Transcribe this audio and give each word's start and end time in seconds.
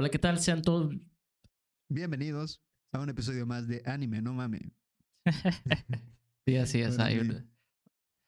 Hola, 0.00 0.08
¿qué 0.08 0.18
tal? 0.18 0.38
Sean 0.38 0.62
todos. 0.62 0.94
Bienvenidos 1.90 2.62
a 2.90 3.00
un 3.00 3.10
episodio 3.10 3.44
más 3.44 3.68
de 3.68 3.82
Anime, 3.84 4.22
no 4.22 4.32
mames. 4.32 4.72
sí, 6.46 6.56
así 6.56 6.80
es. 6.80 6.96
Bueno, 6.96 7.44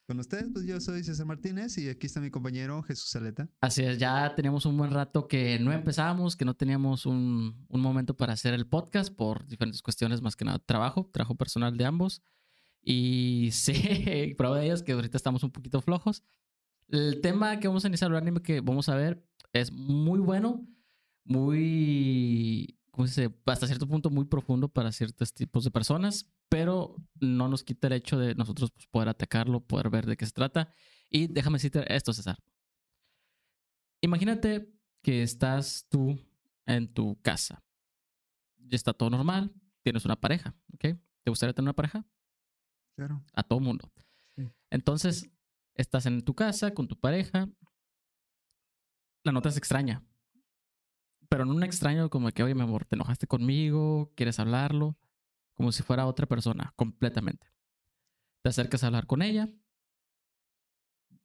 Con 0.07 0.21
ustedes, 0.21 0.51
pues 0.53 0.67
yo 0.67 0.79
soy 0.83 1.03
César 1.03 1.25
Martínez 1.25 1.79
y 1.79 1.89
aquí 1.89 2.09
está 2.09 2.21
mi 2.21 2.31
compañero 2.31 2.83
Jesús 2.83 3.09
Saleta. 3.09 3.49
Así 3.63 3.83
es, 3.83 3.97
ya 3.97 4.35
teníamos 4.35 4.67
un 4.67 4.77
buen 4.77 4.91
rato 4.91 5.27
que 5.27 5.59
no 5.61 5.73
empezamos, 5.73 6.37
que 6.37 6.45
no 6.45 6.53
teníamos 6.53 7.07
un, 7.07 7.65
un 7.67 7.81
momento 7.81 8.15
para 8.19 8.35
hacer 8.35 8.53
el 8.53 8.67
podcast 8.67 9.11
por 9.11 9.47
diferentes 9.47 9.81
cuestiones, 9.81 10.21
más 10.21 10.37
que 10.37 10.45
nada 10.45 10.59
trabajo, 10.59 11.09
trabajo 11.11 11.37
personal 11.37 11.79
de 11.79 11.87
ambos. 11.87 12.21
Y 12.83 13.49
sí, 13.53 14.35
prueba 14.37 14.59
de 14.59 14.67
ello 14.67 14.75
es 14.75 14.83
que 14.83 14.93
ahorita 14.93 15.17
estamos 15.17 15.43
un 15.43 15.51
poquito 15.53 15.81
flojos. 15.81 16.23
El 16.89 17.23
tema 17.23 17.59
que 17.61 17.69
vamos 17.69 17.87
a 17.87 17.89
iniciar, 17.89 18.11
el 18.11 18.19
anime 18.19 18.43
que 18.43 18.61
vamos 18.61 18.91
a 18.91 18.95
ver, 18.95 19.25
es 19.55 19.73
muy 19.73 20.21
bueno, 20.21 20.69
muy, 21.25 22.79
¿cómo 22.91 23.07
se 23.07 23.23
dice? 23.23 23.35
Hasta 23.47 23.67
cierto 23.67 23.87
punto 23.87 24.11
muy 24.11 24.25
profundo 24.25 24.69
para 24.69 24.93
ciertos 24.93 25.33
tipos 25.35 25.65
de 25.65 25.71
personas, 25.71 26.31
pero 26.49 26.97
no 27.21 27.49
nos 27.49 27.65
quita 27.65 27.87
el 27.87 27.95
hecho 27.95 28.19
de 28.19 28.35
nosotros 28.35 28.71
pues, 28.71 28.87
poder 28.87 29.09
atacarlo, 29.09 29.61
poder 29.61 29.91
ver 29.91 30.07
de 30.07 30.17
qué 30.17 30.27
se 30.27 30.33
trata. 30.33 30.69
Y 31.09 31.27
déjame 31.27 31.57
decirte 31.57 31.85
esto, 31.95 32.13
César. 32.13 32.39
Imagínate 34.01 34.73
que 35.03 35.23
estás 35.23 35.87
tú 35.89 36.19
en 36.67 36.93
tu 36.93 37.21
casa. 37.23 37.63
Ya 38.57 38.77
está 38.77 38.93
todo 38.93 39.11
normal, 39.11 39.53
tienes 39.83 40.05
una 40.05 40.17
pareja, 40.17 40.55
¿ok? 40.75 40.97
¿Te 41.23 41.31
gustaría 41.31 41.53
tener 41.53 41.67
una 41.67 41.77
pareja? 41.77 42.05
Claro. 42.97 43.25
A 43.33 43.43
todo 43.43 43.61
mundo. 43.61 43.91
Sí. 44.35 44.51
Entonces, 44.71 45.31
estás 45.75 46.07
en 46.07 46.23
tu 46.23 46.35
casa 46.35 46.75
con 46.75 46.89
tu 46.89 46.99
pareja. 46.99 47.49
La 49.25 49.33
nota 49.33 49.49
es 49.49 49.57
extraña. 49.57 50.05
Pero 51.33 51.47
no 51.47 51.55
un 51.55 51.63
extraño 51.63 52.11
como 52.11 52.31
que, 52.31 52.43
oye, 52.43 52.55
mi 52.55 52.61
amor, 52.61 52.85
te 52.85 52.95
enojaste 52.95 53.27
conmigo, 53.27 54.13
quieres 54.15 54.39
hablarlo, 54.39 54.99
como 55.55 55.73
si 55.73 55.83
fuera 55.83 56.07
otra 56.07 56.27
persona, 56.27 56.75
completamente. 56.77 57.51
Te 58.43 58.51
acercas 58.51 58.85
a 58.85 58.89
hablar 58.89 59.07
con 59.07 59.23
ella, 59.23 59.49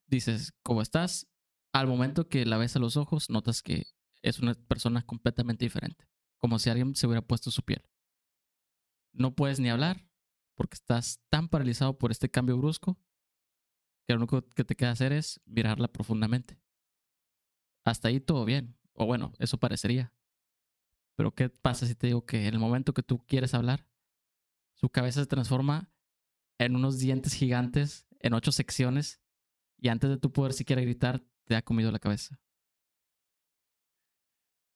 dices, 0.05 0.53
¿cómo 0.63 0.81
estás? 0.81 1.27
Al 1.73 1.87
momento 1.87 2.29
que 2.29 2.45
la 2.45 2.55
ves 2.55 2.77
a 2.77 2.79
los 2.79 2.95
ojos, 2.95 3.29
notas 3.29 3.61
que 3.61 3.87
es 4.21 4.39
una 4.39 4.53
persona 4.53 5.01
completamente 5.01 5.65
diferente, 5.65 6.07
como 6.37 6.57
si 6.57 6.69
alguien 6.69 6.95
se 6.95 7.05
hubiera 7.05 7.21
puesto 7.21 7.51
su 7.51 7.63
piel. 7.63 7.83
No 9.11 9.35
puedes 9.35 9.59
ni 9.59 9.69
hablar 9.69 10.07
porque 10.55 10.75
estás 10.75 11.19
tan 11.27 11.49
paralizado 11.49 11.97
por 11.97 12.11
este 12.11 12.31
cambio 12.31 12.57
brusco 12.57 12.97
que 14.07 14.13
lo 14.13 14.19
único 14.19 14.47
que 14.47 14.63
te 14.63 14.77
queda 14.77 14.91
hacer 14.91 15.11
es 15.11 15.41
mirarla 15.43 15.89
profundamente. 15.89 16.61
Hasta 17.83 18.07
ahí 18.07 18.21
todo 18.21 18.45
bien, 18.45 18.76
o 18.97 19.05
bueno, 19.05 19.33
eso 19.39 19.57
parecería. 19.59 20.11
Pero 21.15 21.33
¿qué 21.33 21.49
pasa 21.49 21.85
si 21.85 21.95
te 21.95 22.07
digo 22.07 22.25
que 22.25 22.47
en 22.47 22.53
el 22.53 22.59
momento 22.59 22.93
que 22.93 23.03
tú 23.03 23.25
quieres 23.25 23.53
hablar, 23.53 23.87
su 24.73 24.89
cabeza 24.89 25.21
se 25.21 25.27
transforma 25.27 25.91
en 26.59 26.75
unos 26.75 26.99
dientes 26.99 27.33
gigantes, 27.33 28.07
en 28.19 28.33
ocho 28.33 28.51
secciones, 28.51 29.21
y 29.77 29.89
antes 29.89 30.09
de 30.09 30.17
tú 30.17 30.31
poder 30.31 30.53
siquiera 30.53 30.81
gritar, 30.81 31.23
te 31.45 31.55
ha 31.55 31.61
comido 31.61 31.91
la 31.91 31.99
cabeza? 31.99 32.39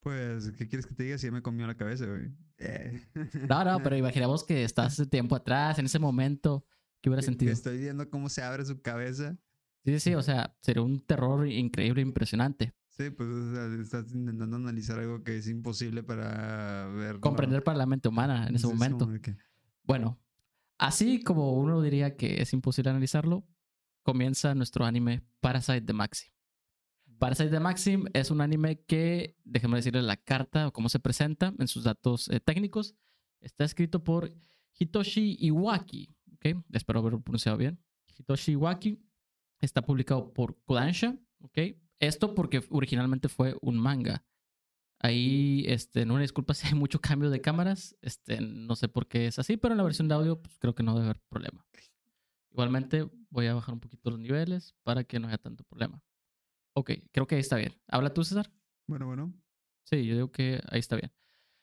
Pues, 0.01 0.51
¿qué 0.51 0.67
quieres 0.67 0.85
que 0.85 0.95
te 0.95 1.03
diga 1.03 1.17
si 1.17 1.27
ya 1.27 1.31
me 1.31 1.41
comió 1.41 1.67
la 1.67 1.75
cabeza, 1.75 2.05
güey? 2.05 2.31
Eh. 2.57 3.07
No, 3.47 3.63
no, 3.63 3.81
pero 3.83 3.95
imaginemos 3.97 4.43
que 4.43 4.63
estás 4.63 4.97
de 4.97 5.05
tiempo 5.05 5.35
atrás, 5.35 5.77
en 5.79 5.85
ese 5.85 5.99
momento, 5.99 6.65
¿qué 7.01 7.09
hubiera 7.09 7.21
sentido? 7.21 7.49
que 7.49 7.53
estoy 7.53 7.77
viendo 7.79 8.09
cómo 8.09 8.29
se 8.29 8.41
abre 8.41 8.65
su 8.65 8.81
cabeza. 8.81 9.37
Sí, 9.83 9.99
sí, 9.99 10.15
o 10.15 10.21
sea, 10.23 10.55
sería 10.61 10.83
un 10.83 11.05
terror 11.05 11.47
increíble, 11.47 12.01
impresionante. 12.01 12.73
Sí, 12.91 13.09
pues 13.09 13.29
o 13.29 13.53
sea, 13.53 13.65
estás 13.81 14.13
intentando 14.13 14.57
analizar 14.57 14.99
algo 14.99 15.23
que 15.23 15.37
es 15.37 15.47
imposible 15.47 16.03
para 16.03 16.87
ver. 16.89 17.19
Comprender 17.19 17.63
para 17.63 17.77
la 17.77 17.85
mente 17.85 18.09
humana 18.09 18.47
en 18.47 18.55
ese 18.55 18.67
es 18.67 18.73
momento. 18.73 19.07
que- 19.21 19.35
Bueno, 19.83 20.19
así 20.77 21.23
como 21.23 21.53
uno 21.53 21.81
diría 21.81 22.15
que 22.17 22.41
es 22.41 22.51
imposible 22.53 22.89
analizarlo, 22.91 23.45
comienza 24.03 24.53
nuestro 24.55 24.85
anime 24.85 25.23
Parasite 25.39 25.81
de 25.81 25.93
Maxim. 25.93 26.31
Parasite 27.17 27.49
de 27.49 27.59
Maxim 27.59 28.05
es 28.13 28.29
un 28.31 28.41
anime 28.41 28.81
que, 28.81 29.37
déjenme 29.45 29.77
decirles 29.77 30.03
la 30.03 30.17
carta 30.17 30.67
o 30.67 30.73
cómo 30.73 30.89
se 30.89 30.99
presenta 30.99 31.53
en 31.59 31.67
sus 31.67 31.83
datos 31.83 32.27
eh, 32.29 32.39
técnicos. 32.39 32.95
Está 33.39 33.63
escrito 33.63 34.03
por 34.03 34.31
Hitoshi 34.77 35.37
Iwaki. 35.39 36.13
¿ok? 36.33 36.63
Espero 36.73 36.99
haberlo 36.99 37.21
pronunciado 37.21 37.57
bien. 37.57 37.79
Hitoshi 38.17 38.51
Iwaki. 38.53 38.99
Está 39.59 39.81
publicado 39.83 40.33
por 40.33 40.57
Kodansha. 40.65 41.15
¿ok? 41.41 41.57
Esto 42.01 42.35
porque 42.35 42.61
originalmente 42.69 43.29
fue 43.29 43.55
un 43.61 43.77
manga. 43.77 44.25
Ahí, 44.99 45.63
este, 45.67 46.05
no 46.05 46.13
una 46.13 46.21
disculpa 46.21 46.53
si 46.53 46.67
hay 46.67 46.73
mucho 46.73 46.99
cambio 46.99 47.29
de 47.29 47.41
cámaras. 47.41 47.95
Este, 48.01 48.39
no 48.41 48.75
sé 48.75 48.87
por 48.87 49.07
qué 49.07 49.27
es 49.27 49.39
así, 49.39 49.55
pero 49.57 49.73
en 49.73 49.77
la 49.77 49.83
versión 49.83 50.07
de 50.07 50.15
audio, 50.15 50.41
pues 50.41 50.57
creo 50.59 50.75
que 50.75 50.83
no 50.83 50.93
debe 50.93 51.05
haber 51.05 51.21
problema. 51.29 51.65
Igualmente, 52.51 53.09
voy 53.29 53.47
a 53.47 53.53
bajar 53.53 53.73
un 53.73 53.79
poquito 53.79 54.09
los 54.11 54.19
niveles 54.19 54.75
para 54.83 55.03
que 55.03 55.19
no 55.19 55.27
haya 55.27 55.37
tanto 55.37 55.63
problema. 55.63 56.03
Ok, 56.75 56.91
creo 57.11 57.25
que 57.27 57.35
ahí 57.35 57.41
está 57.41 57.55
bien. 57.55 57.73
¿Habla 57.87 58.13
tú, 58.13 58.23
César? 58.23 58.51
Bueno, 58.87 59.07
bueno. 59.07 59.33
Sí, 59.85 60.05
yo 60.05 60.15
digo 60.15 60.31
que 60.31 60.61
ahí 60.69 60.79
está 60.79 60.95
bien. 60.95 61.11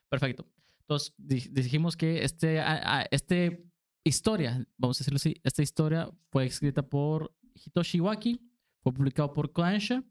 Perfecto. 0.09 0.47
Entonces, 0.81 1.15
di- 1.19 1.48
dijimos 1.50 1.97
que 1.97 2.25
este, 2.25 2.60
a- 2.60 3.00
a- 3.00 3.06
este 3.10 3.66
historia, 4.04 4.66
vamos 4.77 4.98
a 4.98 5.00
decirlo 5.00 5.16
así, 5.16 5.34
esta 5.44 5.62
historia 5.62 6.10
fue 6.31 6.47
escrita 6.47 6.82
por 6.82 7.34
Hitoshi 7.54 7.98
Iwaki, 7.98 8.41
fue 8.82 8.93
publicado 8.93 9.32
por 9.32 9.53
Kodansha. 9.53 10.03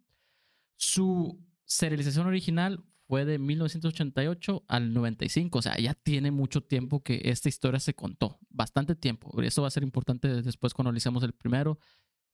Su 0.78 1.40
serialización 1.66 2.28
original 2.28 2.84
fue 3.08 3.26
de 3.26 3.40
1988 3.40 4.64
al 4.68 4.94
95, 4.94 5.60
o 5.60 5.62
sea, 5.62 5.78
ya 5.78 5.94
tiene 5.94 6.32
mucho 6.32 6.62
tiempo 6.62 7.04
que 7.04 7.22
esta 7.26 7.50
historia 7.50 7.80
se 7.80 7.94
contó, 7.94 8.40
bastante 8.50 8.96
tiempo. 8.96 9.42
Eso 9.42 9.62
va 9.62 9.70
a 9.70 9.72
ser 9.72 9.84
importante 9.84 10.42
después 10.42 10.74
cuando 10.74 10.90
analicemos 10.90 11.24
el 11.24 11.34
primero, 11.34 11.80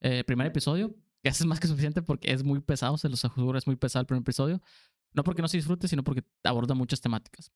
eh, 0.02 0.24
primer 0.24 0.48
episodio, 0.48 0.96
que 1.22 1.30
es 1.30 1.46
más 1.46 1.60
que 1.60 1.68
suficiente 1.68 2.02
porque 2.02 2.32
es 2.32 2.44
muy 2.44 2.60
pesado, 2.60 2.98
se 2.98 3.08
los 3.10 3.24
aseguro, 3.24 3.58
es 3.58 3.68
muy 3.68 3.76
pesado 3.76 4.02
el 4.02 4.08
primer 4.08 4.22
episodio. 4.22 4.62
No 5.14 5.24
porque 5.24 5.42
no 5.44 5.48
se 5.48 5.58
disfrute, 5.58 5.88
sino 5.88 6.04
porque 6.04 6.24
aborda 6.44 6.74
muchas 6.74 7.00
temáticas. 7.00 7.52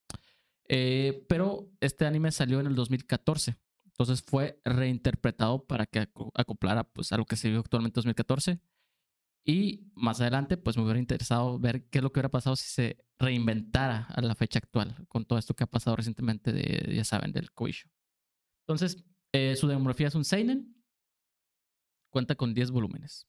Eh, 0.70 1.26
pero 1.28 1.70
este 1.82 2.06
anime 2.06 2.32
salió 2.32 2.60
en 2.60 2.68
el 2.68 2.76
2014. 2.76 3.58
Entonces 3.86 4.22
fue 4.22 4.62
reinterpretado 4.64 5.66
para 5.66 5.88
que 5.88 6.02
aco- 6.02 6.32
acoplara 6.36 6.84
pues, 6.84 7.12
a 7.12 7.18
lo 7.18 7.26
que 7.26 7.36
se 7.36 7.50
vio 7.50 7.60
actualmente 7.60 8.00
en 8.00 8.02
2014. 8.04 8.60
Y 9.50 9.90
más 9.96 10.20
adelante, 10.20 10.58
pues 10.58 10.76
me 10.76 10.84
hubiera 10.84 11.00
interesado 11.00 11.58
ver 11.58 11.88
qué 11.90 12.00
es 12.00 12.04
lo 12.04 12.12
que 12.12 12.20
hubiera 12.20 12.30
pasado 12.30 12.58
si 12.58 12.68
se 12.68 13.06
reinventara 13.18 14.06
a 14.10 14.22
la 14.22 14.36
fecha 14.36 14.60
actual, 14.60 15.06
con 15.08 15.24
todo 15.24 15.40
esto 15.40 15.56
que 15.56 15.64
ha 15.64 15.68
pasado 15.68 15.96
recientemente, 15.96 16.52
de, 16.52 16.94
ya 16.94 17.06
saben, 17.06 17.32
del 17.32 17.54
Koisho. 17.54 17.90
Entonces, 18.68 19.06
eh, 19.32 19.56
su 19.56 19.70
demografía 19.70 20.10
es 20.10 20.16
un 20.16 20.26
Seinen. 20.26 20.76
Cuenta 22.12 22.36
con 22.36 22.54
10 22.54 22.72
volúmenes. 22.72 23.26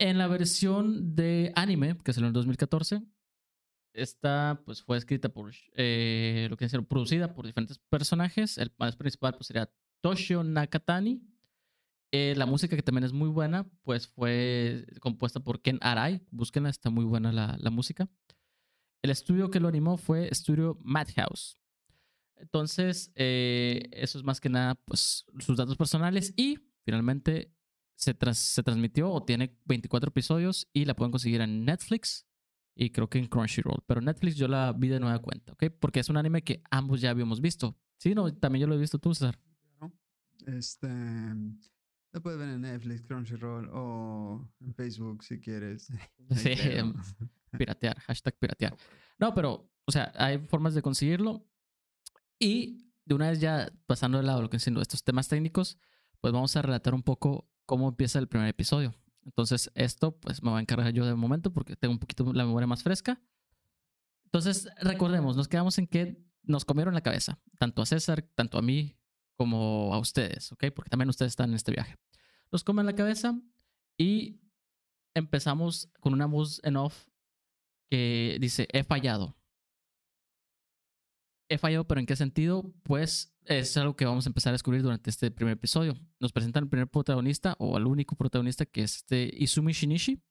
En 0.00 0.18
la 0.18 0.26
versión 0.26 1.14
de 1.14 1.52
anime, 1.54 1.96
que 2.04 2.12
salió 2.12 2.26
en 2.26 2.30
el 2.30 2.34
2014, 2.34 3.02
esta 3.92 4.60
pues 4.64 4.82
fue 4.82 4.98
escrita 4.98 5.28
por, 5.28 5.52
eh, 5.76 6.48
lo 6.50 6.56
que 6.56 6.64
es 6.64 6.72
producida 6.88 7.32
por 7.32 7.46
diferentes 7.46 7.78
personajes. 7.88 8.58
El 8.58 8.72
más 8.78 8.96
principal 8.96 9.34
pues 9.34 9.46
sería 9.46 9.72
Toshio 10.00 10.42
Nakatani. 10.42 11.22
Eh, 12.12 12.34
la 12.36 12.46
música 12.46 12.76
que 12.76 12.82
también 12.82 13.04
es 13.04 13.12
muy 13.12 13.28
buena, 13.28 13.68
pues 13.82 14.06
fue 14.08 14.86
compuesta 15.00 15.40
por 15.40 15.60
Ken 15.62 15.78
Arai. 15.80 16.22
Búsquenla, 16.30 16.70
está 16.70 16.90
muy 16.90 17.04
buena 17.04 17.32
la, 17.32 17.56
la 17.58 17.70
música. 17.70 18.08
El 19.02 19.10
estudio 19.10 19.50
que 19.50 19.60
lo 19.60 19.68
animó 19.68 19.96
fue 19.96 20.28
Estudio 20.30 20.78
Madhouse. 20.82 21.58
Entonces, 22.36 23.12
eh, 23.16 23.88
eso 23.92 24.18
es 24.18 24.24
más 24.24 24.40
que 24.40 24.48
nada, 24.48 24.74
pues, 24.84 25.24
sus 25.38 25.56
datos 25.56 25.76
personales. 25.76 26.32
Y 26.36 26.58
finalmente 26.84 27.52
se, 27.96 28.14
tras- 28.14 28.38
se 28.38 28.62
transmitió 28.62 29.10
o 29.10 29.24
tiene 29.24 29.58
24 29.64 30.08
episodios 30.08 30.68
y 30.72 30.84
la 30.84 30.94
pueden 30.94 31.10
conseguir 31.12 31.40
en 31.40 31.64
Netflix 31.64 32.26
y 32.76 32.90
creo 32.90 33.08
que 33.08 33.18
en 33.18 33.26
Crunchyroll. 33.26 33.82
Pero 33.86 34.00
Netflix 34.00 34.36
yo 34.36 34.48
la 34.48 34.72
vi 34.72 34.88
de 34.88 35.00
nueva 35.00 35.18
cuenta, 35.20 35.52
¿ok? 35.52 35.64
Porque 35.80 36.00
es 36.00 36.08
un 36.08 36.16
anime 36.16 36.42
que 36.42 36.62
ambos 36.70 37.00
ya 37.00 37.10
habíamos 37.10 37.40
visto. 37.40 37.76
Sí, 37.98 38.14
no, 38.14 38.32
también 38.34 38.62
yo 38.62 38.66
lo 38.66 38.74
he 38.74 38.78
visto 38.78 38.98
tú, 38.98 39.14
César. 39.14 39.38
Este. 40.46 40.88
Lo 42.14 42.22
puedes 42.22 42.38
ver 42.38 42.48
en 42.48 42.60
Netflix, 42.60 43.02
Crunchyroll 43.02 43.68
o 43.72 44.48
en 44.60 44.72
Facebook 44.72 45.24
si 45.24 45.40
quieres. 45.40 45.88
Sí, 46.36 46.54
piratear, 47.58 47.98
hashtag 47.98 48.38
piratear. 48.38 48.76
No, 49.18 49.34
pero, 49.34 49.68
o 49.84 49.92
sea, 49.92 50.12
hay 50.14 50.38
formas 50.38 50.74
de 50.74 50.82
conseguirlo. 50.82 51.44
Y 52.38 52.92
de 53.04 53.16
una 53.16 53.30
vez 53.30 53.40
ya 53.40 53.72
pasando 53.86 54.18
de 54.18 54.24
lado 54.24 54.42
lo 54.42 54.48
que 54.48 54.60
siendo 54.60 54.80
estos 54.80 55.02
temas 55.02 55.26
técnicos, 55.28 55.76
pues 56.20 56.32
vamos 56.32 56.54
a 56.56 56.62
relatar 56.62 56.94
un 56.94 57.02
poco 57.02 57.50
cómo 57.66 57.88
empieza 57.88 58.20
el 58.20 58.28
primer 58.28 58.48
episodio. 58.48 58.94
Entonces, 59.24 59.72
esto 59.74 60.16
pues 60.20 60.40
me 60.40 60.50
voy 60.50 60.58
a 60.58 60.62
encargar 60.62 60.92
yo 60.92 61.04
de 61.04 61.14
momento 61.16 61.52
porque 61.52 61.74
tengo 61.74 61.92
un 61.92 61.98
poquito 61.98 62.32
la 62.32 62.44
memoria 62.44 62.68
más 62.68 62.84
fresca. 62.84 63.20
Entonces, 64.26 64.68
recordemos, 64.80 65.36
nos 65.36 65.48
quedamos 65.48 65.78
en 65.78 65.88
que 65.88 66.24
nos 66.44 66.64
comieron 66.64 66.94
la 66.94 67.00
cabeza, 67.00 67.40
tanto 67.58 67.82
a 67.82 67.86
César, 67.86 68.22
tanto 68.36 68.56
a 68.56 68.62
mí, 68.62 68.96
como 69.36 69.94
a 69.94 69.98
ustedes, 69.98 70.52
¿ok? 70.52 70.66
Porque 70.74 70.90
también 70.90 71.08
ustedes 71.08 71.32
están 71.32 71.50
en 71.50 71.56
este 71.56 71.72
viaje. 71.72 71.96
Nos 72.52 72.64
comen 72.64 72.86
la 72.86 72.94
cabeza 72.94 73.38
y 73.98 74.40
empezamos 75.14 75.90
con 76.00 76.12
una 76.12 76.26
voz 76.26 76.60
en 76.64 76.76
off 76.76 77.08
que 77.90 78.38
dice, 78.40 78.68
he 78.72 78.84
fallado. 78.84 79.36
He 81.48 81.58
fallado, 81.58 81.86
pero 81.86 82.00
¿en 82.00 82.06
qué 82.06 82.16
sentido? 82.16 82.74
Pues 82.82 83.34
es 83.44 83.76
algo 83.76 83.96
que 83.96 84.06
vamos 84.06 84.26
a 84.26 84.30
empezar 84.30 84.50
a 84.50 84.54
descubrir 84.54 84.82
durante 84.82 85.10
este 85.10 85.30
primer 85.30 85.54
episodio. 85.54 85.94
Nos 86.18 86.32
presentan 86.32 86.64
el 86.64 86.70
primer 86.70 86.88
protagonista 86.88 87.54
o 87.58 87.76
al 87.76 87.86
único 87.86 88.16
protagonista 88.16 88.64
que 88.64 88.82
es 88.82 88.96
este 88.96 89.30
Izumi 89.36 89.72
Shinichi. 89.72 90.22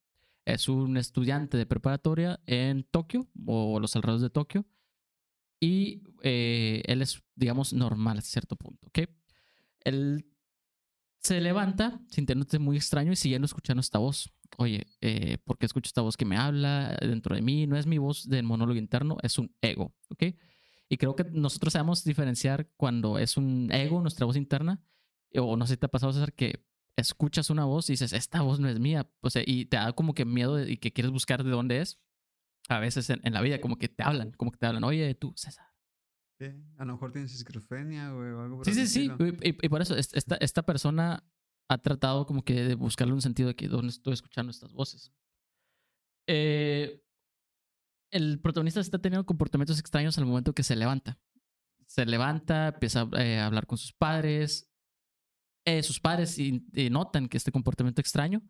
Es 0.46 0.68
un 0.68 0.98
estudiante 0.98 1.58
de 1.58 1.66
preparatoria 1.66 2.42
en 2.46 2.84
Tokio 2.84 3.28
o 3.46 3.80
los 3.80 3.96
alrededores 3.96 4.24
de 4.24 4.30
Tokio. 4.30 4.66
Y 5.64 6.04
eh, 6.24 6.84
él 6.88 7.02
es, 7.02 7.24
digamos, 7.36 7.72
normal 7.72 8.18
a 8.18 8.22
cierto 8.22 8.58
punto, 8.58 8.86
¿ok? 8.88 9.08
Él 9.86 10.26
se 11.22 11.40
levanta 11.40 12.02
sintiéndose 12.10 12.60
muy 12.60 12.76
extraño 12.76 13.14
y 13.14 13.16
siguiendo 13.16 13.46
escuchando 13.46 13.80
esta 13.80 13.98
voz. 13.98 14.30
Oye, 14.58 14.86
eh, 15.00 15.38
¿por 15.46 15.58
qué 15.58 15.66
escucho 15.66 15.88
esta 15.88 16.02
voz 16.02 16.18
que 16.18 16.26
me 16.26 16.36
habla 16.36 16.98
dentro 17.00 17.34
de 17.34 17.42
mí? 17.42 17.66
No 17.66 17.78
es 17.78 17.86
mi 17.86 17.98
voz 17.98 18.28
del 18.28 18.44
monólogo 18.44 18.78
interno, 18.78 19.16
es 19.24 19.40
un 19.40 19.56
ego, 19.62 19.96
¿ok? 20.10 20.36
Y 20.90 20.98
creo 20.98 21.16
que 21.16 21.24
nosotros 21.32 21.72
sabemos 21.72 22.04
diferenciar 22.04 22.70
cuando 22.76 23.18
es 23.18 23.38
un 23.38 23.72
ego, 23.72 24.02
nuestra 24.02 24.26
voz 24.26 24.36
interna, 24.36 24.84
o 25.34 25.56
no 25.56 25.66
sé 25.66 25.76
si 25.76 25.78
te 25.78 25.86
ha 25.86 25.90
pasado, 25.90 26.12
César, 26.12 26.34
que 26.34 26.66
escuchas 26.98 27.50
una 27.52 27.64
voz 27.64 27.90
y 27.90 27.94
dices, 27.94 28.12
esta 28.12 28.42
voz 28.42 28.60
no 28.60 28.68
es 28.68 28.82
mía, 28.82 29.10
pues, 29.22 29.36
y 29.46 29.64
te 29.64 29.78
da 29.78 29.94
como 29.94 30.14
que 30.14 30.26
miedo 30.26 30.62
y 30.62 30.76
que 30.76 30.92
quieres 30.92 31.14
buscar 31.14 31.42
de 31.46 31.52
dónde 31.52 31.80
es. 31.80 32.02
A 32.70 32.80
veces 32.80 33.10
en, 33.10 33.20
en, 33.24 33.34
la 33.34 33.42
vida, 33.42 33.60
como 33.60 33.78
que 33.78 33.90
te 33.90 34.04
hablan, 34.04 34.32
como 34.32 34.52
que 34.52 34.58
te 34.58 34.66
hablan, 34.66 34.84
oye, 34.84 35.14
tú, 35.16 35.34
César. 35.36 35.66
¿Qué? 36.38 36.56
A 36.78 36.86
lo 36.86 36.94
mejor 36.94 37.12
tienes 37.12 37.34
esquizofrenia 37.34 38.14
o 38.14 38.42
algo 38.42 38.58
por 38.58 38.66
Sí, 38.66 38.74
sí, 38.74 38.88
sí. 38.88 39.12
Y, 39.42 39.66
y 39.66 39.70
por 39.70 39.82
eso 39.82 39.96
esta, 39.96 40.36
esta 40.36 40.64
persona 40.64 41.24
ha 41.70 41.78
tratado 41.78 42.26
como 42.26 42.44
que 42.44 42.64
de 42.64 42.76
buscarle 42.76 43.14
un 43.14 43.22
sentido 43.22 43.50
de 43.50 43.56
que 43.56 43.68
dónde 43.68 43.90
estoy 43.90 44.14
escuchando 44.14 44.52
estas 44.52 44.74
voces. 44.74 45.12
Eh, 46.28 47.04
el 48.12 48.40
protagonista 48.40 48.80
está 48.80 49.00
teniendo 49.00 49.26
comportamientos 49.26 49.80
extraños 49.80 50.18
al 50.18 50.26
momento 50.26 50.54
que 50.54 50.64
se 50.64 50.76
levanta. 50.76 51.20
Se 51.88 52.06
levanta, 52.06 52.70
empieza 52.70 53.08
eh, 53.18 53.40
a 53.40 53.48
hablar 53.48 53.66
con 53.66 53.78
sus 53.78 53.94
padres. 53.94 54.70
Eh, 55.66 55.82
sus 55.82 56.00
padres 56.00 56.38
y, 56.38 56.66
y 56.74 56.90
notan 56.90 57.28
que 57.28 57.38
este 57.38 57.52
comportamiento 57.52 58.02
extraño. 58.02 58.42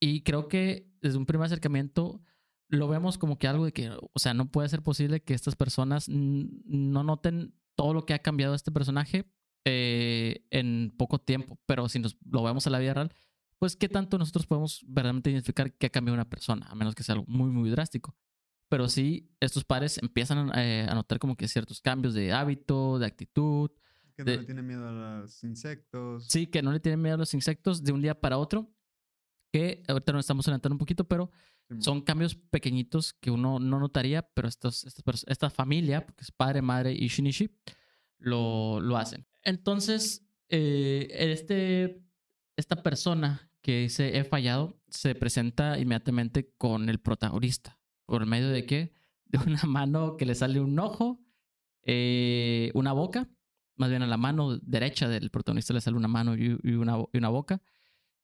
Y 0.00 0.22
creo 0.22 0.48
que 0.48 0.90
desde 1.00 1.18
un 1.18 1.26
primer 1.26 1.46
acercamiento 1.46 2.22
lo 2.72 2.88
vemos 2.88 3.18
como 3.18 3.38
que 3.38 3.46
algo 3.46 3.66
de 3.66 3.72
que, 3.72 3.90
o 3.90 4.18
sea, 4.18 4.34
no 4.34 4.50
puede 4.50 4.68
ser 4.68 4.82
posible 4.82 5.22
que 5.22 5.34
estas 5.34 5.54
personas 5.56 6.08
no 6.08 7.04
noten 7.04 7.54
todo 7.76 7.94
lo 7.94 8.06
que 8.06 8.14
ha 8.14 8.18
cambiado 8.20 8.54
este 8.54 8.72
personaje 8.72 9.30
eh, 9.64 10.44
en 10.50 10.92
poco 10.96 11.18
tiempo. 11.20 11.58
Pero 11.66 11.88
si 11.88 11.98
nos 11.98 12.16
lo 12.28 12.42
vemos 12.42 12.66
a 12.66 12.70
la 12.70 12.78
vida 12.78 12.94
real, 12.94 13.12
pues 13.58 13.76
qué 13.76 13.88
tanto 13.88 14.18
nosotros 14.18 14.46
podemos 14.46 14.82
verdaderamente 14.88 15.30
identificar 15.30 15.72
que 15.72 15.86
ha 15.86 15.90
cambiado 15.90 16.14
una 16.14 16.28
persona, 16.28 16.66
a 16.66 16.74
menos 16.74 16.94
que 16.94 17.02
sea 17.02 17.14
algo 17.14 17.26
muy, 17.28 17.50
muy 17.50 17.70
drástico. 17.70 18.16
Pero 18.68 18.88
sí, 18.88 19.30
estos 19.38 19.64
padres 19.64 19.98
empiezan 20.02 20.50
eh, 20.58 20.86
a 20.88 20.94
notar 20.94 21.18
como 21.18 21.36
que 21.36 21.46
ciertos 21.48 21.80
cambios 21.82 22.14
de 22.14 22.32
hábito, 22.32 22.98
de 22.98 23.04
actitud. 23.06 23.70
Que 24.16 24.24
no 24.24 24.30
de- 24.30 24.38
le 24.38 24.44
tiene 24.44 24.62
miedo 24.62 24.88
a 24.88 24.92
los 25.20 25.44
insectos. 25.44 26.24
Sí, 26.28 26.46
que 26.46 26.62
no 26.62 26.72
le 26.72 26.80
tienen 26.80 27.02
miedo 27.02 27.16
a 27.16 27.18
los 27.18 27.34
insectos 27.34 27.84
de 27.84 27.92
un 27.92 28.00
día 28.00 28.18
para 28.18 28.38
otro. 28.38 28.72
Que 29.52 29.82
ahorita 29.86 30.12
nos 30.12 30.20
estamos 30.20 30.48
adelantando 30.48 30.74
un 30.74 30.78
poquito, 30.78 31.04
pero. 31.04 31.30
Son 31.80 32.02
cambios 32.02 32.34
pequeñitos 32.34 33.12
que 33.14 33.30
uno 33.30 33.58
no 33.58 33.78
notaría, 33.78 34.22
pero 34.22 34.48
estos, 34.48 34.84
esta 35.26 35.50
familia, 35.50 36.04
porque 36.04 36.22
es 36.22 36.30
padre, 36.30 36.62
madre 36.62 36.92
y 36.92 37.08
Shinichi, 37.08 37.50
lo, 38.18 38.80
lo 38.80 38.96
hacen. 38.96 39.26
Entonces, 39.42 40.26
eh, 40.48 41.08
este, 41.10 42.02
esta 42.56 42.82
persona 42.82 43.50
que 43.60 43.82
dice 43.82 44.18
he 44.18 44.24
fallado 44.24 44.80
se 44.88 45.14
presenta 45.14 45.78
inmediatamente 45.78 46.52
con 46.56 46.88
el 46.88 47.00
protagonista. 47.00 47.78
¿Por 48.06 48.26
medio 48.26 48.48
de 48.50 48.66
qué? 48.66 48.92
De 49.24 49.38
una 49.38 49.62
mano 49.66 50.16
que 50.16 50.26
le 50.26 50.34
sale 50.34 50.60
un 50.60 50.78
ojo, 50.78 51.24
eh, 51.84 52.70
una 52.74 52.92
boca, 52.92 53.28
más 53.76 53.90
bien 53.90 54.02
a 54.02 54.06
la 54.06 54.16
mano 54.16 54.58
derecha 54.58 55.08
del 55.08 55.30
protagonista 55.30 55.72
le 55.72 55.80
sale 55.80 55.96
una 55.96 56.08
mano 56.08 56.36
y 56.36 56.50
una, 56.74 56.98
y 57.12 57.18
una 57.18 57.28
boca, 57.28 57.62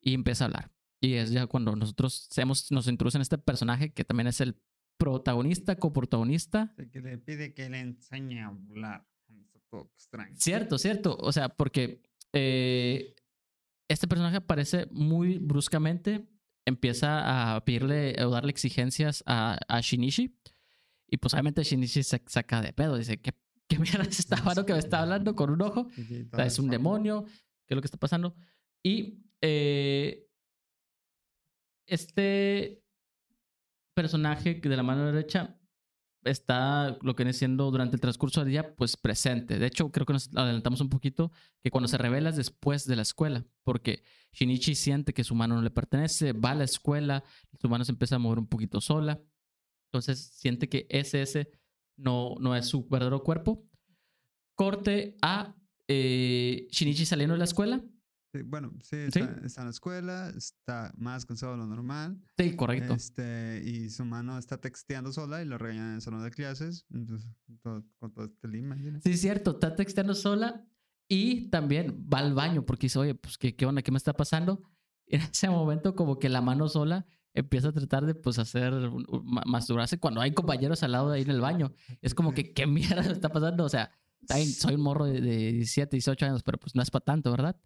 y 0.00 0.14
empieza 0.14 0.44
a 0.44 0.46
hablar. 0.46 0.70
Y 1.00 1.14
es 1.14 1.30
ya 1.30 1.46
cuando 1.46 1.76
nosotros 1.76 2.28
hemos, 2.36 2.70
nos 2.72 2.88
introducen 2.88 3.20
este 3.20 3.38
personaje 3.38 3.92
que 3.92 4.04
también 4.04 4.26
es 4.26 4.40
el 4.40 4.60
protagonista, 4.96 5.76
coprotagonista. 5.76 6.74
El 6.76 6.90
que 6.90 7.00
le 7.00 7.18
pide 7.18 7.54
que 7.54 7.68
le 7.70 7.80
enseñe 7.80 8.40
a 8.40 8.48
hablar. 8.48 9.06
Extraño. 9.94 10.34
Cierto, 10.36 10.78
cierto. 10.78 11.16
O 11.20 11.30
sea, 11.30 11.50
porque 11.50 12.02
eh, 12.32 13.14
este 13.88 14.08
personaje 14.08 14.38
aparece 14.38 14.86
muy 14.90 15.38
bruscamente, 15.38 16.26
empieza 16.66 17.54
a 17.54 17.64
pedirle 17.64 18.16
o 18.24 18.30
darle 18.30 18.50
exigencias 18.50 19.22
a, 19.26 19.58
a 19.68 19.80
Shinichi. 19.80 20.36
Y 21.06 21.16
pues 21.18 21.32
obviamente 21.34 21.62
Shinichi 21.62 22.02
se 22.02 22.22
saca 22.26 22.60
de 22.60 22.72
pedo. 22.72 22.96
Dice, 22.96 23.20
¿qué, 23.20 23.34
qué 23.68 23.78
mierda 23.78 24.02
es 24.02 24.18
esta 24.18 24.36
mano 24.44 24.66
que 24.66 24.72
me 24.72 24.78
está 24.78 25.02
hablando 25.02 25.34
con 25.36 25.50
un 25.50 25.62
ojo? 25.62 25.88
O 26.32 26.36
sea, 26.36 26.46
es 26.46 26.58
un 26.58 26.68
demonio, 26.68 27.24
¿qué 27.66 27.74
es 27.74 27.76
lo 27.76 27.82
que 27.82 27.86
está 27.86 27.98
pasando? 27.98 28.34
Y 28.82 29.22
eh, 29.40 30.27
este 31.88 32.82
personaje 33.94 34.54
de 34.54 34.76
la 34.76 34.82
mano 34.82 35.06
derecha 35.06 35.58
está 36.24 36.98
lo 37.02 37.14
que 37.14 37.24
viene 37.24 37.32
siendo 37.32 37.70
durante 37.70 37.96
el 37.96 38.00
transcurso 38.00 38.40
del 38.40 38.50
día, 38.50 38.76
pues 38.76 38.96
presente. 38.96 39.58
De 39.58 39.66
hecho, 39.66 39.90
creo 39.90 40.06
que 40.06 40.12
nos 40.12 40.28
adelantamos 40.34 40.80
un 40.80 40.88
poquito 40.88 41.32
que 41.62 41.70
cuando 41.70 41.88
se 41.88 41.98
revela 41.98 42.30
es 42.30 42.36
después 42.36 42.86
de 42.86 42.96
la 42.96 43.02
escuela, 43.02 43.44
porque 43.64 44.02
Shinichi 44.32 44.74
siente 44.74 45.14
que 45.14 45.24
su 45.24 45.34
mano 45.34 45.56
no 45.56 45.62
le 45.62 45.70
pertenece, 45.70 46.32
va 46.32 46.50
a 46.50 46.54
la 46.56 46.64
escuela, 46.64 47.24
su 47.60 47.68
mano 47.68 47.84
se 47.84 47.92
empieza 47.92 48.16
a 48.16 48.18
mover 48.18 48.38
un 48.38 48.46
poquito 48.46 48.80
sola, 48.80 49.20
entonces 49.88 50.30
siente 50.34 50.68
que 50.68 50.86
ese 50.90 51.50
no, 51.96 52.36
no 52.40 52.54
es 52.54 52.66
su 52.66 52.86
verdadero 52.86 53.22
cuerpo. 53.22 53.64
Corte 54.54 55.16
a 55.22 55.54
eh, 55.86 56.66
Shinichi 56.70 57.06
saliendo 57.06 57.34
de 57.34 57.38
la 57.38 57.44
escuela. 57.44 57.82
Bueno, 58.44 58.72
sí, 58.82 58.96
¿Sí? 59.12 59.20
Está, 59.20 59.40
está 59.46 59.60
en 59.62 59.66
la 59.66 59.70
escuela, 59.70 60.32
está 60.36 60.92
más 60.96 61.24
cansado 61.24 61.52
de 61.52 61.58
lo 61.58 61.66
normal. 61.66 62.20
Sí, 62.36 62.54
correcto. 62.56 62.94
Este, 62.94 63.62
y 63.64 63.88
su 63.90 64.04
mano 64.04 64.38
está 64.38 64.58
texteando 64.60 65.12
sola 65.12 65.42
y 65.42 65.46
lo 65.46 65.56
regañan 65.58 65.88
en 65.90 65.94
el 65.96 66.02
salón 66.02 66.22
de 66.22 66.30
clases. 66.30 66.84
Entonces, 66.92 67.26
todo- 67.62 67.84
con 67.98 68.12
todo 68.12 68.26
este 68.26 68.48
lima. 68.48 68.76
¿sí? 68.76 68.90
Sí, 69.02 69.10
es 69.12 69.20
cierto, 69.20 69.52
está 69.52 69.74
texteando 69.74 70.14
sola 70.14 70.64
y 71.08 71.48
también 71.48 72.06
va 72.12 72.18
al 72.18 72.34
baño 72.34 72.66
porque 72.66 72.86
dice, 72.86 72.98
oye, 72.98 73.14
pues, 73.14 73.38
¿qué, 73.38 73.56
qué 73.56 73.64
onda? 73.64 73.82
¿Qué 73.82 73.90
me 73.92 73.98
está 73.98 74.12
pasando? 74.12 74.62
Y 75.06 75.16
en 75.16 75.22
ese 75.22 75.48
momento, 75.48 75.94
como 75.94 76.18
que 76.18 76.28
la 76.28 76.42
mano 76.42 76.68
sola 76.68 77.06
empieza 77.32 77.68
a 77.68 77.72
tratar 77.72 78.04
de, 78.04 78.14
pues, 78.14 78.38
hacer, 78.38 78.74
masturbarse 79.46 79.98
cuando 79.98 80.20
hay 80.20 80.32
compañeros 80.34 80.82
al 80.82 80.92
lado 80.92 81.10
de 81.10 81.16
ahí 81.16 81.22
en 81.22 81.30
el 81.30 81.40
baño. 81.40 81.72
Es 82.02 82.14
como 82.14 82.32
que, 82.34 82.52
¿qué 82.52 82.66
mierda 82.66 83.02
me 83.02 83.12
está 83.12 83.30
pasando? 83.30 83.64
O 83.64 83.68
sea, 83.68 83.90
está 84.20 84.36
soy 84.44 84.74
un 84.74 84.82
morro 84.82 85.06
de, 85.06 85.20
de 85.20 85.52
17, 85.52 85.96
18 85.96 86.26
años, 86.26 86.42
pero 86.42 86.58
pues 86.58 86.74
no 86.74 86.82
es 86.82 86.90
para 86.90 87.04
tanto, 87.04 87.30
¿verdad? 87.30 87.56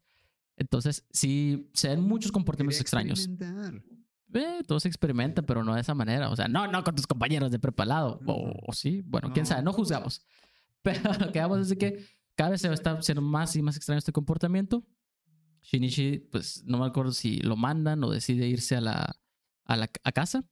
Entonces, 0.62 1.04
sí, 1.10 1.68
se 1.74 1.88
ven 1.88 2.00
muchos 2.02 2.30
comportamientos 2.30 2.80
extraños. 2.80 3.28
Eh, 4.34 4.62
todo 4.66 4.80
se 4.80 4.88
experimenta, 4.88 5.42
pero 5.42 5.62
no 5.64 5.74
de 5.74 5.80
esa 5.80 5.94
manera. 5.94 6.30
O 6.30 6.36
sea, 6.36 6.48
no, 6.48 6.66
no 6.68 6.82
con 6.84 6.94
tus 6.94 7.06
compañeros 7.06 7.50
de 7.50 7.58
preparado. 7.58 8.20
O, 8.26 8.50
Ujú. 8.50 8.58
o 8.68 8.72
sí, 8.72 9.02
bueno, 9.04 9.32
quién 9.32 9.44
sabe, 9.44 9.62
no 9.62 9.72
juzgamos. 9.72 10.24
Pero 10.82 11.12
lo 11.20 11.30
que 11.30 11.38
vamos 11.40 11.60
es 11.60 11.68
de 11.68 11.78
que 11.78 12.04
cada 12.34 12.50
vez 12.50 12.60
se 12.60 12.72
está 12.72 12.92
haciendo 12.92 13.22
más 13.22 13.54
y 13.56 13.62
más 13.62 13.76
extraño 13.76 13.98
este 13.98 14.12
comportamiento. 14.12 14.84
Shinichi, 15.62 16.18
pues 16.18 16.64
no 16.64 16.78
me 16.78 16.86
acuerdo 16.86 17.12
si 17.12 17.38
lo 17.38 17.54
mandan 17.56 18.02
o 18.02 18.10
decide 18.10 18.48
irse 18.48 18.74
a 18.76 18.80
la, 18.80 19.16
a 19.64 19.76
la 19.76 19.88
a 20.02 20.12
casa. 20.12 20.44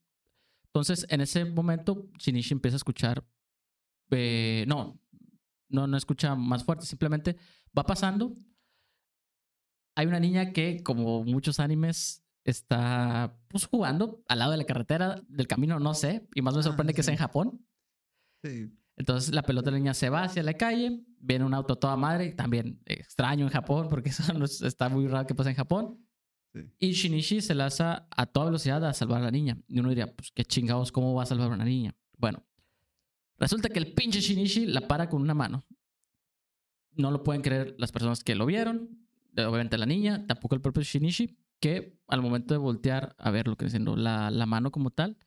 Entonces, 0.66 1.04
en 1.08 1.20
ese 1.20 1.44
momento, 1.44 2.10
Shinichi 2.18 2.52
empieza 2.54 2.76
a 2.76 2.78
escuchar. 2.78 3.24
eh, 4.10 4.64
no, 4.68 5.00
no, 5.68 5.86
no 5.86 5.96
escucha 5.96 6.34
más 6.34 6.64
fuerte, 6.64 6.84
simplemente 6.86 7.36
va 7.76 7.84
pasando. 7.84 8.36
Hay 9.94 10.06
una 10.06 10.20
niña 10.20 10.52
que, 10.52 10.82
como 10.82 11.24
muchos 11.24 11.60
animes, 11.60 12.22
está 12.44 13.36
pues 13.48 13.66
jugando 13.66 14.22
al 14.28 14.38
lado 14.38 14.52
de 14.52 14.56
la 14.58 14.64
carretera, 14.64 15.20
del 15.28 15.46
camino, 15.46 15.78
no 15.78 15.94
sé, 15.94 16.26
y 16.34 16.42
más 16.42 16.54
me 16.54 16.60
Ah, 16.60 16.64
sorprende 16.64 16.94
que 16.94 17.02
sea 17.02 17.12
en 17.12 17.18
sí. 17.18 17.22
Japón. 17.22 17.66
Sí, 18.42 18.70
Entonces 18.96 19.34
la 19.34 19.42
pelota 19.42 19.66
de 19.66 19.72
la 19.72 19.78
niña 19.78 19.94
se 19.94 20.08
va 20.10 20.22
hacia 20.24 20.42
la 20.42 20.54
calle, 20.54 21.02
viene 21.18 21.44
un 21.44 21.54
auto 21.54 21.76
toda 21.76 21.96
madre, 21.96 22.32
también 22.32 22.80
extraño 22.86 23.44
en 23.46 23.50
Japón, 23.50 23.88
porque 23.90 24.08
eso 24.10 24.32
no 24.34 24.44
es- 24.44 24.62
está 24.62 24.88
muy 24.88 25.06
raro 25.08 25.26
que 25.26 25.34
pase 25.34 25.50
en 25.50 25.56
Japón. 25.56 26.06
sí. 26.54 26.60
Y 26.78 26.92
Shinichi 26.92 27.40
se 27.42 27.54
lanza 27.54 28.06
a 28.10 28.26
toda 28.26 28.46
velocidad 28.46 28.84
a 28.84 28.92
salvar 28.94 29.20
a 29.20 29.24
la 29.26 29.30
niña. 29.30 29.56
Y 29.68 29.78
uno 29.80 29.88
diría, 29.90 30.14
pues 30.14 30.30
qué 30.32 30.44
chingados, 30.44 30.90
¿cómo 30.92 31.14
va 31.14 31.22
a 31.22 31.26
salvar 31.26 31.50
a 31.50 31.54
una 31.54 31.64
niña? 31.64 31.94
Bueno, 32.16 32.42
resulta 33.38 33.68
que 33.68 33.78
el 33.78 33.92
pinche 33.94 34.20
Shinichi 34.20 34.66
la 34.66 34.86
para 34.88 35.08
con 35.08 35.20
una 35.22 35.34
mano. 35.34 35.64
No 36.96 37.10
lo 37.10 37.22
pueden 37.22 37.42
creer 37.42 37.74
las 37.78 37.92
personas 37.92 38.24
que 38.24 38.34
lo 38.34 38.46
vieron, 38.46 39.06
obviamente 39.46 39.78
la 39.78 39.86
niña, 39.86 40.26
tampoco 40.26 40.54
el 40.54 40.60
propio 40.60 40.82
Shinichi, 40.82 41.36
que 41.60 41.98
al 42.08 42.22
momento 42.22 42.54
de 42.54 42.58
voltear 42.58 43.14
a 43.18 43.30
ver 43.30 43.46
lo 43.48 43.56
que 43.56 43.64
viene 43.64 43.70
siendo 43.72 43.96
la, 43.96 44.30
la 44.30 44.46
mano 44.46 44.70
como 44.70 44.90
tal, 44.90 45.18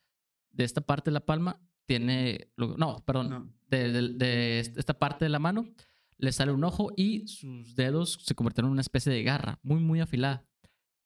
de 0.51 0.63
esta 0.63 0.81
parte 0.81 1.09
de 1.11 1.13
la 1.13 1.25
palma, 1.25 1.59
tiene, 1.85 2.51
no, 2.57 3.03
perdón, 3.05 3.29
No. 3.29 3.53
de, 3.69 3.91
de- 3.91 4.09
de 4.13 4.59
esta 4.59 4.97
parte 4.97 5.25
de 5.25 5.29
la 5.29 5.39
mano, 5.39 5.65
le 6.17 6.31
sale 6.31 6.51
un 6.51 6.63
ojo 6.63 6.91
y 6.95 7.27
sus 7.27 7.75
dedos 7.75 8.19
se 8.23 8.35
convirtieron 8.35 8.69
en 8.69 8.73
una 8.73 8.81
especie 8.81 9.11
de 9.11 9.23
garra, 9.23 9.59
muy, 9.63 9.79
muy 9.79 9.99
afilada. 9.99 10.45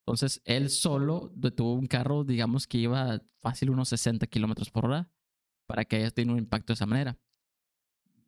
Entonces, 0.06 0.42
él 0.46 0.70
solo 0.70 1.32
detuvo 1.36 1.74
un 1.74 1.88
carro, 1.88 2.24
digamos 2.24 2.68
que 2.68 2.78
iba 2.78 3.20
fácil 3.42 3.70
unos 3.72 3.90
60 3.90 4.28
kilómetros 4.28 4.70
por 4.70 4.86
hora 4.86 5.10
para 5.66 5.84
que 5.84 5.98
haya 5.98 6.12
tenido 6.12 6.34
un 6.34 6.40
impacto 6.40 6.72
de 6.72 6.76
esa 6.76 6.86
manera. 6.86 7.18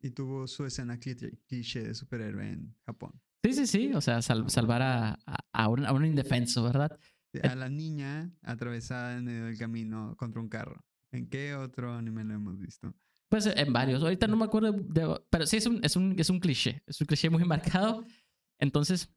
Y 0.02 0.10
tuvo 0.10 0.46
su 0.46 0.64
escena 0.64 0.98
cliché 0.98 1.82
de 1.82 1.94
superhéroe 1.94 2.48
en 2.50 2.74
Japón. 2.86 3.12
Sí, 3.42 3.52
sí, 3.54 3.66
sí, 3.66 3.92
o 3.94 4.00
sea, 4.00 4.20
sal- 4.22 4.50
salvar 4.50 4.82
a, 4.82 5.18
a, 5.26 5.36
a 5.52 5.68
un, 5.68 5.86
a 5.86 5.92
un 5.92 6.04
indefenso, 6.04 6.62
¿verdad? 6.62 6.98
A 7.42 7.54
la 7.54 7.68
niña 7.68 8.30
atravesada 8.42 9.16
en 9.16 9.24
medio 9.24 9.44
del 9.46 9.56
camino 9.58 10.14
contra 10.16 10.40
un 10.42 10.48
carro. 10.48 10.84
¿En 11.12 11.28
qué 11.28 11.54
otro 11.54 11.94
anime 11.94 12.24
lo 12.24 12.34
hemos 12.34 12.58
visto? 12.58 12.92
Pues 13.30 13.46
en 13.46 13.72
varios. 13.72 14.02
Ahorita 14.02 14.26
no 14.26 14.36
me 14.36 14.44
acuerdo, 14.44 14.72
de- 14.72 15.20
pero 15.30 15.46
sí 15.46 15.56
es 15.56 15.66
un, 15.66 15.80
es, 15.84 15.96
un, 15.96 16.14
es 16.18 16.28
un 16.28 16.40
cliché. 16.40 16.82
Es 16.86 17.00
un 17.00 17.06
cliché 17.06 17.30
muy 17.30 17.44
marcado. 17.44 18.04
Entonces, 18.58 19.08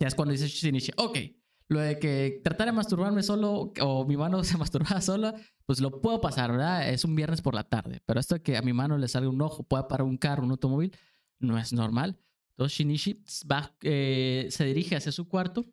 ya 0.00 0.08
es 0.08 0.14
cuando 0.14 0.32
dice 0.32 0.46
Shinichi, 0.48 0.92
ok, 0.96 1.18
lo 1.68 1.80
de 1.80 1.98
que 1.98 2.40
tratar 2.42 2.66
de 2.68 2.72
masturbarme 2.72 3.22
solo 3.22 3.72
o 3.82 4.06
mi 4.06 4.16
mano 4.16 4.42
se 4.44 4.56
masturbaba 4.56 5.00
sola, 5.00 5.34
pues 5.66 5.80
lo 5.80 6.00
puedo 6.00 6.20
pasar, 6.20 6.52
¿verdad? 6.52 6.88
Es 6.88 7.04
un 7.04 7.14
viernes 7.14 7.42
por 7.42 7.54
la 7.54 7.64
tarde. 7.64 8.00
Pero 8.06 8.20
esto 8.20 8.36
de 8.36 8.42
que 8.42 8.56
a 8.56 8.62
mi 8.62 8.72
mano 8.72 8.96
le 8.96 9.08
salga 9.08 9.28
un 9.28 9.42
ojo, 9.42 9.64
pueda 9.64 9.86
parar 9.88 10.06
un 10.06 10.16
carro, 10.16 10.44
un 10.44 10.52
automóvil, 10.52 10.96
no 11.40 11.58
es 11.58 11.72
normal. 11.72 12.18
Entonces 12.50 12.78
Shinichi 12.78 13.24
va, 13.50 13.74
eh, 13.82 14.48
se 14.50 14.64
dirige 14.64 14.96
hacia 14.96 15.12
su 15.12 15.28
cuarto. 15.28 15.66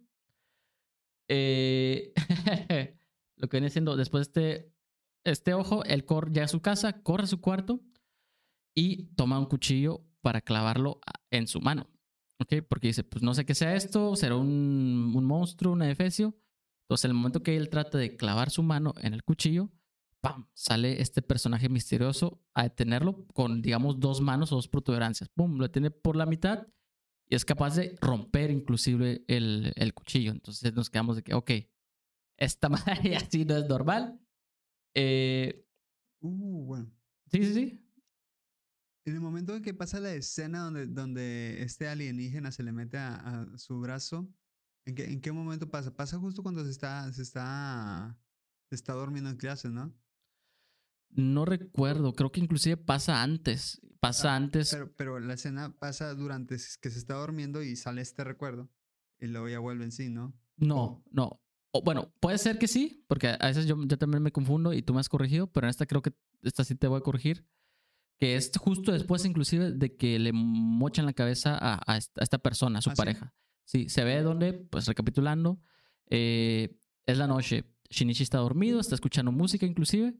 Eh, 1.29 2.13
lo 3.35 3.49
que 3.49 3.57
viene 3.57 3.69
siendo 3.69 3.95
después 3.95 4.31
de 4.33 4.51
este, 4.51 4.73
este 5.25 5.53
ojo, 5.53 5.83
él 5.83 6.05
corre, 6.05 6.31
llega 6.31 6.45
a 6.45 6.49
su 6.49 6.61
casa, 6.61 7.01
corre 7.03 7.23
a 7.23 7.27
su 7.27 7.41
cuarto 7.41 7.81
y 8.75 9.07
toma 9.15 9.39
un 9.39 9.45
cuchillo 9.45 10.05
para 10.21 10.41
clavarlo 10.41 11.01
en 11.31 11.47
su 11.47 11.59
mano. 11.59 11.89
¿Ok? 12.39 12.63
Porque 12.69 12.87
dice, 12.87 13.03
pues 13.03 13.23
no 13.23 13.33
sé 13.33 13.45
qué 13.45 13.55
sea 13.55 13.75
esto, 13.75 14.15
será 14.15 14.35
un, 14.35 15.11
un 15.15 15.25
monstruo, 15.25 15.73
un 15.73 15.81
efesio. 15.81 16.37
Entonces, 16.83 17.05
en 17.05 17.11
el 17.11 17.17
momento 17.17 17.43
que 17.43 17.57
él 17.57 17.69
trata 17.69 17.97
de 17.97 18.15
clavar 18.15 18.51
su 18.51 18.63
mano 18.63 18.93
en 19.01 19.13
el 19.13 19.23
cuchillo, 19.23 19.71
¡pam! 20.21 20.47
Sale 20.53 21.01
este 21.01 21.21
personaje 21.21 21.69
misterioso 21.69 22.41
a 22.53 22.63
detenerlo 22.63 23.25
con, 23.33 23.61
digamos, 23.61 23.99
dos 23.99 24.21
manos 24.21 24.51
o 24.51 24.55
dos 24.55 24.67
protuberancias. 24.67 25.29
¡Pum! 25.29 25.57
Lo 25.57 25.63
detiene 25.63 25.91
por 25.91 26.15
la 26.15 26.25
mitad 26.25 26.67
y 27.29 27.35
es 27.35 27.45
capaz 27.45 27.75
de 27.75 27.97
romper 28.01 28.51
inclusive 28.51 29.23
el, 29.27 29.73
el 29.75 29.93
cuchillo. 29.93 30.31
Entonces 30.31 30.73
nos 30.73 30.89
quedamos 30.89 31.17
de 31.17 31.23
que, 31.23 31.33
ok, 31.33 31.51
esta 32.37 32.69
madre 32.69 33.15
así 33.15 33.45
no 33.45 33.57
es 33.57 33.67
normal. 33.67 34.19
Eh, 34.95 35.63
Uh, 36.19 36.65
bueno. 36.65 36.91
sí, 37.31 37.43
sí, 37.43 37.53
sí. 37.53 37.83
En 39.05 39.13
el 39.13 39.21
momento 39.21 39.55
en 39.55 39.61
que 39.61 39.73
pasa 39.73 39.99
la 39.99 40.13
escena 40.13 40.63
donde, 40.63 40.87
donde 40.87 41.61
este 41.61 41.87
alienígena 41.87 42.51
se 42.51 42.63
le 42.63 42.71
mete 42.71 42.97
a, 42.97 43.15
a 43.15 43.57
su 43.57 43.79
brazo, 43.79 44.27
¿en 44.85 44.95
qué, 44.95 45.05
¿en 45.05 45.21
qué 45.21 45.31
momento 45.31 45.69
pasa? 45.69 45.95
Pasa 45.95 46.17
justo 46.17 46.43
cuando 46.43 46.63
se 46.65 46.71
está, 46.71 47.11
se 47.13 47.21
está, 47.21 48.17
se 48.69 48.75
está 48.75 48.93
durmiendo 48.93 49.29
en 49.29 49.37
clases, 49.37 49.71
¿no? 49.71 49.93
No 51.17 51.45
recuerdo, 51.45 52.13
creo 52.13 52.31
que 52.31 52.39
inclusive 52.39 52.77
pasa 52.77 53.23
antes. 53.23 53.81
Pasa 53.99 54.35
antes. 54.35 54.69
Pero, 54.71 54.93
pero 54.95 55.19
la 55.19 55.33
escena 55.33 55.75
pasa 55.79 56.13
durante 56.13 56.55
que 56.55 56.89
se 56.91 56.99
está 56.99 57.15
durmiendo 57.15 57.63
y 57.63 57.75
sale 57.75 58.01
este 58.01 58.23
recuerdo 58.23 58.69
y 59.19 59.25
luego 59.25 59.49
ya 59.49 59.57
vuelve 59.57 59.83
en 59.83 59.91
sí, 59.91 60.09
¿no? 60.09 60.37
No, 60.57 61.03
no. 61.09 61.41
Bueno, 61.83 62.13
puede 62.19 62.37
ser 62.37 62.59
que 62.59 62.67
sí, 62.67 63.03
porque 63.07 63.29
a 63.29 63.47
veces 63.47 63.65
yo, 63.65 63.75
yo 63.83 63.97
también 63.97 64.21
me 64.21 64.31
confundo 64.31 64.73
y 64.73 64.83
tú 64.83 64.93
me 64.93 64.99
has 64.99 65.09
corregido, 65.09 65.47
pero 65.47 65.65
en 65.65 65.69
esta 65.69 65.87
creo 65.87 66.03
que 66.03 66.13
esta 66.43 66.63
sí 66.63 66.75
te 66.75 66.87
voy 66.87 66.99
a 66.99 67.03
corregir. 67.03 67.47
Que 68.19 68.35
es 68.35 68.51
justo 68.55 68.91
después, 68.91 69.25
inclusive, 69.25 69.71
de 69.71 69.95
que 69.95 70.19
le 70.19 70.33
mochan 70.33 71.07
la 71.07 71.13
cabeza 71.13 71.57
a, 71.59 71.81
a 71.91 71.97
esta, 71.97 72.37
persona, 72.37 72.79
a 72.79 72.81
su 72.83 72.91
¿Ah, 72.91 72.93
sí? 72.93 72.97
pareja. 72.97 73.33
Sí, 73.65 73.89
se 73.89 74.03
ve 74.03 74.21
donde, 74.21 74.53
pues 74.53 74.87
recapitulando, 74.87 75.59
eh, 76.09 76.77
es 77.07 77.17
la 77.17 77.27
noche. 77.27 77.65
Shinichi 77.89 78.21
está 78.23 78.37
dormido, 78.37 78.79
está 78.79 78.95
escuchando 78.95 79.31
música, 79.31 79.65
inclusive, 79.65 80.15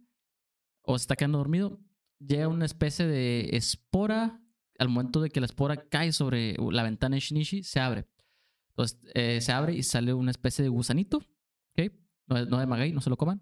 o 0.88 0.98
se 0.98 1.04
está 1.04 1.16
quedando 1.16 1.38
dormido. 1.38 1.80
Llega 2.20 2.48
una 2.48 2.66
especie 2.66 3.06
de 3.06 3.50
espora. 3.54 4.42
Al 4.80 4.90
momento 4.90 5.22
de 5.22 5.30
que 5.30 5.40
la 5.40 5.48
espora 5.48 5.76
cae 5.90 6.12
sobre 6.12 6.56
la 6.72 6.84
ventana 6.84 7.16
de 7.16 7.20
Shinichi, 7.20 7.64
se 7.64 7.80
abre. 7.80 8.08
Entonces 8.70 9.00
eh, 9.16 9.42
se 9.42 9.52
abre 9.52 9.74
y 9.74 9.82
sale 9.82 10.14
una 10.14 10.30
especie 10.30 10.62
de 10.62 10.70
gusanito, 10.70 11.18
¿ok? 11.18 11.92
No, 12.28 12.46
no 12.46 12.60
de 12.60 12.68
maguey, 12.68 12.94
no 12.94 13.02
se 13.02 13.10
lo 13.10 13.18
coman. 13.18 13.42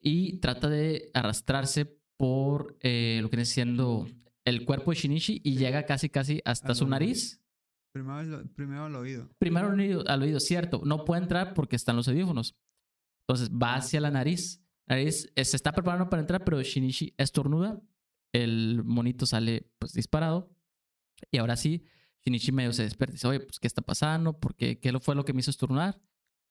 Y 0.00 0.38
trata 0.40 0.68
de 0.68 1.10
arrastrarse 1.14 1.86
por 2.16 2.76
eh, 2.80 3.20
lo 3.22 3.30
que 3.30 3.36
viene 3.36 3.46
siendo 3.46 4.08
el 4.44 4.64
cuerpo 4.64 4.90
de 4.90 4.96
Shinichi 4.96 5.40
y 5.44 5.56
llega 5.56 5.86
casi, 5.86 6.08
casi 6.08 6.40
hasta 6.44 6.68
Al 6.68 6.76
su 6.76 6.88
nariz. 6.88 7.40
Primero, 7.92 8.42
primero 8.56 8.84
al 8.86 8.96
oído. 8.96 9.30
Primero 9.38 9.68
al 9.68 9.78
oído, 9.78 10.04
al 10.08 10.22
oído, 10.22 10.40
cierto. 10.40 10.82
No 10.84 11.04
puede 11.04 11.22
entrar 11.22 11.54
porque 11.54 11.76
están 11.76 11.94
los 11.94 12.08
audífonos. 12.08 12.56
Entonces 13.28 13.50
va 13.50 13.76
hacia 13.76 14.00
la 14.00 14.10
nariz. 14.10 14.63
Se 14.88 15.56
está 15.56 15.72
preparando 15.72 16.08
para 16.08 16.20
entrar, 16.20 16.44
pero 16.44 16.62
Shinichi 16.62 17.14
estornuda. 17.16 17.80
El 18.32 18.82
monito 18.84 19.26
sale 19.26 19.70
pues 19.78 19.92
disparado. 19.92 20.50
Y 21.30 21.38
ahora 21.38 21.56
sí, 21.56 21.84
Shinichi 22.24 22.52
medio 22.52 22.72
se 22.72 22.82
despierta 22.82 23.12
dice, 23.12 23.28
oye, 23.28 23.40
pues, 23.40 23.58
¿qué 23.60 23.66
está 23.66 23.82
pasando? 23.82 24.38
¿Por 24.38 24.54
qué? 24.54 24.78
¿Qué 24.80 24.92
fue 25.00 25.14
lo 25.14 25.24
que 25.24 25.32
me 25.32 25.40
hizo 25.40 25.50
estornudar? 25.50 26.00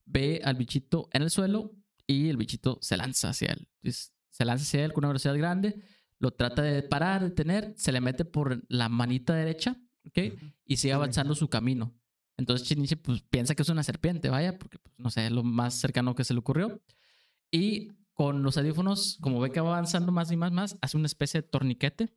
Ve 0.06 0.42
al 0.44 0.56
bichito 0.56 1.10
en 1.12 1.24
el 1.24 1.30
suelo 1.30 1.76
y 2.08 2.30
el 2.30 2.38
bichito 2.38 2.80
se 2.82 2.98
lanza 2.98 3.30
hacia 3.30 3.52
él. 3.52 3.68
Entonces, 3.82 4.14
se 4.30 4.46
lanza 4.46 4.64
hacia 4.64 4.86
él 4.86 4.94
con 4.94 5.04
una 5.04 5.10
velocidad 5.10 5.38
grande, 5.38 5.84
lo 6.20 6.32
trata 6.32 6.62
de 6.62 6.82
parar, 6.84 7.24
detener, 7.24 7.74
se 7.78 7.92
le 7.92 8.02
mete 8.02 8.26
por 8.26 8.64
la 8.68 8.90
manita 8.90 9.34
derecha, 9.34 9.78
¿ok? 10.08 10.34
Y 10.66 10.78
sigue 10.78 10.94
avanzando 10.94 11.36
su 11.36 11.50
camino. 11.50 11.94
Entonces 12.38 12.68
Shinichi 12.68 12.96
pues 12.96 13.22
piensa 13.22 13.54
que 13.54 13.62
es 13.62 13.70
una 13.70 13.84
serpiente, 13.84 14.30
vaya, 14.30 14.58
porque 14.58 14.80
pues, 14.80 14.96
no 14.98 15.10
sé, 15.12 15.28
es 15.28 15.32
lo 15.32 15.44
más 15.44 15.76
cercano 15.76 16.16
que 16.16 16.24
se 16.24 16.34
le 16.34 16.40
ocurrió. 16.40 16.82
Y 17.52 17.92
con 18.14 18.44
los 18.44 18.58
audífonos, 18.58 19.18
como 19.22 19.40
ve 19.40 19.52
que 19.52 19.60
va 19.60 19.70
avanzando 19.70 20.12
más 20.12 20.32
y 20.32 20.38
más, 20.38 20.52
más, 20.52 20.78
hace 20.82 20.98
una 20.98 21.08
especie 21.08 21.42
de 21.42 21.48
torniquete 21.48 22.14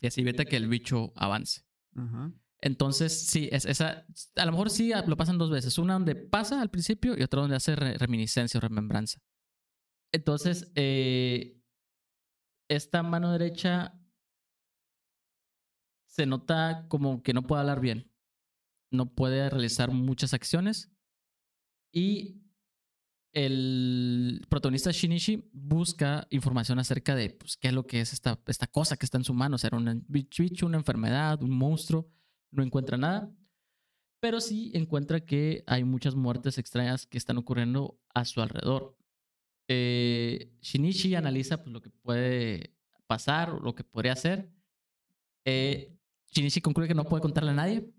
y 0.00 0.06
así 0.06 0.20
evita 0.20 0.44
que 0.44 0.56
el 0.56 0.68
bicho 0.68 1.12
avance. 1.16 1.62
Ajá. 1.96 2.32
Entonces, 2.62 3.26
sí, 3.26 3.48
es, 3.50 3.64
esa, 3.64 4.06
a 4.36 4.44
lo 4.44 4.52
mejor 4.52 4.70
sí 4.70 4.92
lo 5.06 5.16
pasan 5.16 5.38
dos 5.38 5.50
veces. 5.50 5.78
Una 5.78 5.94
donde 5.94 6.14
pasa 6.14 6.60
al 6.60 6.70
principio 6.70 7.16
y 7.18 7.22
otra 7.22 7.40
donde 7.40 7.56
hace 7.56 7.74
re- 7.74 7.96
reminiscencia 7.96 8.58
o 8.58 8.60
remembranza. 8.60 9.20
Entonces, 10.12 10.70
eh, 10.74 11.60
esta 12.68 13.02
mano 13.02 13.32
derecha 13.32 13.98
se 16.06 16.26
nota 16.26 16.86
como 16.88 17.22
que 17.22 17.32
no 17.32 17.42
puede 17.46 17.60
hablar 17.60 17.80
bien. 17.80 18.12
No 18.92 19.14
puede 19.14 19.48
realizar 19.48 19.90
muchas 19.90 20.34
acciones. 20.34 20.92
Y 21.92 22.42
el 23.32 24.44
protagonista 24.48 24.90
Shinichi 24.90 25.48
busca 25.52 26.26
información 26.30 26.78
acerca 26.78 27.14
de 27.14 27.30
pues, 27.30 27.56
qué 27.56 27.68
es 27.68 27.74
lo 27.74 27.86
que 27.86 28.00
es 28.00 28.12
esta, 28.12 28.40
esta 28.46 28.66
cosa 28.66 28.96
que 28.96 29.06
está 29.06 29.18
en 29.18 29.24
su 29.24 29.34
mano. 29.34 29.58
¿Será 29.58 29.76
un 29.76 30.04
bicho, 30.08 30.66
una 30.66 30.78
enfermedad, 30.78 31.42
un 31.42 31.50
monstruo? 31.50 32.10
No 32.50 32.62
encuentra 32.62 32.96
nada. 32.96 33.32
Pero 34.20 34.40
sí 34.40 34.70
encuentra 34.74 35.20
que 35.24 35.64
hay 35.66 35.84
muchas 35.84 36.14
muertes 36.14 36.58
extrañas 36.58 37.06
que 37.06 37.18
están 37.18 37.38
ocurriendo 37.38 37.98
a 38.14 38.24
su 38.24 38.42
alrededor. 38.42 38.96
Eh, 39.68 40.52
Shinichi 40.60 41.14
analiza 41.14 41.62
pues, 41.62 41.72
lo 41.72 41.80
que 41.80 41.90
puede 41.90 42.74
pasar, 43.06 43.50
o 43.50 43.60
lo 43.60 43.74
que 43.74 43.84
podría 43.84 44.12
hacer. 44.12 44.50
Eh, 45.44 45.96
Shinichi 46.32 46.60
concluye 46.60 46.88
que 46.88 46.94
no 46.94 47.04
puede 47.04 47.22
contarle 47.22 47.50
a 47.50 47.54
nadie 47.54 47.90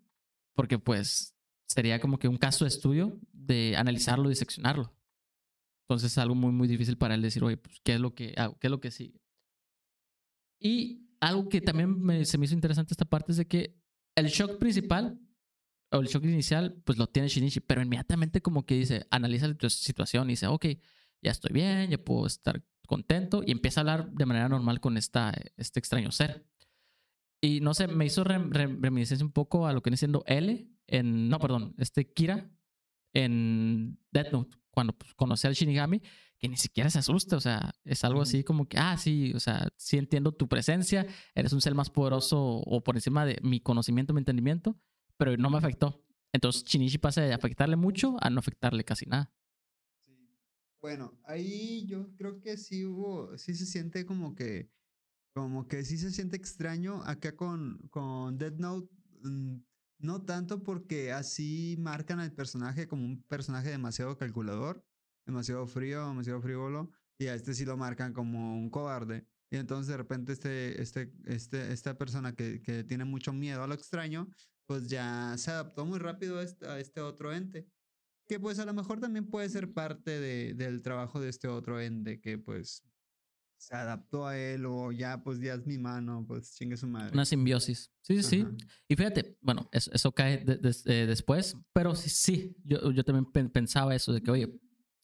porque 0.53 0.77
pues 0.77 1.35
sería 1.65 1.99
como 1.99 2.19
que 2.19 2.27
un 2.27 2.37
caso 2.37 2.65
de 2.65 2.69
estudio 2.69 3.19
de 3.31 3.75
analizarlo, 3.77 4.29
diseccionarlo. 4.29 4.93
Entonces 5.91 6.11
es 6.13 6.17
algo 6.17 6.35
muy, 6.35 6.51
muy 6.51 6.67
difícil 6.67 6.97
para 6.97 7.15
él 7.15 7.21
decir, 7.21 7.43
oye, 7.43 7.57
pues, 7.57 7.79
¿qué 7.83 7.95
es 7.95 7.99
lo 7.99 8.15
que 8.15 8.33
hago? 8.37 8.57
¿Qué 8.59 8.67
es 8.67 8.71
lo 8.71 8.79
que 8.79 8.91
sigue? 8.91 9.19
Y 10.59 11.07
algo 11.19 11.49
que 11.49 11.61
también 11.61 12.01
me- 12.01 12.25
se 12.25 12.37
me 12.37 12.45
hizo 12.45 12.53
interesante 12.53 12.93
esta 12.93 13.05
parte 13.05 13.31
es 13.31 13.37
de 13.37 13.47
que 13.47 13.77
el 14.15 14.27
shock 14.27 14.57
principal 14.57 15.19
o 15.91 15.99
el 15.99 16.07
shock 16.07 16.23
inicial, 16.23 16.81
pues 16.85 16.97
lo 16.97 17.07
tiene 17.07 17.27
Shinichi, 17.27 17.59
pero 17.59 17.81
inmediatamente 17.81 18.41
como 18.41 18.65
que 18.65 18.75
dice, 18.75 19.05
analiza 19.11 19.47
la 19.47 19.53
situ- 19.55 19.69
situación 19.69 20.29
y 20.29 20.33
dice, 20.33 20.47
ok, 20.47 20.65
ya 21.21 21.31
estoy 21.31 21.51
bien, 21.53 21.89
ya 21.89 21.97
puedo 21.97 22.25
estar 22.27 22.63
contento 22.87 23.43
y 23.45 23.51
empieza 23.51 23.79
a 23.79 23.81
hablar 23.81 24.11
de 24.11 24.25
manera 24.25 24.49
normal 24.49 24.79
con 24.79 24.97
esta, 24.97 25.33
este 25.57 25.79
extraño 25.79 26.11
ser. 26.11 26.45
Y 27.41 27.59
no 27.61 27.73
sé, 27.73 27.87
me 27.87 28.05
hizo 28.05 28.23
rem- 28.23 28.49
rem- 28.51 28.79
reminiscencia 28.81 29.25
un 29.25 29.31
poco 29.31 29.65
a 29.67 29.73
lo 29.73 29.81
que 29.81 29.89
viene 29.89 29.97
siendo 29.97 30.23
L 30.27 30.67
en, 30.87 31.29
no, 31.29 31.39
perdón, 31.39 31.73
este 31.77 32.11
Kira 32.13 32.49
en 33.13 33.99
Death 34.11 34.31
Note, 34.31 34.57
cuando 34.71 34.93
pues, 34.93 35.13
conoce 35.13 35.47
al 35.47 35.53
Shinigami, 35.53 36.01
que 36.41 36.49
ni 36.49 36.57
siquiera 36.57 36.89
se 36.89 36.99
asusta, 36.99 37.37
o 37.37 37.39
sea, 37.39 37.71
es 37.83 38.03
algo 38.03 38.21
así 38.21 38.43
como 38.43 38.67
que, 38.67 38.77
ah, 38.77 38.97
sí, 38.97 39.31
o 39.35 39.39
sea, 39.39 39.67
sí 39.77 39.97
entiendo 39.97 40.31
tu 40.31 40.47
presencia, 40.47 41.05
eres 41.35 41.53
un 41.53 41.61
ser 41.61 41.75
más 41.75 41.91
poderoso 41.91 42.41
o 42.41 42.83
por 42.83 42.95
encima 42.95 43.25
de 43.25 43.37
mi 43.43 43.59
conocimiento, 43.59 44.13
mi 44.13 44.19
entendimiento, 44.21 44.75
pero 45.17 45.37
no 45.37 45.51
me 45.51 45.59
afectó. 45.59 46.03
Entonces 46.33 46.63
Shinichi 46.63 46.97
pasa 46.97 47.21
de 47.21 47.33
afectarle 47.33 47.75
mucho 47.75 48.15
a 48.21 48.29
no 48.29 48.39
afectarle 48.39 48.83
casi 48.83 49.05
nada. 49.05 49.31
Sí. 50.03 50.17
Bueno, 50.81 51.19
ahí 51.25 51.85
yo 51.85 52.15
creo 52.15 52.41
que 52.41 52.57
sí 52.57 52.85
hubo, 52.85 53.37
sí 53.37 53.53
se 53.53 53.67
siente 53.67 54.05
como 54.05 54.33
que, 54.33 54.71
como 55.35 55.67
que 55.67 55.83
sí 55.83 55.97
se 55.97 56.09
siente 56.09 56.37
extraño 56.37 57.03
acá 57.03 57.35
con, 57.35 57.87
con 57.91 58.39
Dead 58.39 58.53
Note. 58.53 58.89
No 60.01 60.23
tanto 60.23 60.63
porque 60.63 61.11
así 61.11 61.75
marcan 61.79 62.19
al 62.19 62.33
personaje 62.33 62.87
como 62.87 63.05
un 63.05 63.23
personaje 63.23 63.69
demasiado 63.69 64.17
calculador, 64.17 64.83
demasiado 65.25 65.67
frío, 65.67 66.07
demasiado 66.07 66.41
frívolo, 66.41 66.91
y 67.19 67.27
a 67.27 67.35
este 67.35 67.53
sí 67.53 67.65
lo 67.65 67.77
marcan 67.77 68.13
como 68.13 68.57
un 68.57 68.69
cobarde. 68.71 69.27
Y 69.51 69.57
entonces 69.57 69.87
de 69.87 69.97
repente 69.97 70.33
este, 70.33 70.81
este, 70.81 71.13
este, 71.25 71.71
esta 71.71 71.97
persona 71.97 72.33
que, 72.33 72.61
que 72.61 72.83
tiene 72.83 73.05
mucho 73.05 73.31
miedo 73.31 73.61
a 73.63 73.67
lo 73.67 73.75
extraño, 73.75 74.27
pues 74.65 74.87
ya 74.87 75.35
se 75.37 75.51
adaptó 75.51 75.85
muy 75.85 75.99
rápido 75.99 76.39
a 76.39 76.43
este, 76.43 76.67
a 76.67 76.79
este 76.79 77.01
otro 77.01 77.33
ente. 77.33 77.67
Que 78.27 78.39
pues 78.39 78.57
a 78.59 78.65
lo 78.65 78.73
mejor 78.73 78.99
también 78.99 79.29
puede 79.29 79.49
ser 79.49 79.73
parte 79.73 80.19
de, 80.19 80.53
del 80.53 80.81
trabajo 80.81 81.19
de 81.19 81.29
este 81.29 81.47
otro 81.47 81.79
ente 81.79 82.21
que 82.21 82.37
pues 82.37 82.90
se 83.61 83.75
adaptó 83.75 84.25
a 84.27 84.37
él 84.37 84.65
o 84.65 84.91
ya 84.91 85.23
pues 85.23 85.39
ya 85.39 85.53
es 85.53 85.65
mi 85.67 85.77
mano, 85.77 86.25
pues 86.27 86.55
chingue 86.55 86.77
su 86.77 86.87
madre. 86.87 87.11
Una 87.13 87.25
simbiosis. 87.25 87.91
Sí, 88.01 88.17
sí, 88.17 88.23
sí. 88.23 88.41
Ajá. 88.41 88.51
Y 88.87 88.95
fíjate, 88.95 89.37
bueno, 89.41 89.69
eso, 89.71 89.91
eso 89.93 90.11
cae 90.11 90.43
de- 90.43 90.75
eh, 90.85 91.05
después, 91.05 91.55
pero 91.73 91.95
sí, 91.95 92.09
sí, 92.09 92.57
yo, 92.63 92.91
yo 92.91 93.03
también 93.03 93.25
pen- 93.31 93.49
pensaba 93.49 93.95
eso, 93.95 94.13
de 94.13 94.21
que, 94.21 94.31
oye, 94.31 94.59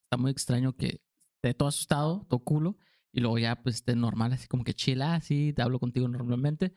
está 0.06 0.18
muy 0.18 0.32
extraño 0.32 0.76
que 0.76 1.02
esté 1.36 1.54
todo 1.54 1.70
asustado, 1.70 2.26
todo 2.30 2.40
culo, 2.40 2.78
y 3.12 3.20
luego 3.20 3.38
ya 3.38 3.62
pues 3.62 3.76
esté 3.76 3.96
normal, 3.96 4.34
así 4.34 4.48
como 4.48 4.64
que 4.64 4.74
chila, 4.74 5.16
así, 5.16 5.54
te 5.54 5.62
hablo 5.62 5.80
contigo 5.80 6.08
normalmente. 6.08 6.74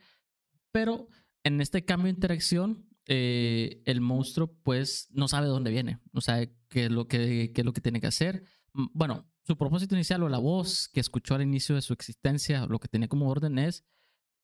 Pero 0.71 1.07
en 1.43 1.61
este 1.61 1.83
cambio 1.83 2.05
de 2.05 2.11
interacción, 2.17 2.87
eh, 3.07 3.81
el 3.85 4.01
monstruo 4.01 4.55
pues 4.63 5.07
no 5.11 5.27
sabe 5.27 5.47
de 5.47 5.51
dónde 5.51 5.71
viene, 5.71 5.99
no 6.13 6.21
sabe 6.21 6.55
qué 6.69 6.85
es 6.85 6.91
lo 6.91 7.07
que, 7.07 7.51
qué 7.53 7.61
es 7.61 7.65
lo 7.65 7.73
que 7.73 7.81
tiene 7.81 7.99
que 7.99 8.07
hacer. 8.07 8.43
Bueno, 8.73 9.30
su 9.51 9.57
propósito 9.57 9.95
inicial 9.95 10.23
o 10.23 10.29
la 10.29 10.37
voz 10.37 10.87
que 10.87 11.01
escuchó 11.01 11.35
al 11.35 11.41
inicio 11.41 11.75
de 11.75 11.81
su 11.81 11.91
existencia, 11.91 12.65
lo 12.67 12.79
que 12.79 12.87
tenía 12.87 13.09
como 13.09 13.29
orden 13.29 13.59
es 13.59 13.83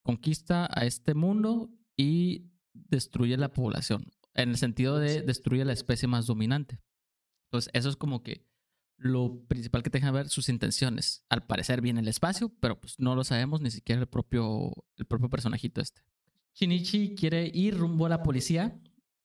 conquista 0.03 0.67
a 0.69 0.83
este 0.83 1.13
mundo 1.13 1.69
y 1.95 2.51
destruye 2.73 3.37
la 3.37 3.53
población, 3.53 4.11
en 4.33 4.49
el 4.49 4.57
sentido 4.57 4.99
de 4.99 5.21
destruye 5.21 5.63
la 5.63 5.71
especie 5.71 6.09
más 6.09 6.25
dominante. 6.25 6.81
Entonces, 7.45 7.71
eso 7.73 7.87
es 7.87 7.95
como 7.95 8.21
que 8.21 8.45
lo 8.97 9.45
principal 9.47 9.81
que 9.81 9.89
tenga 9.89 10.07
que 10.07 10.13
ver 10.13 10.27
sus 10.27 10.49
intenciones. 10.49 11.23
Al 11.29 11.47
parecer 11.47 11.79
viene 11.79 12.01
el 12.01 12.09
espacio, 12.09 12.49
pero 12.59 12.77
pues 12.77 12.99
no 12.99 13.15
lo 13.15 13.23
sabemos 13.23 13.61
ni 13.61 13.71
siquiera 13.71 14.01
el 14.01 14.07
propio, 14.09 14.73
el 14.97 15.05
propio 15.05 15.29
personajito 15.29 15.79
este. 15.79 16.01
Shinichi 16.53 17.15
quiere 17.15 17.49
ir 17.53 17.77
rumbo 17.77 18.07
a 18.07 18.09
la 18.09 18.23
policía, 18.23 18.77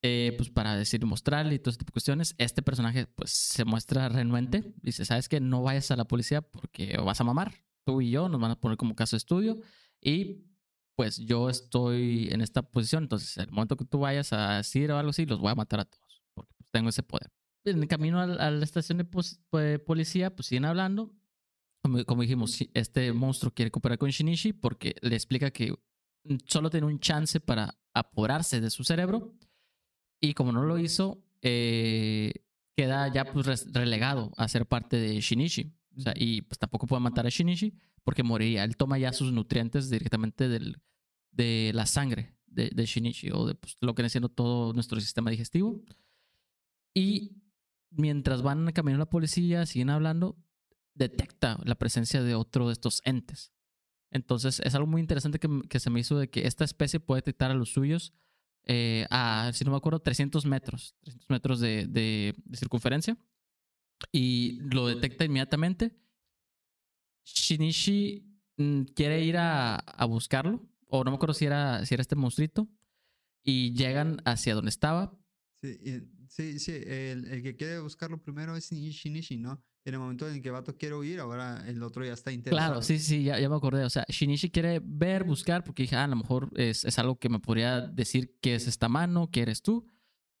eh, 0.05 0.33
pues 0.35 0.49
para 0.49 0.75
decir, 0.75 1.05
mostrarle 1.05 1.55
y 1.55 1.59
todo 1.59 1.69
ese 1.69 1.79
tipo 1.79 1.91
de 1.91 1.93
cuestiones. 1.93 2.35
Este 2.37 2.61
personaje 2.61 3.07
pues 3.07 3.31
se 3.31 3.63
muestra 3.63 4.09
renuente. 4.09 4.73
Dice, 4.81 5.05
¿sabes 5.05 5.29
qué? 5.29 5.39
No 5.39 5.63
vayas 5.63 5.91
a 5.91 5.95
la 5.95 6.03
policía 6.03 6.41
porque 6.41 6.97
vas 6.97 7.21
a 7.21 7.23
mamar. 7.23 7.53
Tú 7.85 8.01
y 8.01 8.11
yo 8.11 8.27
nos 8.27 8.41
van 8.41 8.51
a 8.51 8.59
poner 8.59 8.77
como 8.77 8.95
caso 8.95 9.15
de 9.15 9.19
estudio 9.19 9.61
y 10.01 10.43
pues 10.97 11.17
yo 11.19 11.49
estoy 11.49 12.27
en 12.31 12.41
esta 12.41 12.63
posición. 12.63 13.03
Entonces, 13.03 13.37
el 13.37 13.49
momento 13.51 13.77
que 13.77 13.85
tú 13.85 13.99
vayas 13.99 14.33
a 14.33 14.57
decir 14.57 14.91
o 14.91 14.97
algo 14.97 15.11
así, 15.11 15.25
los 15.25 15.39
voy 15.39 15.51
a 15.51 15.55
matar 15.55 15.79
a 15.79 15.85
todos 15.85 16.21
porque 16.33 16.53
pues, 16.57 16.69
tengo 16.69 16.89
ese 16.89 17.03
poder. 17.03 17.31
En 17.63 17.81
el 17.81 17.87
camino 17.87 18.19
a, 18.19 18.27
la 18.27 18.63
estación 18.63 18.97
de 18.97 19.79
policía, 19.79 20.35
pues 20.35 20.47
siguen 20.47 20.65
hablando. 20.65 21.13
Como, 21.81 22.03
como 22.03 22.23
dijimos, 22.23 22.59
este 22.73 23.13
monstruo 23.13 23.53
quiere 23.53 23.71
cooperar 23.71 23.97
con 23.97 24.09
Shinichi 24.09 24.51
porque 24.51 24.95
le 25.01 25.15
explica 25.15 25.49
que 25.51 25.73
solo 26.45 26.69
tiene 26.69 26.87
un 26.87 26.99
chance 26.99 27.39
para 27.39 27.77
apoderarse 27.93 28.59
de 28.59 28.69
su 28.69 28.83
cerebro 28.83 29.33
y 30.23 30.33
como 30.35 30.53
no 30.53 30.63
lo 30.63 30.79
hizo, 30.79 31.21
eh, 31.41 32.31
queda 32.77 33.11
ya 33.11 33.25
pues 33.25 33.73
relegado 33.73 34.31
a 34.37 34.47
ser 34.47 34.65
parte 34.65 34.95
de 34.95 35.19
Shinichi. 35.19 35.73
Y 36.15 36.43
pues 36.43 36.57
tampoco 36.57 36.87
puede 36.87 37.01
matar 37.01 37.25
a 37.25 37.29
Shinichi 37.29 37.73
porque 38.05 38.23
moriría. 38.23 38.63
Él 38.63 38.77
toma 38.77 38.97
ya 38.97 39.11
sus 39.11 39.33
nutrientes 39.33 39.89
directamente 39.89 40.47
del, 40.47 40.77
de 41.31 41.71
la 41.73 41.85
sangre 41.85 42.37
de, 42.47 42.85
Shinichi 42.85 43.31
o 43.33 43.47
de 43.47 43.55
pues, 43.55 43.75
lo 43.81 43.93
que 43.95 44.03
viene 44.03 44.29
todo 44.29 44.71
nuestro 44.71 45.01
sistema 45.01 45.29
digestivo. 45.29 45.83
Y 46.93 47.43
mientras 47.89 48.41
van 48.43 48.71
camino 48.71 48.97
la 48.97 49.09
policía, 49.09 49.65
siguen 49.65 49.89
hablando, 49.89 50.37
detecta 50.93 51.59
la 51.65 51.75
presencia 51.75 52.23
de 52.23 52.33
otro 52.33 52.67
de 52.67 52.73
estos 52.73 53.01
entes. 53.03 53.51
Entonces 54.09 54.61
es 54.63 54.73
algo 54.73 54.87
muy 54.87 55.01
interesante 55.01 55.37
que, 55.37 55.49
que 55.67 55.81
se 55.81 55.89
me 55.89 55.99
hizo 55.99 56.17
de 56.17 56.29
que 56.29 56.47
esta 56.47 56.63
especie 56.63 57.01
puede 57.01 57.19
detectar 57.19 57.51
a 57.51 57.55
los 57.55 57.73
suyos 57.73 58.13
eh, 58.65 59.05
a, 59.09 59.51
si 59.53 59.63
no 59.65 59.71
me 59.71 59.77
acuerdo, 59.77 59.99
300 59.99 60.45
metros, 60.45 60.95
300 61.01 61.29
metros 61.29 61.59
de, 61.59 61.85
de- 61.87 62.35
circunferencia. 62.55 63.17
Y 64.11 64.59
lo 64.71 64.87
detecta 64.87 65.25
inmediatamente. 65.25 65.95
Shinichi 67.25 68.25
mm, 68.57 68.81
quiere 68.95 69.23
ir 69.23 69.37
a, 69.37 69.75
a 69.75 70.05
buscarlo, 70.05 70.61
o 70.87 71.03
no 71.03 71.11
me 71.11 71.15
acuerdo 71.15 71.33
si 71.33 71.45
era, 71.45 71.85
si 71.85 71.93
era 71.93 72.01
este 72.01 72.15
monstruito, 72.15 72.67
y 73.43 73.73
llegan 73.73 74.21
hacia 74.25 74.55
donde 74.55 74.69
estaba, 74.69 75.17
Sí, 75.61 75.79
sí, 76.27 76.59
sí, 76.59 76.71
el, 76.73 77.25
el 77.27 77.41
que 77.41 77.55
quiere 77.55 77.79
buscarlo 77.79 78.21
primero 78.21 78.57
es 78.57 78.73
Ni- 78.73 78.89
Shinichi, 78.91 79.37
¿no? 79.37 79.63
En 79.85 79.93
el 79.95 79.99
momento 79.99 80.27
en 80.29 80.35
el 80.35 80.41
que 80.41 80.49
Vato 80.49 80.77
quiere 80.77 80.95
huir, 80.95 81.19
ahora 81.19 81.61
el 81.67 81.83
otro 81.83 82.05
ya 82.05 82.13
está 82.13 82.31
interesado. 82.31 82.69
Claro, 82.71 82.81
sí, 82.81 82.99
sí, 82.99 83.23
ya, 83.23 83.37
ya 83.39 83.49
me 83.49 83.55
acordé. 83.57 83.83
O 83.83 83.89
sea, 83.89 84.05
Shinichi 84.07 84.49
quiere 84.49 84.79
ver, 84.81 85.25
buscar, 85.25 85.63
porque 85.65 85.83
dije, 85.83 85.97
ah, 85.97 86.05
a 86.05 86.07
lo 86.07 86.15
mejor 86.15 86.49
es, 86.55 86.85
es 86.85 86.97
algo 86.99 87.17
que 87.19 87.27
me 87.27 87.39
podría 87.39 87.81
decir 87.81 88.37
que 88.41 88.55
es 88.55 88.67
esta 88.67 88.87
mano, 88.87 89.29
que 89.29 89.41
eres 89.41 89.61
tú. 89.61 89.85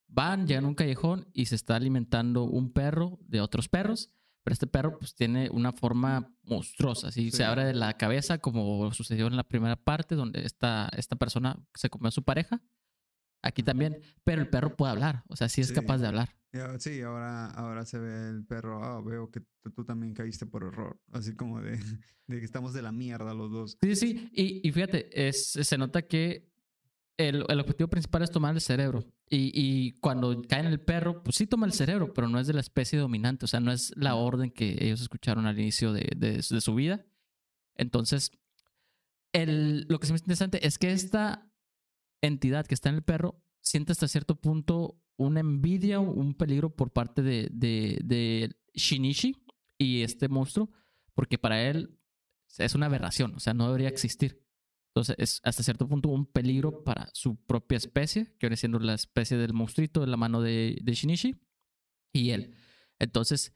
Van, 0.07 0.47
llegan 0.47 0.63
a 0.65 0.67
un 0.69 0.75
callejón 0.75 1.27
y 1.33 1.47
se 1.47 1.55
está 1.55 1.75
alimentando 1.75 2.43
un 2.45 2.71
perro 2.71 3.19
de 3.27 3.41
otros 3.41 3.67
perros, 3.67 4.11
pero 4.45 4.53
este 4.53 4.67
perro 4.67 4.97
pues 4.99 5.13
tiene 5.15 5.49
una 5.49 5.73
forma 5.73 6.31
monstruosa, 6.43 7.07
así 7.07 7.31
Sí. 7.31 7.37
se 7.37 7.43
abre 7.43 7.65
de 7.65 7.73
la 7.73 7.97
cabeza 7.97 8.37
como 8.37 8.93
sucedió 8.93 9.27
en 9.27 9.35
la 9.35 9.43
primera 9.43 9.75
parte 9.75 10.15
donde 10.15 10.45
esta, 10.45 10.89
esta 10.95 11.15
persona 11.15 11.65
se 11.73 11.89
comió 11.89 12.09
a 12.09 12.11
su 12.11 12.23
pareja. 12.23 12.61
Aquí 13.41 13.61
también, 13.63 13.99
pero 14.23 14.41
el 14.41 14.49
perro 14.49 14.75
puede 14.77 14.91
hablar, 14.93 15.23
o 15.27 15.35
sea, 15.35 15.49
sí 15.49 15.59
es 15.61 15.67
Sí. 15.69 15.73
capaz 15.73 15.97
de 15.97 16.07
hablar. 16.07 16.35
Sí, 16.79 17.01
ahora, 17.01 17.47
ahora 17.47 17.83
se 17.85 17.97
ve 17.97 18.29
el 18.29 18.45
perro. 18.45 18.83
Ah, 18.83 19.01
veo 19.01 19.31
que 19.31 19.39
tú, 19.61 19.71
tú 19.71 19.83
también 19.85 20.13
caíste 20.13 20.45
por 20.45 20.63
error. 20.63 20.99
Así 21.11 21.35
como 21.35 21.59
de, 21.61 21.71
de 22.27 22.39
que 22.39 22.45
estamos 22.45 22.73
de 22.73 22.81
la 22.83 22.91
mierda 22.91 23.33
los 23.33 23.51
dos. 23.51 23.77
Sí, 23.81 23.95
sí, 23.95 24.29
y, 24.33 24.67
y 24.67 24.71
fíjate, 24.71 25.27
es, 25.27 25.51
se 25.51 25.77
nota 25.77 26.03
que 26.03 26.51
el, 27.17 27.43
el 27.49 27.59
objetivo 27.59 27.89
principal 27.89 28.21
es 28.21 28.29
tomar 28.31 28.53
el 28.53 28.61
cerebro. 28.61 29.03
Y, 29.29 29.51
y 29.55 29.93
cuando 29.99 30.43
cae 30.47 30.59
en 30.59 30.67
el 30.67 30.79
perro, 30.79 31.23
pues 31.23 31.37
sí 31.37 31.47
toma 31.47 31.65
el 31.65 31.73
cerebro, 31.73 32.13
pero 32.13 32.27
no 32.27 32.39
es 32.39 32.45
de 32.45 32.53
la 32.53 32.59
especie 32.59 32.99
dominante, 32.99 33.45
o 33.45 33.47
sea, 33.47 33.59
no 33.59 33.71
es 33.71 33.91
la 33.95 34.13
orden 34.15 34.51
que 34.51 34.77
ellos 34.79 35.01
escucharon 35.01 35.47
al 35.47 35.59
inicio 35.59 35.91
de, 35.91 36.07
de- 36.15 36.33
de 36.47 36.61
su 36.61 36.75
vida. 36.75 37.03
Entonces, 37.75 38.31
el, 39.33 39.87
lo 39.89 39.99
que 39.99 40.05
se 40.05 40.13
me 40.13 40.15
hace 40.17 40.23
interesante 40.25 40.67
es 40.67 40.77
que 40.77 40.91
esta 40.91 41.49
entidad 42.21 42.65
que 42.67 42.75
está 42.75 42.89
en 42.89 42.95
el 42.95 43.03
perro 43.03 43.41
siente 43.61 43.91
hasta 43.91 44.07
cierto 44.07 44.39
punto 44.39 44.99
una 45.17 45.39
envidia, 45.39 45.99
un 45.99 46.33
peligro 46.33 46.75
por 46.75 46.91
parte 46.91 47.21
de, 47.21 47.49
de, 47.51 47.99
de 48.03 48.55
Shinichi 48.73 49.35
y 49.77 50.01
este 50.01 50.27
monstruo, 50.29 50.71
porque 51.13 51.37
para 51.37 51.61
él 51.69 51.99
es 52.57 52.75
una 52.75 52.87
aberración, 52.87 53.35
o 53.35 53.39
sea, 53.39 53.53
no 53.53 53.65
debería 53.67 53.89
existir. 53.89 54.43
Entonces, 54.89 55.15
es 55.17 55.41
hasta 55.43 55.63
cierto 55.63 55.87
punto 55.87 56.09
un 56.09 56.25
peligro 56.27 56.83
para 56.83 57.09
su 57.13 57.35
propia 57.35 57.77
especie, 57.77 58.25
que 58.37 58.47
viene 58.47 58.57
siendo 58.57 58.79
la 58.79 58.93
especie 58.93 59.37
del 59.37 59.53
monstruito 59.53 60.01
de 60.01 60.07
la 60.07 60.17
mano 60.17 60.41
de, 60.41 60.77
de 60.83 60.93
Shinichi 60.93 61.35
y 62.13 62.29
él. 62.31 62.55
Entonces, 62.99 63.53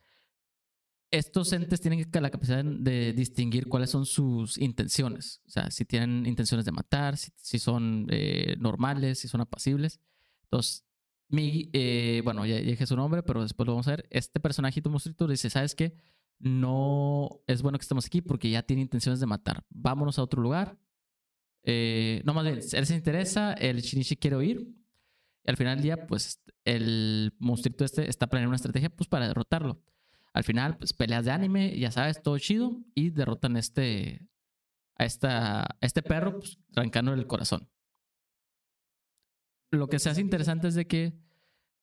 estos 1.12 1.54
entes 1.54 1.80
tienen 1.80 2.04
que- 2.10 2.22
la 2.22 2.30
capacidad 2.30 2.63
de 2.65 3.13
distinguir 3.13 3.67
cuáles 3.67 3.89
son 3.91 4.06
sus 4.06 4.58
intenciones. 4.58 5.41
O 5.46 5.50
sea, 5.50 5.72
si 5.72 5.86
tienen 5.86 6.26
intenciones 6.26 6.65
de 6.65 6.72
matar, 6.72 7.17
si, 7.17 7.32
si 7.38 7.60
son 7.60 8.08
eh, 8.10 8.56
normales, 8.60 9.20
si 9.20 9.28
son 9.28 9.41
apacibles. 9.41 10.00
Entonces, 10.43 10.86
mi, 11.30 11.70
eh, 11.74 12.22
bueno, 12.24 12.46
ya, 12.46 12.58
dije 12.58 12.86
su 12.86 12.96
nombre, 12.96 13.24
pero 13.24 13.42
después 13.42 13.66
lo 13.68 13.74
vamos 13.74 13.88
a 13.88 13.92
ver. 13.92 14.08
Este 14.10 14.40
personajito 14.40 14.90
monstruito 14.90 15.28
dice, 15.28 15.50
¿sabes 15.50 15.76
qué? 15.76 15.96
No 16.40 17.42
es 17.48 17.62
bueno 17.62 17.78
que 17.78 17.84
estemos 17.84 18.06
aquí 18.06 18.22
porque 18.22 18.50
ya 18.50 18.63
tiene 18.63 18.82
intenciones 18.84 19.20
de 19.20 19.26
matar. 19.26 19.66
Vámonos 19.70 20.20
a 20.20 20.24
otro 20.24 20.42
lugar. 20.42 20.78
Eh, 21.63 22.22
no, 22.24 22.34
más 22.34 22.46
bien, 22.46 22.60
él 22.72 22.86
se 22.86 22.96
interesa, 22.96 23.54
el 23.54 23.82
Shinichi 23.82 24.16
quiere 24.16 24.38
huir. 24.38 24.68
Y 25.44 25.50
al 25.50 25.58
final 25.58 25.76
del 25.76 25.84
día, 25.84 26.08
pues, 26.08 26.42
el 26.63 27.34
monstruito 27.40 27.84
este 27.84 28.10
está 28.10 28.28
planeando 28.28 28.52
una 28.52 28.58
estrategia 28.58 28.90
pues, 28.90 29.10
para 29.10 29.28
derrotarlo. 29.28 29.82
Al 30.34 30.44
final, 30.44 30.78
pues, 30.78 30.94
peleas 30.94 31.26
de 31.26 31.32
anime, 31.32 31.78
ya 31.78 31.92
sabes, 31.92 32.22
todo 32.22 32.38
chido. 32.38 32.80
Y 32.96 33.10
derrotan 33.10 33.58
este, 33.58 34.28
a, 34.96 35.06
esta, 35.06 35.63
a 35.63 35.78
este 35.82 36.04
perro, 36.04 36.40
pues, 36.40 36.58
arrancándole 36.76 37.20
el 37.20 37.28
corazón. 37.28 37.68
Lo 39.71 39.88
que 39.88 39.99
se 39.99 40.10
hace 40.10 40.21
interesante 40.21 40.67
es 40.67 40.75
de 40.75 40.88
que 40.88 41.13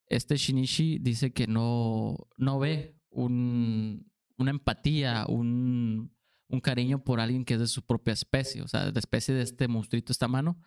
este 0.06 0.36
Shinichi 0.36 0.98
dice 0.98 1.32
que 1.32 1.46
no, 1.46 2.16
no 2.36 2.58
ve 2.58 2.96
un, 3.10 4.10
una 4.36 4.50
empatía, 4.50 5.26
un, 5.28 6.14
un 6.48 6.60
cariño 6.60 7.02
por 7.04 7.20
alguien 7.20 7.44
que 7.44 7.54
es 7.54 7.60
de 7.60 7.66
su 7.66 7.84
propia 7.84 8.12
especie, 8.12 8.62
o 8.62 8.68
sea, 8.68 8.90
de 8.90 8.98
especie 8.98 9.34
de 9.34 9.42
este 9.42 9.68
monstruito, 9.68 10.12
esta 10.12 10.28
mano. 10.28 10.58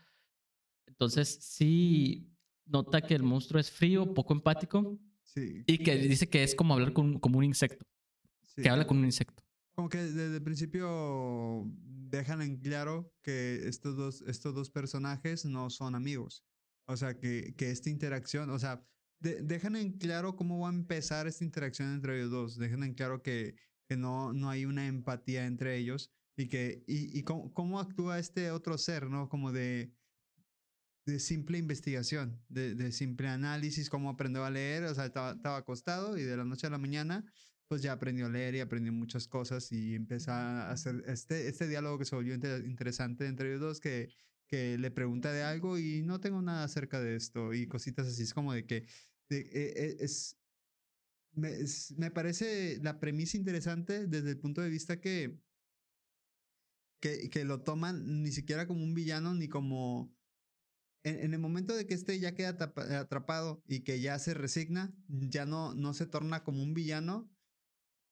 Entonces, 0.85 1.37
sí 1.41 2.29
nota 2.65 3.01
que 3.01 3.15
el 3.15 3.23
monstruo 3.23 3.59
es 3.59 3.71
frío, 3.71 4.13
poco 4.13 4.33
empático 4.33 4.99
Sí. 5.23 5.63
y 5.67 5.79
que 5.79 5.97
dice 5.97 6.29
que 6.29 6.41
es 6.41 6.55
como 6.55 6.73
hablar 6.73 6.93
con 6.93 7.19
como 7.19 7.37
un 7.37 7.43
insecto, 7.43 7.85
sí. 8.43 8.61
que 8.61 8.69
habla 8.69 8.87
con 8.87 8.97
un 8.97 9.05
insecto. 9.05 9.43
Como 9.75 9.89
que 9.89 9.97
desde 9.97 10.37
el 10.37 10.41
principio 10.41 11.65
dejan 11.75 12.41
en 12.41 12.57
claro 12.57 13.13
que 13.21 13.67
estos 13.67 13.95
dos, 13.97 14.21
estos 14.21 14.55
dos 14.55 14.69
personajes 14.71 15.45
no 15.45 15.69
son 15.69 15.95
amigos. 15.95 16.43
O 16.87 16.97
sea, 16.97 17.19
que, 17.19 17.53
que 17.57 17.71
esta 17.71 17.89
interacción, 17.89 18.49
o 18.49 18.59
sea, 18.59 18.85
de- 19.19 19.41
dejan 19.43 19.75
en 19.75 19.97
claro 19.97 20.35
cómo 20.35 20.59
va 20.61 20.69
a 20.69 20.73
empezar 20.73 21.27
esta 21.27 21.43
interacción 21.43 21.93
entre 21.93 22.17
ellos 22.17 22.31
dos. 22.31 22.57
Dejan 22.57 22.83
en 22.83 22.93
claro 22.95 23.21
que, 23.21 23.55
que 23.89 23.97
no, 23.97 24.33
no 24.33 24.49
hay 24.49 24.65
una 24.65 24.87
empatía 24.87 25.45
entre 25.47 25.77
ellos 25.77 26.11
Y 26.37 26.47
que, 26.49 26.83
y, 26.87 27.17
y 27.19 27.23
cómo, 27.23 27.53
cómo 27.53 27.79
actúa 27.79 28.19
este 28.19 28.51
otro 28.51 28.77
ser, 28.77 29.09
¿no? 29.09 29.27
Como 29.29 29.51
de, 29.51 29.93
de 31.05 31.19
simple 31.19 31.57
investigación, 31.57 32.43
de, 32.49 32.75
de 32.75 32.91
simple 32.91 33.29
análisis, 33.29 33.89
cómo 33.89 34.09
aprendió 34.09 34.43
a 34.43 34.49
leer, 34.51 34.83
o 34.83 34.93
sea, 34.95 35.05
estaba, 35.05 35.31
estaba 35.31 35.57
acostado 35.57 36.17
y 36.17 36.23
de 36.23 36.35
la 36.37 36.43
noche 36.45 36.67
a 36.67 36.69
la 36.69 36.77
mañana 36.77 37.25
pues 37.69 37.81
ya 37.81 37.91
aprendió 37.93 38.27
a 38.27 38.29
leer 38.29 38.55
y 38.55 38.59
aprendió 38.61 38.93
muchas 38.93 39.27
cosas 39.27 39.71
y 39.73 39.93
empezó 39.95 40.31
a 40.31 40.71
hacer 40.71 41.03
este, 41.07 41.49
este 41.49 41.67
diálogo 41.67 41.99
que 41.99 42.05
se 42.05 42.15
volvió 42.15 42.33
interesante 42.35 43.25
entre 43.27 43.49
ellos 43.49 43.61
dos, 43.61 43.79
que, 43.81 44.13
que 44.47 44.77
le 44.77 44.91
pregunta 44.91 45.31
de 45.31 45.43
algo 45.43 45.77
y 45.77 46.01
no 46.01 46.19
tengo 46.19 46.41
nada 46.41 46.63
acerca 46.63 46.99
de 46.99 47.15
esto 47.15 47.53
y 47.53 47.67
cositas 47.67 48.07
así. 48.07 48.23
Es 48.23 48.33
como 48.33 48.53
de 48.53 48.65
que 48.65 48.87
e, 49.29 49.35
e, 49.51 49.97
es, 49.99 50.37
me, 51.33 51.51
me, 51.97 52.11
parece 52.11 52.79
la 52.81 52.99
premisa 52.99 53.37
interesante 53.37 54.07
desde 54.07 54.31
el 54.31 54.39
punto 54.39 54.61
de 54.61 54.69
vista 54.69 54.99
que, 54.99 55.39
que, 57.01 57.29
que 57.29 57.45
lo 57.45 57.61
toman 57.61 58.23
ni 58.23 58.31
siquiera 58.31 58.67
como 58.67 58.83
un 58.83 58.93
villano 58.93 59.33
ni 59.33 59.47
como... 59.47 60.15
En, 61.03 61.19
en, 61.19 61.33
el 61.33 61.39
momento 61.39 61.75
de 61.75 61.85
que 61.85 61.93
este 61.93 62.19
ya 62.19 62.33
queda 62.33 62.57
atrapado 62.99 63.63
y 63.67 63.81
que 63.81 64.01
ya 64.01 64.17
se 64.19 64.33
resigna, 64.33 64.93
ya 65.07 65.45
no, 65.45 65.73
no 65.73 65.93
se 65.93 66.07
torna 66.07 66.43
como 66.43 66.63
un 66.63 66.73
villano, 66.73 67.29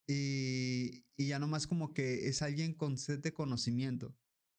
y, 0.08 1.06
y 1.18 1.28
ya 1.28 1.40
nomás 1.40 1.68
como 1.68 1.94
que 1.94 2.28
es 2.28 2.42
alguien 2.42 2.74
con 2.74 2.98
sed 2.98 3.20
de 3.20 3.34
conocimiento, 3.34 4.16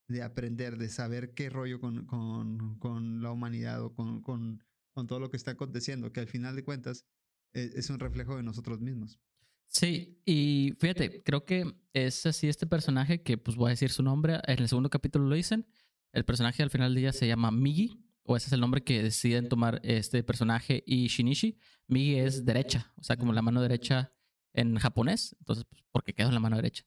de 0.09 0.23
aprender, 0.23 0.79
de 0.79 0.89
saber 0.89 1.35
qué 1.35 1.51
rollo 1.51 1.81
con, 1.81 2.07
con, 2.07 2.79
con 2.79 3.23
la 3.23 3.33
humanidad 3.33 3.83
o 3.83 3.93
con, 3.95 4.23
con, 4.23 4.63
con, 4.93 5.07
todo 5.07 5.21
lo 5.21 5.31
que 5.31 5.37
está 5.37 5.53
aconteciendo, 5.53 6.13
que 6.13 6.21
al 6.21 6.29
final 6.29 6.55
de 6.57 6.65
cuentas 6.65 7.07
es, 7.53 7.75
es 7.75 7.91
un 7.91 7.99
reflejo 7.99 8.37
de 8.37 8.43
nosotros 8.43 8.81
mismos. 8.81 9.21
Sí, 9.69 10.23
y 10.25 10.75
fíjate, 10.79 11.23
creo 11.23 11.45
que 11.45 11.75
es 11.93 12.25
así 12.25 12.49
este 12.49 12.67
personaje 12.67 13.23
que 13.23 13.37
pues 13.37 13.57
voy 13.57 13.69
a 13.69 13.71
decir 13.71 13.91
su 13.91 14.03
nombre, 14.03 14.41
en 14.47 14.61
el 14.61 14.69
segundo 14.69 14.91
capítulo 14.91 15.27
lo 15.27 15.35
dicen, 15.35 15.67
el 16.13 16.25
personaje 16.25 16.63
al 16.63 16.71
final 16.71 16.95
del 16.95 17.03
día 17.03 17.13
se 17.13 17.27
llama 17.27 17.51
Migi, 17.51 18.03
o 18.23 18.37
ese 18.37 18.47
es 18.47 18.53
el 18.53 18.61
nombre 18.61 18.83
que 18.83 19.03
deciden 19.03 19.49
tomar 19.49 19.81
este 19.85 20.23
personaje 20.23 20.83
y 20.87 21.07
Shinichi. 21.07 21.59
Migi 21.87 22.17
es 22.17 22.45
derecha, 22.45 22.93
o 22.97 23.03
sea, 23.03 23.17
como 23.17 23.33
la 23.33 23.43
mano 23.43 23.61
derecha 23.61 24.13
en 24.53 24.77
japonés, 24.77 25.37
entonces, 25.39 25.65
pues, 25.69 25.83
porque 25.93 26.15
quedó 26.15 26.29
en 26.29 26.35
la 26.35 26.41
mano 26.41 26.57
derecha. 26.57 26.85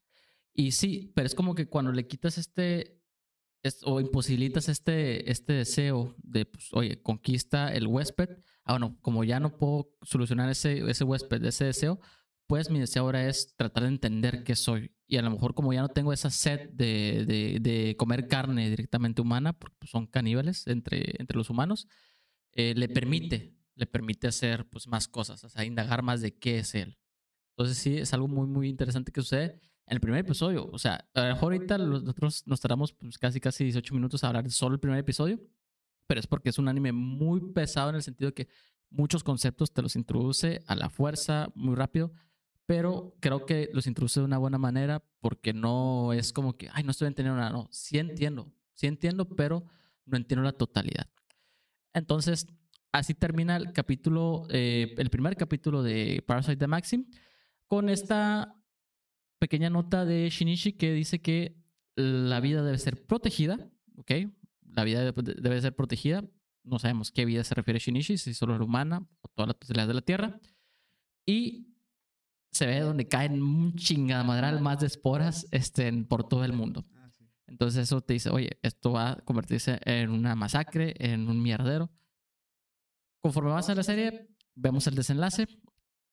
Y 0.54 0.72
sí, 0.72 1.12
pero 1.16 1.28
es 1.28 1.36
como 1.36 1.56
que 1.56 1.68
cuando 1.68 1.92
le 1.92 2.08
quitas 2.08 2.38
este, 2.38 2.99
o 3.84 4.00
imposibilitas 4.00 4.70
este, 4.70 5.30
este 5.30 5.54
deseo 5.54 6.16
de, 6.18 6.46
pues, 6.46 6.70
oye, 6.74 7.02
conquista 7.02 7.74
el 7.74 7.88
huésped, 7.88 8.30
ah, 8.64 8.74
bueno, 8.74 8.98
como 9.02 9.24
ya 9.24 9.40
no 9.40 9.58
puedo 9.58 9.92
solucionar 10.02 10.50
ese, 10.50 10.90
ese 10.90 11.04
huésped, 11.04 11.44
ese 11.44 11.66
deseo, 11.66 12.00
pues 12.48 12.70
mi 12.70 12.80
deseo 12.80 13.04
ahora 13.04 13.28
es 13.28 13.56
tratar 13.56 13.84
de 13.84 13.90
entender 13.90 14.44
qué 14.44 14.56
soy. 14.56 14.92
Y 15.08 15.18
a 15.18 15.22
lo 15.22 15.30
mejor 15.30 15.54
como 15.54 15.74
ya 15.74 15.82
no 15.82 15.90
tengo 15.90 16.14
esa 16.14 16.30
sed 16.30 16.70
de, 16.72 17.26
de, 17.28 17.60
de 17.60 17.96
comer 17.98 18.28
carne 18.28 18.70
directamente 18.70 19.22
humana, 19.22 19.54
porque 19.54 19.76
pues, 19.80 19.92
son 19.92 20.08
caníbales 20.08 20.66
entre, 20.68 21.16
entre 21.20 21.38
los 21.38 21.50
humanos, 21.50 21.88
eh, 22.54 22.74
le 22.76 22.90
permite, 22.90 23.56
le 23.76 23.86
permite 23.86 24.28
hacer 24.28 24.68
pues 24.70 24.88
más 24.88 25.08
cosas, 25.08 25.44
o 25.44 25.50
sea, 25.50 25.66
indagar 25.66 26.02
más 26.02 26.22
de 26.22 26.38
qué 26.38 26.60
es 26.60 26.74
él. 26.76 26.98
Entonces 27.56 27.78
sí, 27.78 27.98
es 27.98 28.14
algo 28.14 28.28
muy, 28.28 28.48
muy 28.48 28.70
interesante 28.70 29.12
que 29.12 29.22
sucede 29.22 29.60
el 29.90 30.00
primer 30.00 30.20
episodio. 30.20 30.70
O 30.72 30.78
sea, 30.80 31.06
a 31.14 31.22
lo 31.22 31.34
mejor 31.34 31.54
ahorita 31.54 31.78
nosotros 31.78 32.44
nos 32.46 32.60
tardamos 32.62 32.94
pues, 32.94 33.18
casi, 33.18 33.40
casi 33.40 33.64
18 33.66 33.94
minutos 33.94 34.24
a 34.24 34.28
hablar 34.28 34.50
solo 34.52 34.76
el 34.76 34.80
primer 34.80 35.00
episodio, 35.00 35.40
pero 36.08 36.20
es 36.20 36.28
porque 36.28 36.50
es 36.50 36.58
un 36.58 36.68
anime 36.68 36.92
muy 36.92 37.52
pesado 37.54 37.90
en 37.90 37.96
el 37.96 38.04
sentido 38.04 38.30
de 38.30 38.34
que 38.34 38.48
muchos 38.90 39.24
conceptos 39.24 39.72
te 39.74 39.82
los 39.82 39.96
introduce 39.96 40.62
a 40.68 40.76
la 40.76 40.90
fuerza 40.90 41.52
muy 41.56 41.76
rápido, 41.76 42.14
pero 42.66 43.16
creo 43.20 43.46
que 43.46 43.70
los 43.74 43.88
introduce 43.88 44.20
de 44.20 44.26
una 44.26 44.38
buena 44.38 44.58
manera 44.58 45.04
porque 45.22 45.54
no 45.54 46.14
es 46.14 46.34
como 46.34 46.56
que, 46.56 46.70
ay, 46.72 46.84
no 46.84 46.92
estoy 46.92 47.08
entendiendo 47.08 47.40
nada. 47.40 47.52
No, 47.52 47.68
sí 47.72 47.98
entiendo, 47.98 48.52
sí 48.74 48.88
entiendo, 48.88 49.28
pero 49.28 49.66
no 50.06 50.18
entiendo 50.18 50.44
la 50.44 50.52
totalidad. 50.52 51.10
Entonces, 51.94 52.48
así 52.92 53.16
termina 53.16 53.56
el 53.56 53.74
capítulo, 53.74 54.46
eh, 54.50 54.94
el 54.98 55.10
primer 55.10 55.36
capítulo 55.36 55.82
de 55.82 56.24
Parasite 56.26 56.58
the 56.58 56.68
Maxim 56.68 57.06
con 57.68 57.90
esta 57.90 58.59
pequeña 59.40 59.70
nota 59.70 60.06
de 60.06 60.30
Shinichi 60.30 60.74
que 60.74 60.94
dice 60.94 61.22
que 61.22 61.56
la 61.96 62.40
vida 62.40 62.64
debe 62.64 62.78
ser 62.78 63.06
protegida, 63.06 63.70
¿ok? 63.96 64.12
La 64.62 64.84
vida 64.84 65.12
debe 65.12 65.62
ser 65.62 65.76
protegida. 65.76 66.24
No 66.64 66.78
sabemos 66.78 67.12
qué 67.12 67.26
vida 67.26 67.44
se 67.44 67.56
refiere 67.56 67.80
Shinichi, 67.80 68.18
si 68.18 68.34
solo 68.34 68.58
la 68.58 68.64
humana 68.64 69.08
o 69.22 69.28
toda 69.30 69.48
la 69.48 69.54
totalidad 69.54 69.88
de 69.88 69.94
la 69.94 70.02
Tierra. 70.02 70.40
Y 71.26 71.70
se 72.52 72.66
ve 72.66 72.80
donde 72.82 73.08
caen 73.08 73.42
un 73.42 73.76
chingamadral 73.76 74.62
más 74.62 74.80
de 74.80 74.88
esporas 74.88 75.48
este, 75.52 75.92
por 76.04 76.28
todo 76.28 76.44
el 76.44 76.54
mundo. 76.54 76.86
Ah, 76.96 77.12
Entonces 77.48 77.84
eso 77.84 78.02
te 78.02 78.14
dice, 78.14 78.30
oye, 78.30 78.60
esto 78.62 78.92
va 78.92 79.12
a 79.12 79.16
convertirse 79.18 79.80
en 79.86 80.10
una 80.10 80.36
masacre, 80.36 80.96
en 81.00 81.28
un 81.30 81.42
mierdero. 81.42 81.92
Conforme 83.22 83.52
vas 83.52 83.70
a 83.70 83.76
la 83.76 83.84
serie, 83.84 84.30
vemos 84.56 84.88
el 84.88 84.96
desenlace. 84.96 85.48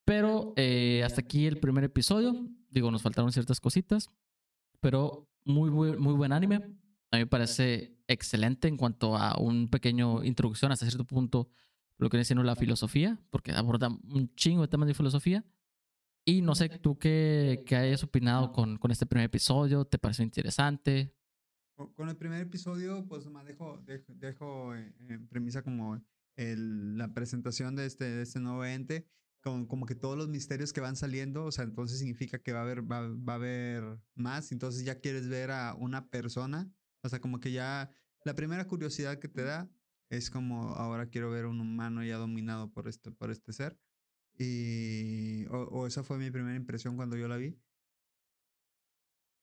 Pero 0.07 0.55
eh, 0.57 1.03
hasta 1.05 1.21
aquí 1.21 1.47
el 1.47 1.59
primer 1.59 1.83
episodio. 1.85 2.49
Digo, 2.71 2.91
nos 2.93 3.03
faltaron 3.03 3.33
ciertas 3.33 3.61
cositas, 3.61 4.09
pero 4.81 5.29
muy, 5.45 5.69
muy, 5.71 5.97
muy 5.97 6.15
buen 6.15 6.33
anime. 6.33 6.57
A 7.11 7.17
mí 7.17 7.23
me 7.23 7.27
parece 7.27 7.99
excelente 8.07 8.69
en 8.69 8.77
cuanto 8.77 9.17
a 9.17 9.37
un 9.41 9.69
pequeño 9.69 10.23
introducción 10.23 10.71
hasta 10.71 10.87
cierto 10.87 11.05
punto 11.05 11.51
lo 11.99 12.09
que 12.09 12.19
viene 12.19 12.25
siendo 12.25 12.45
la 12.45 12.55
filosofía, 12.55 13.19
porque 13.31 13.51
aborda 13.53 13.89
un 13.89 14.33
chingo 14.37 14.63
de 14.63 14.69
temas 14.69 14.87
de 14.87 14.95
filosofía. 14.95 15.45
Y 16.25 16.41
no 16.41 16.55
sé, 16.55 16.69
tú 16.69 16.99
qué, 16.99 17.65
qué 17.67 17.75
hayas 17.75 18.05
opinado 18.05 18.53
con, 18.53 18.77
con 18.79 18.93
este 18.93 19.07
primer 19.07 19.27
episodio, 19.27 19.87
¿te 19.87 19.99
pareció 19.99 20.25
interesante? 20.25 21.17
Con 21.95 22.09
el 22.09 22.17
primer 22.17 22.43
episodio, 22.43 23.05
pues 23.09 23.27
más 23.27 23.45
dejo, 23.45 23.83
dejo, 23.87 24.75
en 24.75 25.27
premisa 25.29 25.63
como 25.63 26.01
el, 26.37 26.97
la 26.97 27.13
presentación 27.13 27.75
de 27.75 27.87
este, 27.87 28.05
de 28.05 28.23
este 28.23 28.39
nuevo 28.39 28.65
ente 28.65 29.09
como, 29.43 29.87
que 29.87 29.95
todos 29.95 30.19
los 30.19 30.29
misterios 30.29 30.73
que 30.73 30.81
van 30.81 30.97
saliendo, 30.97 31.45
o 31.45 31.53
sea, 31.53 31.65
entonces 31.65 31.99
significa 31.99 32.39
que 32.39 32.53
va 32.53 32.61
a 32.61 32.63
haber, 32.63 32.91
va, 32.91 33.09
va, 33.09 33.35
a 33.35 33.37
haber 33.37 33.99
más, 34.15 34.51
entonces 34.53 34.85
ya 34.85 35.01
quieres 35.01 35.29
ver 35.29 35.51
a 35.53 35.75
una 35.75 36.09
persona, 36.09 36.71
o 37.03 37.09
sea, 37.09 37.21
como 37.21 37.39
que 37.39 37.53
ya 37.53 37.91
la 38.25 38.35
primera 38.35 38.67
curiosidad 38.67 39.19
que 39.19 39.29
te 39.29 39.43
da 39.43 39.71
es 40.11 40.31
como 40.31 40.75
ahora 40.75 41.09
quiero 41.09 41.31
ver 41.31 41.47
un 41.47 41.61
humano 41.61 42.05
ya 42.05 42.17
dominado 42.17 42.73
por 42.73 42.89
este, 42.89 43.11
por 43.13 43.31
este 43.31 43.53
ser. 43.53 43.79
Y, 44.39 45.47
o, 45.47 45.63
o 45.63 45.87
esa 45.87 46.03
fue 46.03 46.19
mi 46.19 46.31
primera 46.31 46.57
impresión 46.57 46.97
cuando 46.97 47.17
yo 47.17 47.29
la 47.29 47.37
vi. 47.37 47.59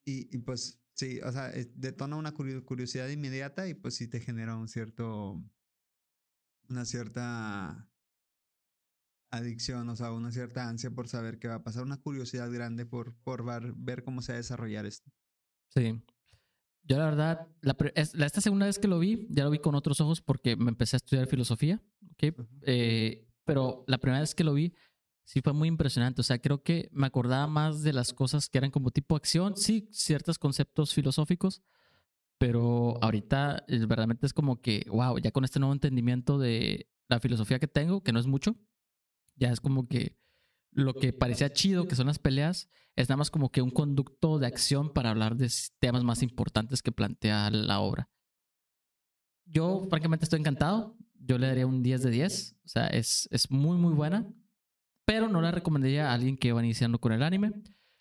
Y, 0.05 0.35
y 0.35 0.39
pues 0.39 0.81
sí, 0.93 1.19
o 1.21 1.31
sea, 1.31 1.51
detona 1.75 2.15
una 2.15 2.33
curiosidad 2.33 3.09
inmediata 3.09 3.67
y 3.67 3.73
pues 3.73 3.95
sí 3.95 4.07
te 4.07 4.19
genera 4.19 4.55
un 4.57 4.67
cierto, 4.67 5.41
una 6.69 6.85
cierta 6.85 7.89
adicción, 9.33 9.89
o 9.89 9.95
sea, 9.95 10.11
una 10.11 10.31
cierta 10.31 10.67
ansia 10.69 10.91
por 10.91 11.07
saber 11.07 11.39
qué 11.39 11.47
va 11.47 11.55
a 11.55 11.63
pasar, 11.63 11.83
una 11.83 11.97
curiosidad 11.97 12.51
grande 12.51 12.85
por, 12.85 13.15
por 13.23 13.43
ver, 13.75 14.03
cómo 14.03 14.21
se 14.21 14.31
va 14.31 14.35
a 14.35 14.37
desarrollar 14.37 14.85
esto. 14.85 15.11
Sí. 15.69 16.01
Yo 16.83 16.97
la 16.97 17.05
verdad, 17.05 17.47
la, 17.61 17.75
esta 17.95 18.41
segunda 18.41 18.67
vez 18.67 18.77
que 18.77 18.87
lo 18.87 18.99
vi, 18.99 19.27
ya 19.29 19.43
lo 19.43 19.49
vi 19.49 19.59
con 19.59 19.73
otros 19.73 20.01
ojos 20.01 20.21
porque 20.21 20.55
me 20.55 20.69
empecé 20.69 20.97
a 20.97 20.97
estudiar 20.97 21.27
filosofía, 21.27 21.81
¿okay? 22.11 22.33
Eh, 22.63 23.27
pero 23.45 23.85
la 23.87 23.97
primera 23.97 24.19
vez 24.19 24.35
que 24.35 24.43
lo 24.43 24.53
vi, 24.53 24.73
sí 25.23 25.41
fue 25.41 25.53
muy 25.53 25.67
impresionante. 25.67 26.21
O 26.21 26.23
sea, 26.23 26.39
creo 26.39 26.61
que 26.61 26.89
me 26.91 27.07
acordaba 27.07 27.47
más 27.47 27.83
de 27.83 27.93
las 27.93 28.13
cosas 28.13 28.49
que 28.49 28.57
eran 28.57 28.69
como 28.69 28.91
tipo 28.91 29.15
acción, 29.15 29.55
sí, 29.55 29.89
ciertos 29.91 30.37
conceptos 30.37 30.93
filosóficos, 30.93 31.63
pero 32.37 33.01
ahorita 33.01 33.63
es, 33.67 33.87
verdaderamente 33.87 34.25
es 34.27 34.33
como 34.33 34.61
que, 34.61 34.85
wow, 34.89 35.17
ya 35.17 35.31
con 35.31 35.45
este 35.45 35.59
nuevo 35.59 35.73
entendimiento 35.73 36.37
de 36.37 36.89
la 37.07 37.19
filosofía 37.21 37.59
que 37.59 37.67
tengo, 37.67 38.03
que 38.03 38.11
no 38.11 38.19
es 38.19 38.27
mucho, 38.27 38.57
ya 39.35 39.51
es 39.51 39.59
como 39.59 39.87
que 39.87 40.17
lo 40.71 40.93
que 40.93 41.13
parecía 41.13 41.53
chido, 41.53 41.87
que 41.87 41.95
son 41.95 42.07
las 42.07 42.19
peleas, 42.19 42.69
es 42.95 43.09
nada 43.09 43.17
más 43.17 43.31
como 43.31 43.51
que 43.51 43.61
un 43.61 43.71
conducto 43.71 44.39
de 44.39 44.47
acción 44.47 44.91
para 44.91 45.09
hablar 45.09 45.35
de 45.35 45.51
temas 45.79 46.03
más 46.03 46.23
importantes 46.23 46.81
que 46.81 46.91
plantea 46.91 47.49
la 47.49 47.79
obra. 47.79 48.09
Yo, 49.45 49.85
francamente, 49.89 50.25
estoy 50.25 50.39
encantado. 50.39 50.95
Yo 51.13 51.37
le 51.37 51.47
daría 51.47 51.67
un 51.67 51.83
10 51.83 52.03
de 52.03 52.11
10. 52.11 52.55
O 52.63 52.67
sea, 52.67 52.87
es, 52.87 53.27
es 53.31 53.51
muy, 53.51 53.77
muy 53.77 53.93
buena. 53.93 54.27
Pero 55.05 55.27
no 55.27 55.41
la 55.41 55.51
recomendaría 55.51 56.09
a 56.09 56.13
alguien 56.13 56.37
que 56.37 56.53
va 56.53 56.63
iniciando 56.63 56.99
con 56.99 57.11
el 57.11 57.23
anime, 57.23 57.51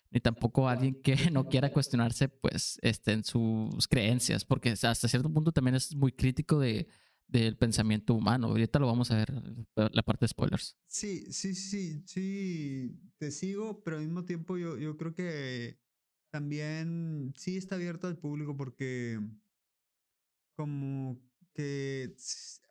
ni 0.09 0.19
tampoco 0.19 0.67
a 0.67 0.73
alguien 0.73 1.01
que 1.01 1.15
no 1.31 1.47
quiera 1.47 1.71
cuestionarse, 1.71 2.29
pues, 2.29 2.79
este, 2.81 3.11
en 3.11 3.23
sus 3.23 3.87
creencias, 3.87 4.45
porque 4.45 4.69
hasta 4.69 5.07
cierto 5.07 5.31
punto 5.31 5.51
también 5.51 5.75
es 5.75 5.95
muy 5.95 6.11
crítico 6.11 6.59
de 6.59 6.87
del 7.39 7.57
pensamiento 7.57 8.13
humano. 8.13 8.47
Ahorita 8.47 8.79
lo 8.79 8.87
vamos 8.87 9.09
a 9.11 9.17
ver, 9.17 9.33
la 9.75 10.03
parte 10.03 10.25
de 10.25 10.29
spoilers. 10.29 10.77
Sí, 10.87 11.31
sí, 11.31 11.55
sí, 11.55 12.03
sí, 12.05 12.95
te 13.17 13.31
sigo, 13.31 13.83
pero 13.83 13.97
al 13.97 14.03
mismo 14.03 14.23
tiempo 14.23 14.57
yo, 14.57 14.77
yo 14.77 14.95
creo 14.97 15.13
que 15.13 15.79
también 16.31 17.33
sí 17.35 17.57
está 17.57 17.75
abierto 17.75 18.07
al 18.07 18.17
público 18.17 18.55
porque 18.55 19.19
como 20.55 21.19
que 21.53 22.15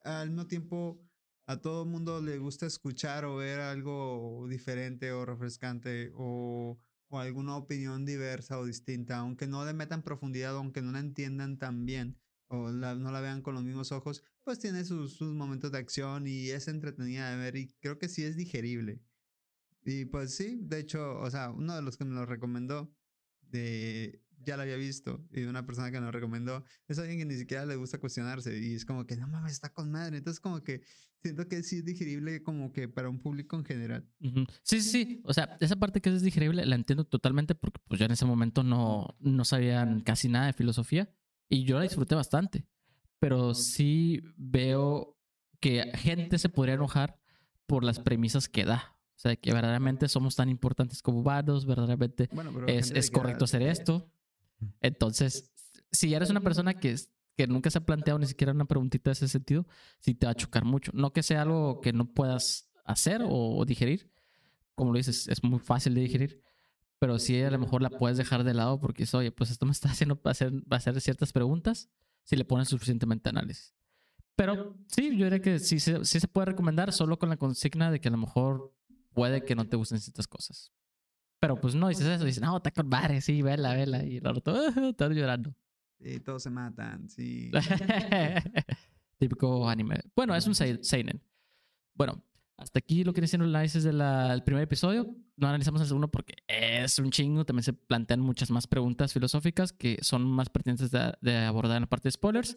al 0.04 0.30
mismo 0.30 0.46
tiempo 0.46 1.02
a 1.46 1.60
todo 1.60 1.84
mundo 1.84 2.20
le 2.20 2.38
gusta 2.38 2.66
escuchar 2.66 3.24
o 3.24 3.36
ver 3.36 3.58
algo 3.58 4.46
diferente 4.48 5.10
o 5.10 5.26
refrescante 5.26 6.12
o, 6.14 6.78
o 7.08 7.18
alguna 7.18 7.56
opinión 7.56 8.04
diversa 8.04 8.58
o 8.58 8.64
distinta, 8.64 9.18
aunque 9.18 9.48
no 9.48 9.64
le 9.64 9.74
metan 9.74 10.02
profundidad, 10.02 10.56
aunque 10.56 10.82
no 10.82 10.92
la 10.92 11.00
entiendan 11.00 11.58
tan 11.58 11.84
bien 11.84 12.20
o 12.46 12.70
no 12.70 13.10
la 13.10 13.20
vean 13.20 13.42
con 13.42 13.54
los 13.54 13.64
mismos 13.64 13.92
ojos, 13.92 14.22
pues 14.44 14.58
tiene 14.58 14.84
sus, 14.84 15.14
sus 15.14 15.34
momentos 15.34 15.72
de 15.72 15.78
acción 15.78 16.26
y 16.26 16.50
es 16.50 16.68
entretenida 16.68 17.30
de 17.30 17.36
ver 17.36 17.56
y 17.56 17.68
creo 17.80 17.98
que 17.98 18.08
sí 18.08 18.24
es 18.24 18.36
digerible. 18.36 19.00
Y 19.84 20.04
pues 20.04 20.36
sí, 20.36 20.58
de 20.62 20.78
hecho, 20.78 21.18
o 21.18 21.30
sea, 21.30 21.50
uno 21.50 21.74
de 21.74 21.82
los 21.82 21.96
que 21.96 22.04
me 22.04 22.14
lo 22.14 22.24
recomendó, 22.24 22.94
de, 23.40 24.22
ya 24.44 24.56
lo 24.56 24.62
había 24.62 24.76
visto, 24.76 25.26
y 25.32 25.42
una 25.42 25.66
persona 25.66 25.90
que 25.90 25.98
me 25.98 26.06
lo 26.06 26.12
recomendó, 26.12 26.64
es 26.88 26.98
alguien 26.98 27.18
que 27.18 27.24
ni 27.24 27.34
siquiera 27.34 27.66
le 27.66 27.76
gusta 27.76 27.98
cuestionarse, 27.98 28.58
y 28.58 28.74
es 28.74 28.84
como 28.84 29.06
que, 29.06 29.16
no 29.16 29.26
mames, 29.26 29.52
está 29.52 29.72
con 29.72 29.90
madre. 29.90 30.18
Entonces, 30.18 30.40
como 30.40 30.62
que 30.62 30.82
siento 31.20 31.48
que 31.48 31.62
sí 31.62 31.78
es 31.78 31.84
digerible 31.84 32.42
como 32.42 32.72
que 32.72 32.88
para 32.88 33.08
un 33.08 33.20
público 33.20 33.56
en 33.56 33.64
general. 33.64 34.08
Sí, 34.62 34.80
sí, 34.80 34.90
sí. 34.90 35.20
O 35.24 35.32
sea, 35.32 35.56
esa 35.60 35.76
parte 35.76 36.00
que 36.00 36.10
es 36.10 36.22
digerible 36.22 36.66
la 36.66 36.74
entiendo 36.74 37.04
totalmente 37.04 37.54
porque 37.54 37.80
pues 37.86 37.98
yo 37.98 38.06
en 38.06 38.12
ese 38.12 38.24
momento 38.24 38.62
no, 38.62 39.16
no 39.20 39.44
sabían 39.44 40.00
casi 40.00 40.28
nada 40.28 40.46
de 40.46 40.52
filosofía 40.52 41.14
y 41.48 41.64
yo 41.64 41.76
la 41.76 41.84
disfruté 41.84 42.14
bastante. 42.14 42.66
Pero 43.22 43.54
sí 43.54 44.20
veo 44.36 45.16
que 45.60 45.92
gente 45.94 46.38
se 46.38 46.48
podría 46.48 46.74
enojar 46.74 47.20
por 47.66 47.84
las 47.84 48.00
premisas 48.00 48.48
que 48.48 48.64
da. 48.64 48.96
O 49.14 49.20
sea, 49.22 49.36
que 49.36 49.52
verdaderamente 49.52 50.08
somos 50.08 50.34
tan 50.34 50.48
importantes 50.48 51.02
como 51.02 51.20
humanos, 51.20 51.64
verdaderamente 51.64 52.28
es, 52.66 52.90
es 52.90 53.12
correcto 53.12 53.44
hacer 53.44 53.62
esto. 53.62 54.10
Entonces, 54.80 55.52
si 55.92 56.12
eres 56.12 56.30
una 56.30 56.40
persona 56.40 56.74
que, 56.74 56.96
que 57.36 57.46
nunca 57.46 57.70
se 57.70 57.78
ha 57.78 57.86
planteado 57.86 58.18
ni 58.18 58.26
siquiera 58.26 58.52
una 58.52 58.64
preguntita 58.64 59.10
de 59.10 59.12
ese 59.12 59.28
sentido, 59.28 59.68
sí 60.00 60.14
te 60.14 60.26
va 60.26 60.32
a 60.32 60.34
chocar 60.34 60.64
mucho. 60.64 60.90
No 60.92 61.12
que 61.12 61.22
sea 61.22 61.42
algo 61.42 61.80
que 61.80 61.92
no 61.92 62.12
puedas 62.12 62.72
hacer 62.84 63.22
o 63.24 63.64
digerir. 63.64 64.10
Como 64.74 64.90
lo 64.90 64.96
dices, 64.96 65.28
es 65.28 65.44
muy 65.44 65.60
fácil 65.60 65.94
de 65.94 66.00
digerir. 66.00 66.42
Pero 66.98 67.20
sí 67.20 67.40
a 67.40 67.52
lo 67.52 67.60
mejor 67.60 67.82
la 67.82 67.90
puedes 67.90 68.18
dejar 68.18 68.42
de 68.42 68.54
lado 68.54 68.80
porque 68.80 69.04
es, 69.04 69.14
oye, 69.14 69.30
pues 69.30 69.52
esto 69.52 69.64
me 69.64 69.70
está 69.70 69.90
haciendo 69.92 70.20
hacer, 70.24 70.52
hacer 70.70 71.00
ciertas 71.00 71.32
preguntas 71.32 71.88
si 72.22 72.36
le 72.36 72.44
pones 72.44 72.68
suficientemente 72.68 73.28
análisis. 73.28 73.74
Pero 74.36 74.76
sí, 74.88 75.16
yo 75.16 75.24
diría 75.24 75.40
que 75.40 75.58
sí, 75.58 75.78
sí 75.78 76.02
se 76.02 76.28
puede 76.28 76.46
recomendar 76.46 76.92
solo 76.92 77.18
con 77.18 77.28
la 77.28 77.36
consigna 77.36 77.90
de 77.90 78.00
que 78.00 78.08
a 78.08 78.12
lo 78.12 78.18
mejor 78.18 78.74
puede 79.12 79.44
que 79.44 79.54
no 79.54 79.68
te 79.68 79.76
gusten 79.76 80.00
ciertas 80.00 80.26
cosas. 80.26 80.72
Pero 81.40 81.60
pues 81.60 81.74
no 81.74 81.88
dices 81.88 82.06
eso, 82.06 82.24
dices, 82.24 82.42
no, 82.42 82.56
está 82.56 82.70
con 82.70 82.88
madre, 82.88 83.20
sí, 83.20 83.42
vela, 83.42 83.74
vela. 83.74 84.04
Y 84.04 84.18
el 84.18 84.26
otro, 84.26 84.68
está 84.90 85.08
llorando. 85.08 85.54
Sí, 86.00 86.20
todos 86.20 86.42
se 86.42 86.50
matan, 86.50 87.08
sí. 87.08 87.50
Típico 89.18 89.68
anime. 89.68 90.00
Bueno, 90.16 90.34
es 90.34 90.46
un 90.46 90.54
seinen. 90.54 91.22
Bueno, 91.94 92.24
hasta 92.62 92.78
aquí 92.78 93.04
lo 93.04 93.12
que 93.12 93.26
siendo 93.26 93.44
el 93.44 93.54
análisis 93.54 93.84
del 93.84 94.42
primer 94.44 94.62
episodio. 94.62 95.14
No 95.36 95.48
analizamos 95.48 95.80
el 95.80 95.86
segundo 95.88 96.10
porque 96.10 96.34
es 96.46 96.98
un 96.98 97.10
chingo. 97.10 97.44
También 97.44 97.64
se 97.64 97.72
plantean 97.72 98.20
muchas 98.20 98.50
más 98.50 98.66
preguntas 98.66 99.12
filosóficas 99.12 99.72
que 99.72 99.98
son 100.02 100.24
más 100.24 100.48
pertinentes 100.48 100.90
de, 100.90 101.12
de 101.20 101.38
abordar 101.38 101.76
en 101.76 101.82
la 101.82 101.88
parte 101.88 102.08
de 102.08 102.12
spoilers. 102.12 102.56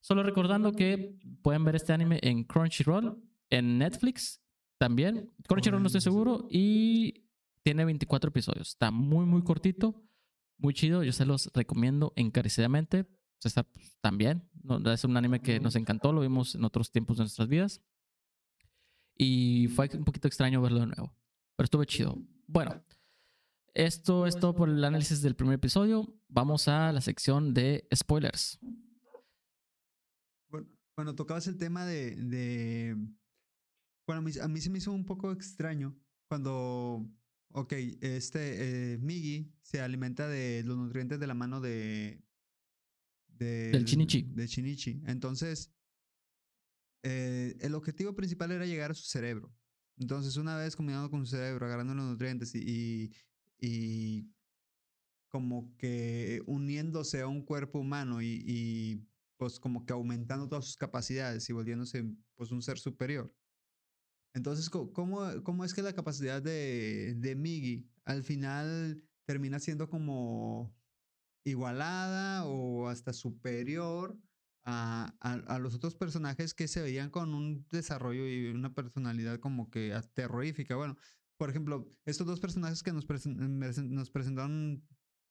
Solo 0.00 0.22
recordando 0.22 0.72
que 0.72 1.18
pueden 1.42 1.64
ver 1.64 1.76
este 1.76 1.92
anime 1.92 2.20
en 2.22 2.44
Crunchyroll, 2.44 3.20
en 3.50 3.78
Netflix 3.78 4.40
también. 4.78 5.30
Crunchyroll 5.46 5.82
no 5.82 5.86
estoy 5.88 6.00
seguro. 6.00 6.46
Y 6.50 7.24
tiene 7.62 7.84
24 7.84 8.28
episodios. 8.28 8.68
Está 8.68 8.90
muy, 8.90 9.26
muy 9.26 9.42
cortito. 9.42 10.02
Muy 10.56 10.74
chido. 10.74 11.02
Yo 11.02 11.12
se 11.12 11.26
los 11.26 11.50
recomiendo 11.54 12.12
encarecidamente. 12.16 13.06
César 13.38 13.66
pues, 13.72 13.96
también. 14.00 14.48
Es 14.86 15.04
un 15.04 15.16
anime 15.16 15.40
que 15.40 15.60
nos 15.60 15.76
encantó. 15.76 16.12
Lo 16.12 16.20
vimos 16.20 16.54
en 16.54 16.64
otros 16.64 16.90
tiempos 16.90 17.16
de 17.16 17.24
nuestras 17.24 17.48
vidas. 17.48 17.80
Y 19.18 19.66
fue 19.68 19.90
un 19.94 20.04
poquito 20.04 20.28
extraño 20.28 20.62
verlo 20.62 20.80
de 20.80 20.86
nuevo. 20.86 21.12
Pero 21.56 21.64
estuvo 21.64 21.84
chido. 21.84 22.16
Bueno, 22.46 22.82
esto 23.74 24.26
es 24.26 24.38
todo 24.38 24.54
por 24.54 24.68
el 24.68 24.82
análisis 24.84 25.20
del 25.22 25.34
primer 25.34 25.54
episodio. 25.54 26.16
Vamos 26.28 26.68
a 26.68 26.92
la 26.92 27.00
sección 27.00 27.52
de 27.52 27.86
spoilers. 27.94 28.60
Bueno, 30.96 31.14
tocabas 31.14 31.46
el 31.46 31.58
tema 31.58 31.86
de, 31.86 32.96
Bueno, 34.06 34.20
a 34.42 34.48
mí, 34.48 34.60
se 34.60 34.70
me 34.70 34.78
hizo 34.78 34.92
un 34.92 35.04
poco 35.04 35.30
extraño 35.30 35.96
cuando, 36.28 37.08
ok, 37.52 37.72
este 38.00 38.94
eh, 38.94 38.98
Migi 38.98 39.52
se 39.62 39.80
alimenta 39.80 40.26
de 40.26 40.62
los 40.64 40.76
nutrientes 40.76 41.20
de 41.20 41.26
la 41.26 41.34
mano 41.34 41.60
de... 41.60 42.20
de 43.28 43.70
del 43.70 43.84
Chinichi. 43.84 44.22
De 44.22 44.48
Chinichi. 44.48 45.00
Entonces, 45.06 45.72
eh, 47.02 47.56
el 47.60 47.74
objetivo 47.74 48.14
principal 48.14 48.52
era 48.52 48.66
llegar 48.66 48.90
a 48.90 48.94
su 48.94 49.04
cerebro. 49.04 49.52
Entonces, 49.98 50.36
una 50.36 50.56
vez 50.56 50.76
combinando 50.76 51.10
con 51.10 51.26
su 51.26 51.36
cerebro, 51.36 51.66
agarrando 51.66 51.94
los 51.94 52.04
nutrientes 52.04 52.54
y, 52.54 53.12
y, 53.60 54.30
como 55.28 55.76
que 55.76 56.42
uniéndose 56.46 57.20
a 57.20 57.26
un 57.26 57.42
cuerpo 57.42 57.80
humano 57.80 58.22
y, 58.22 58.42
y, 58.46 59.06
pues 59.36 59.60
como 59.60 59.84
que 59.84 59.92
aumentando 59.92 60.48
todas 60.48 60.64
sus 60.64 60.76
capacidades 60.76 61.48
y 61.48 61.52
volviéndose 61.52 62.04
pues 62.34 62.50
un 62.50 62.62
ser 62.62 62.78
superior. 62.78 63.32
Entonces, 64.34 64.70
¿cómo, 64.70 65.42
cómo 65.42 65.64
es 65.64 65.74
que 65.74 65.82
la 65.82 65.94
capacidad 65.94 66.40
de, 66.40 67.14
de 67.16 67.34
Migi 67.34 67.88
al 68.04 68.22
final 68.22 69.02
termina 69.26 69.58
siendo 69.58 69.88
como 69.88 70.74
igualada 71.44 72.46
o 72.46 72.88
hasta 72.88 73.12
superior 73.12 74.16
a, 74.64 75.14
a, 75.20 75.58
los 75.58 75.74
otros 75.74 75.94
personajes 75.94 76.54
que 76.54 76.68
se 76.68 76.82
veían 76.82 77.10
con 77.10 77.34
un 77.34 77.66
desarrollo 77.70 78.26
y 78.28 78.48
una 78.48 78.74
personalidad 78.74 79.38
como 79.40 79.70
que 79.70 79.98
terrorífica. 80.14 80.76
Bueno, 80.76 80.96
por 81.36 81.50
ejemplo, 81.50 81.88
estos 82.04 82.26
dos 82.26 82.40
personajes 82.40 82.82
que 82.82 82.92
nos, 82.92 83.06
nos 83.08 84.10
presentaron 84.10 84.84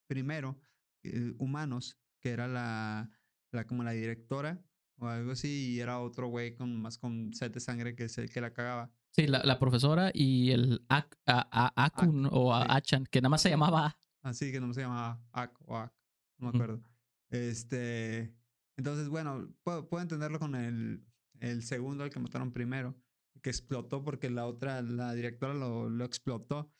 primero, 0.08 0.60
eh, 1.04 1.34
humanos, 1.38 1.98
que 2.20 2.32
era 2.32 2.48
la, 2.48 3.10
la, 3.52 3.68
como 3.68 3.84
la 3.84 3.92
directora 3.92 4.62
o 5.00 5.08
algo 5.08 5.32
así, 5.32 5.74
y 5.74 5.80
era 5.80 6.00
otro 6.00 6.28
güey 6.28 6.56
con 6.56 6.82
más 6.82 6.98
con 6.98 7.34
sed 7.34 7.52
de 7.52 7.60
sangre 7.60 7.96
que, 7.96 8.10
se, 8.10 8.28
que 8.28 8.42
la 8.42 8.54
cagaba. 8.54 8.92
Sí, 9.12 9.28
la, 9.28 9.44
la 9.44 9.60
profesora 9.60 10.12
y 10.13 10.52
el 10.52 10.86
Akun 10.88 12.28
o 12.32 12.54
Achan, 12.54 13.06
que 13.06 13.22
nada 13.22 13.30
más 13.30 13.42
se 13.42 13.50
llamaba 13.50 13.96
Ah, 14.28 14.34
sí, 14.34 14.52
que 14.52 14.60
más 14.60 14.76
se 14.76 14.82
llamaba 14.82 15.22
Ak 15.32 15.58
o 15.62 15.78
Ak, 15.78 15.94
no 16.38 16.52
me 16.52 16.58
acuerdo. 16.58 16.84
Este, 17.30 18.36
entonces, 18.78 19.10
bueno, 19.10 19.54
puedo, 19.63 19.88
entenderlo 20.00 20.40
con 20.40 20.56
el, 20.56 21.04
el 21.40 21.63
segundo, 21.63 22.06
el 22.06 22.12
que 22.12 22.20
mataron 22.20 22.54
primero, 22.54 22.96
que 23.42 23.50
explotó 23.50 24.04
porque 24.04 24.30
la 24.30 24.46
otra, 24.46 24.82
la 24.82 25.13
directora 25.13 25.54
lo, 25.54 25.90
lo 25.90 26.06
explotó 26.06 26.72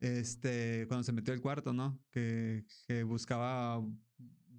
este, 0.00 0.86
cuando 0.88 1.04
se 1.04 1.12
metió 1.12 1.34
al 1.34 1.40
cuarto, 1.40 1.72
¿no? 1.72 2.00
Que, 2.10 2.64
que 2.86 3.02
buscaba 3.02 3.84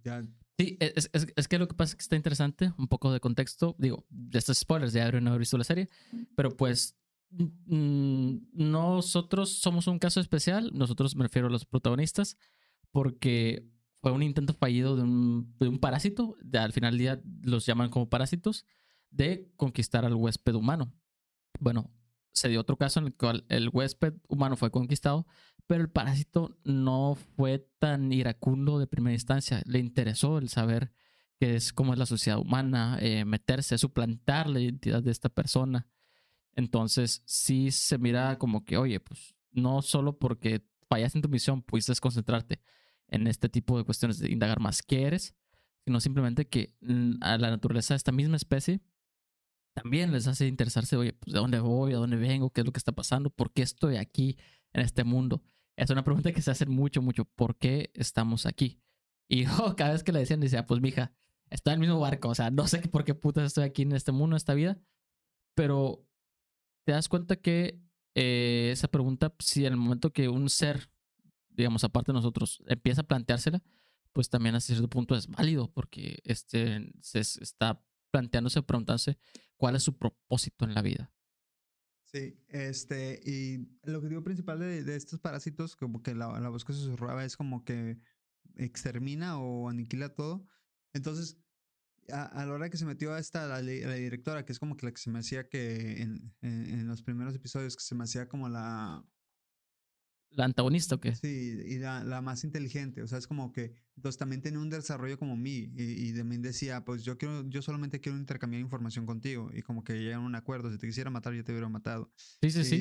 ya... 0.04 0.21
Sí, 0.58 0.77
es, 0.80 1.10
es, 1.13 1.27
es, 1.36 1.47
que 1.47 1.58
lo 1.58 1.67
que 1.67 1.73
pasa 1.73 1.91
es 1.91 1.95
que 1.95 2.04
está 2.04 2.15
interesante, 2.15 2.71
un 2.77 2.88
poco 2.88 3.12
de 3.12 3.19
contexto, 3.19 3.75
digo, 3.80 4.06
de 4.10 4.38
estos 4.38 4.60
spoilers, 4.60 4.93
ya 4.93 5.08
haber 5.08 5.39
visto 5.39 5.58
la 5.58 5.63
serie, 5.63 5.89
pero 6.36 6.56
pues 6.56 6.95
mm, 7.32 8.36
nosotros 8.54 9.58
somos 9.60 9.88
un 9.88 9.97
caso 9.97 10.19
especial, 10.19 10.69
nosotros 10.73 11.15
me 11.15 11.23
refiero 11.23 11.47
a 11.47 11.51
los 11.51 11.65
protagonistas, 11.65 12.38
porque 12.91 13.65
fue 14.01 14.11
un 14.11 14.23
intento 14.23 14.53
fallido 14.53 14.95
de 14.95 15.03
un, 15.03 15.79
parásito, 15.79 16.35
de, 16.41 16.57
al 16.57 16.73
final 16.73 16.93
del 16.93 16.99
día 16.99 17.21
los 17.43 17.65
llaman 17.65 17.89
como 17.89 18.09
parásitos, 18.09 18.65
de 19.11 19.51
conquistar 19.57 20.05
al 20.05 20.15
huésped 20.15 20.55
humano. 20.55 20.91
Bueno, 21.59 21.91
se 22.33 22.49
dio 22.49 22.59
otro 22.59 22.77
caso 22.77 22.99
en 22.99 23.07
el 23.07 23.13
cual 23.13 23.45
el 23.49 23.69
huésped 23.71 24.13
humano 24.27 24.55
fue 24.55 24.71
conquistado, 24.71 25.27
pero 25.67 25.83
el 25.83 25.89
parásito 25.89 26.57
no 26.63 27.15
fue 27.35 27.59
tan 27.77 28.11
iracundo 28.11 28.79
de 28.79 28.87
primera 28.87 29.13
instancia. 29.13 29.61
Le 29.65 29.79
interesó 29.79 30.39
el 30.39 30.49
saber 30.49 30.91
qué 31.39 31.55
es 31.55 31.71
cómo 31.71 31.93
es 31.93 31.99
la 31.99 32.07
sociedad 32.07 32.39
humana, 32.39 32.97
eh, 33.01 33.23
meterse, 33.25 33.77
suplantar 33.77 34.49
la 34.49 34.61
identidad 34.61 35.03
de 35.03 35.11
esta 35.11 35.29
persona. 35.29 35.87
Entonces, 36.55 37.21
sí 37.25 37.69
se 37.69 37.97
mira 37.99 38.37
como 38.39 38.65
que, 38.65 38.77
oye, 38.77 38.99
pues 38.99 39.35
no 39.51 39.81
solo 39.81 40.17
porque 40.17 40.65
fallaste 40.89 41.19
en 41.19 41.21
tu 41.21 41.29
misión, 41.29 41.61
pudiste 41.61 41.93
concentrarte 42.01 42.61
en 43.12 43.28
este 43.28 43.50
tipo 43.50 43.78
de 43.78 43.84
cuestiones 43.84 44.19
de 44.19 44.32
indagar 44.32 44.60
más 44.60 44.82
qué 44.82 45.04
eres, 45.04 45.36
sino 45.86 46.00
simplemente 46.00 46.47
que 46.47 46.76
mm, 46.82 47.17
a 47.21 47.38
la 47.38 47.50
naturaleza 47.50 47.93
de 47.93 47.97
esta 47.97 48.12
misma 48.12 48.38
especie 48.38 48.82
también 49.74 50.12
les 50.12 50.28
hace 50.28 50.47
interesarse, 50.47 50.97
oye, 50.97 51.13
pues 51.13 51.34
de 51.34 51.39
dónde 51.39 51.60
voy, 51.60 51.93
a 51.93 51.97
dónde 51.97 52.17
vengo, 52.17 52.52
qué 52.52 52.62
es 52.62 52.65
lo 52.65 52.74
que 52.74 52.80
está 52.80 52.91
pasando, 52.91 53.30
por 53.30 53.54
qué 53.54 53.62
estoy 53.62 53.97
aquí 53.97 54.38
en 54.74 54.82
este 54.82 55.04
mundo. 55.04 55.43
Es 55.78 55.89
una 55.89 56.04
pregunta 56.04 56.32
que 56.32 56.41
se 56.41 56.52
hace 56.52 56.65
mucho, 56.65 57.02
mucho, 57.02 57.26
¿por 57.26 57.58
qué 57.58 57.91
estamos 57.93 58.45
aquí? 58.45 58.82
Y 59.30 59.45
yo 59.45 59.50
cada 59.78 59.93
vez 59.93 60.04
que 60.04 60.12
le 60.12 60.19
decían, 60.19 60.41
decía, 60.41 60.65
pues 60.65 60.82
mija, 60.82 61.13
estoy 61.50 61.74
en 61.74 61.82
el 61.82 61.88
mismo 61.88 62.00
barco, 62.00 62.30
o 62.30 62.36
sea, 62.36 62.52
no 62.52 62.67
sé 62.67 62.80
por 62.89 63.06
qué 63.06 63.15
putas 63.15 63.45
estoy 63.45 63.63
aquí 63.63 63.84
en 63.84 63.93
este 63.93 64.12
mundo, 64.12 64.36
en 64.36 64.38
esta 64.38 64.54
vida, 64.54 64.80
pero 65.56 66.06
te 66.86 66.91
das 66.91 67.08
cuenta 67.08 67.38
que 67.38 67.80
eh, 68.15 68.69
esa 68.74 68.89
pregunta, 68.89 69.34
si 69.39 69.65
en 69.65 69.74
el 69.74 69.80
momento 69.80 70.12
que 70.12 70.28
un 70.28 70.50
ser 70.50 70.90
digamos, 71.53 71.83
aparte 71.83 72.11
de 72.11 72.15
nosotros, 72.15 72.63
empieza 72.67 73.01
a 73.01 73.07
planteársela, 73.07 73.63
pues 74.13 74.29
también 74.29 74.55
hasta 74.55 74.73
cierto 74.73 74.89
punto 74.89 75.15
es 75.15 75.27
válido 75.27 75.71
porque 75.71 76.19
este, 76.23 76.91
se 77.01 77.19
está 77.19 77.83
planteándose, 78.11 78.61
preguntándose 78.61 79.17
cuál 79.55 79.75
es 79.75 79.83
su 79.83 79.97
propósito 79.97 80.65
en 80.65 80.73
la 80.73 80.81
vida. 80.81 81.11
Sí, 82.05 82.37
este, 82.49 83.21
y 83.23 83.69
el 83.83 83.95
objetivo 83.95 84.21
principal 84.21 84.59
de, 84.59 84.95
estos 84.95 85.19
parásitos, 85.19 85.77
como 85.77 86.03
que 86.03 86.13
la, 86.13 86.39
la 86.41 86.49
voz 86.49 86.65
que 86.65 86.73
susurraba 86.73 87.23
es 87.23 87.37
como 87.37 87.63
que 87.63 87.99
extermina 88.57 89.39
o 89.39 89.69
aniquila 89.69 90.13
todo. 90.13 90.45
Entonces, 90.93 91.37
a, 92.11 92.45
la 92.45 92.51
hora 92.51 92.69
que 92.69 92.75
se 92.75 92.85
metió 92.85 93.13
a 93.13 93.19
esta, 93.19 93.47
la 93.47 93.61
directora, 93.61 94.43
que 94.43 94.51
es 94.51 94.59
como 94.59 94.75
que 94.75 94.87
la 94.87 94.91
que 94.91 94.99
se 94.99 95.09
me 95.09 95.19
hacía 95.19 95.47
que 95.47 96.01
en, 96.01 96.33
en, 96.41 96.79
en 96.79 96.87
los 96.87 97.01
primeros 97.01 97.33
episodios, 97.33 97.77
que 97.77 97.83
se 97.83 97.95
me 97.95 98.03
hacía 98.03 98.27
como 98.27 98.49
la, 98.49 99.05
¿La 100.34 100.46
antagonista 100.46 100.96
o 100.96 101.00
qué? 101.00 101.15
Sí, 101.15 101.62
y 101.65 101.78
la, 101.80 102.04
la 102.04 102.22
más 102.22 102.44
inteligente, 102.44 103.04
o 103.04 103.08
sea, 103.08 103.17
es 103.17 103.28
como 103.28 103.52
que, 103.52 103.74
entonces 103.98 104.17
también 104.17 104.41
tiene 104.41 104.58
un 104.60 104.70
desarrollo 104.70 105.20
como 105.20 105.36
mí, 105.36 105.72
y, 105.76 106.10
y 106.10 106.13
también 106.13 106.41
decía, 106.41 106.86
pues 106.86 107.04
yo 107.04 107.17
quiero, 107.17 107.48
yo 107.50 107.62
solamente 107.62 108.00
quiero 108.00 108.17
intercambiar 108.17 108.62
información 108.62 109.06
contigo, 109.06 109.52
y 109.54 109.62
como 109.62 109.84
que 109.84 110.00
llegan 110.00 110.22
a 110.22 110.26
un 110.26 110.36
acuerdo, 110.36 110.72
si 110.72 110.78
te 110.78 110.88
quisiera 110.88 111.10
matar, 111.10 111.34
yo 111.34 111.44
te 111.44 111.52
hubiera 111.52 111.67
matado. 111.67 112.12
Sí, 112.41 112.50
sí, 112.50 112.63
sí. 112.63 112.76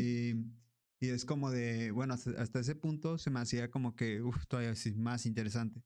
Y, 1.01 1.07
y 1.07 1.11
es 1.11 1.25
como 1.25 1.51
de, 1.51 1.91
bueno, 1.91 2.15
hasta, 2.15 2.31
hasta 2.41 2.61
ese 2.61 2.77
punto 2.77 3.19
se 3.19 3.31
me 3.31 3.41
hacía 3.41 3.71
como 3.71 3.97
que, 3.97 4.23
uff, 4.23 4.47
todavía 4.47 4.75
sí, 4.77 4.93
más 4.95 5.27
interesante. 5.27 5.83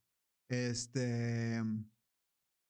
Este, 0.48 1.62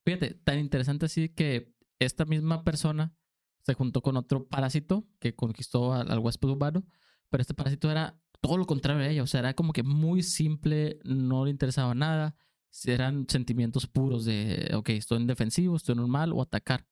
Fíjate, 0.07 0.35
tan 0.35 0.59
interesante 0.59 1.07
así 1.07 1.31
que 1.31 1.75
esta 1.99 2.25
misma 2.27 2.63
persona 2.63 3.17
se 3.63 3.75
juntó 3.75 4.03
con 4.03 4.17
otro 4.17 4.47
parásito 4.47 5.09
que 5.19 5.35
conquistó 5.35 5.95
al, 5.95 6.11
al 6.11 6.19
huésped 6.19 6.49
humano, 6.49 6.87
pero 7.31 7.41
este 7.41 7.55
parásito 7.55 7.91
era 7.91 8.21
todo 8.45 8.59
lo 8.59 8.67
contrario 8.67 9.03
a 9.03 9.09
ella, 9.09 9.23
o 9.23 9.27
sea, 9.27 9.41
era 9.41 9.55
como 9.55 9.73
que 9.73 9.83
muy 9.83 10.23
simple, 10.23 10.99
no 11.03 11.47
le 11.47 11.51
interesaba 11.51 11.95
nada, 11.95 12.37
eran 12.85 13.27
sentimientos 13.27 13.87
puros 13.87 14.27
de, 14.27 14.71
ok, 14.75 14.91
estoy 14.91 15.17
en 15.17 15.27
defensivo, 15.27 15.77
estoy 15.77 15.95
normal 15.95 16.31
o 16.35 16.43
atacar, 16.43 16.87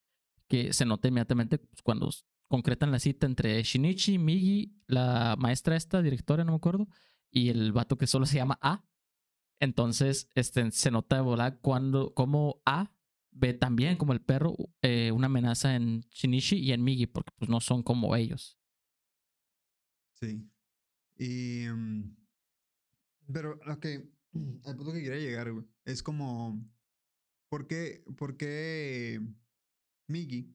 que 0.49 0.73
se 0.73 0.87
nota 0.87 1.09
inmediatamente 1.09 1.59
pues, 1.59 1.83
cuando 1.83 2.09
concretan 2.49 2.91
la 2.91 2.99
cita 2.99 3.27
entre 3.27 3.63
Shinichi, 3.63 4.17
Migi, 4.17 4.79
la 4.87 5.37
maestra 5.39 5.77
esta, 5.77 6.01
directora, 6.01 6.43
no 6.43 6.53
me 6.53 6.57
acuerdo, 6.57 6.89
y 7.31 7.51
el 7.51 7.73
vato 7.73 7.99
que 7.99 8.07
solo 8.07 8.25
se 8.25 8.37
llama 8.37 8.59
A. 8.63 8.87
Entonces, 9.61 10.31
este, 10.35 10.71
se 10.71 10.91
nota 10.91 11.17
de 11.17 11.23
volar 11.23 11.61
cuando, 11.61 12.15
como 12.15 12.63
A 12.65 12.95
ve 13.31 13.53
también 13.53 13.99
como 13.99 14.15
el 14.15 14.23
perro 14.23 14.57
eh, 14.81 15.13
una 15.13 15.27
amenaza 15.27 15.77
en 15.77 16.01
Shinichi 16.13 16.57
y 16.57 16.73
en 16.73 16.83
Migi, 16.83 17.07
porque 17.07 17.33
pues 17.37 17.51
no 17.51 17.61
son 17.61 17.83
como 17.83 18.17
ellos. 18.17 18.59
sí. 20.15 20.49
Y, 21.23 21.69
mm, 21.69 22.17
pero 23.33 23.59
que, 23.81 24.09
al 24.65 24.77
punto 24.77 24.93
que 24.93 25.03
quería 25.03 25.19
llegar, 25.19 25.53
güey, 25.53 25.67
es 25.85 26.03
como, 26.03 26.69
¿por 27.49 27.67
qué, 27.67 28.05
por 28.17 28.37
qué 28.37 29.21
Miggy 30.09 30.55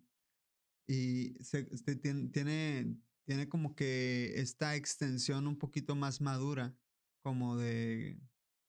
y 0.87 1.35
se, 1.43 1.67
este, 1.71 2.01
tien- 2.01 2.31
tiene, 2.31 2.97
tiene 3.25 3.49
como 3.49 3.75
que 3.75 4.39
esta 4.41 4.75
extensión 4.75 5.47
un 5.47 5.57
poquito 5.57 5.95
más 5.95 6.21
madura, 6.21 6.77
como 7.23 7.57
de, 7.57 8.19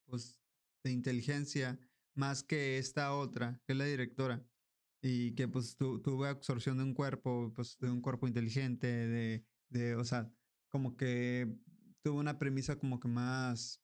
pues, 0.07 0.41
de 0.85 0.93
inteligencia, 0.93 1.81
más 2.15 2.43
que 2.43 2.79
esta 2.79 3.15
otra, 3.17 3.61
que 3.67 3.73
es 3.75 3.79
la 3.79 3.85
directora, 3.87 4.45
y 5.03 5.35
que 5.35 5.49
pues 5.49 5.77
tu, 5.77 6.01
tuvo 6.03 6.25
absorción 6.27 6.79
de 6.79 6.85
un 6.85 6.95
cuerpo, 6.95 7.53
pues 7.55 7.79
de 7.79 7.91
un 7.91 8.01
cuerpo 8.03 8.27
inteligente, 8.29 8.87
de, 8.89 9.47
de, 9.69 9.95
o 9.97 10.05
sea, 10.05 10.33
como 10.69 10.97
que 10.97 11.57
tuvo 12.03 12.19
una 12.19 12.39
premisa 12.39 12.77
como 12.79 12.99
que 13.01 13.09
más 13.09 13.83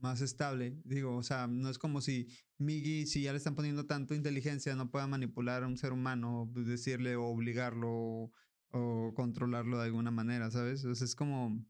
más 0.00 0.20
estable. 0.20 0.80
Digo, 0.84 1.16
o 1.16 1.22
sea, 1.22 1.46
no 1.46 1.68
es 1.70 1.78
como 1.78 2.00
si 2.00 2.26
Miggy, 2.58 3.06
si 3.06 3.22
ya 3.22 3.30
le 3.32 3.38
están 3.38 3.54
poniendo 3.54 3.86
tanto 3.86 4.14
inteligencia, 4.14 4.74
no 4.74 4.90
pueda 4.90 5.06
manipular 5.06 5.62
a 5.62 5.68
un 5.68 5.78
ser 5.78 5.92
humano, 5.92 6.50
pues, 6.52 6.66
decirle 6.66 7.14
o 7.14 7.24
obligarlo 7.26 7.88
o, 7.92 8.32
o 8.70 9.14
controlarlo 9.14 9.78
de 9.78 9.84
alguna 9.84 10.10
manera, 10.10 10.50
¿sabes? 10.50 10.84
O 10.84 10.94
sea, 10.96 11.04
es 11.04 11.14
como, 11.14 11.64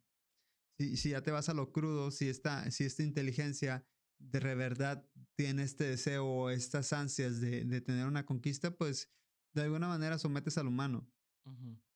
si, 0.79 0.97
si 0.97 1.11
ya 1.11 1.23
te 1.23 1.31
vas 1.31 1.51
a 1.51 1.55
lo 1.55 1.73
crudo, 1.73 2.11
si 2.11 2.29
esta, 2.29 2.71
si 2.71 2.85
esta 2.85 3.03
inteligencia 3.03 3.85
de 4.19 4.55
verdad 4.55 5.07
tiene 5.37 5.65
este 5.65 5.85
deseo 5.85 6.25
o 6.27 6.49
estas 6.51 6.93
ansias 6.95 7.39
de, 7.41 7.65
de 7.67 7.81
tener 7.83 8.07
una 8.07 8.25
conquista, 8.25 8.71
pues 8.71 9.11
de 9.53 9.63
alguna 9.63 9.89
manera 9.89 10.19
sometes 10.19 10.57
al 10.57 10.69
humano. 10.69 11.07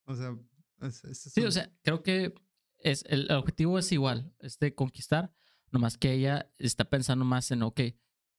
O 0.05 0.15
sea, 0.15 0.37
es- 0.81 1.03
es- 1.05 1.17
Sí, 1.19 1.39
o 1.41 1.43
son- 1.45 1.51
sea, 1.53 1.73
creo 1.83 2.03
que 2.03 2.33
es, 2.79 3.03
el 3.07 3.31
objetivo 3.31 3.79
es 3.79 3.91
igual, 3.91 4.33
es 4.39 4.59
de 4.59 4.73
conquistar, 4.75 5.31
nomás 5.71 5.97
que 5.97 6.13
ella 6.13 6.51
está 6.57 6.85
pensando 6.85 7.25
más 7.25 7.51
en, 7.51 7.63
ok, 7.63 7.81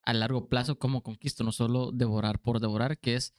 a 0.02 0.14
largo 0.14 0.48
plazo, 0.48 0.78
¿cómo 0.78 1.02
conquisto? 1.02 1.44
No 1.44 1.52
solo 1.52 1.92
devorar 1.92 2.40
por 2.40 2.60
devorar, 2.60 2.98
que 2.98 3.14
es 3.16 3.34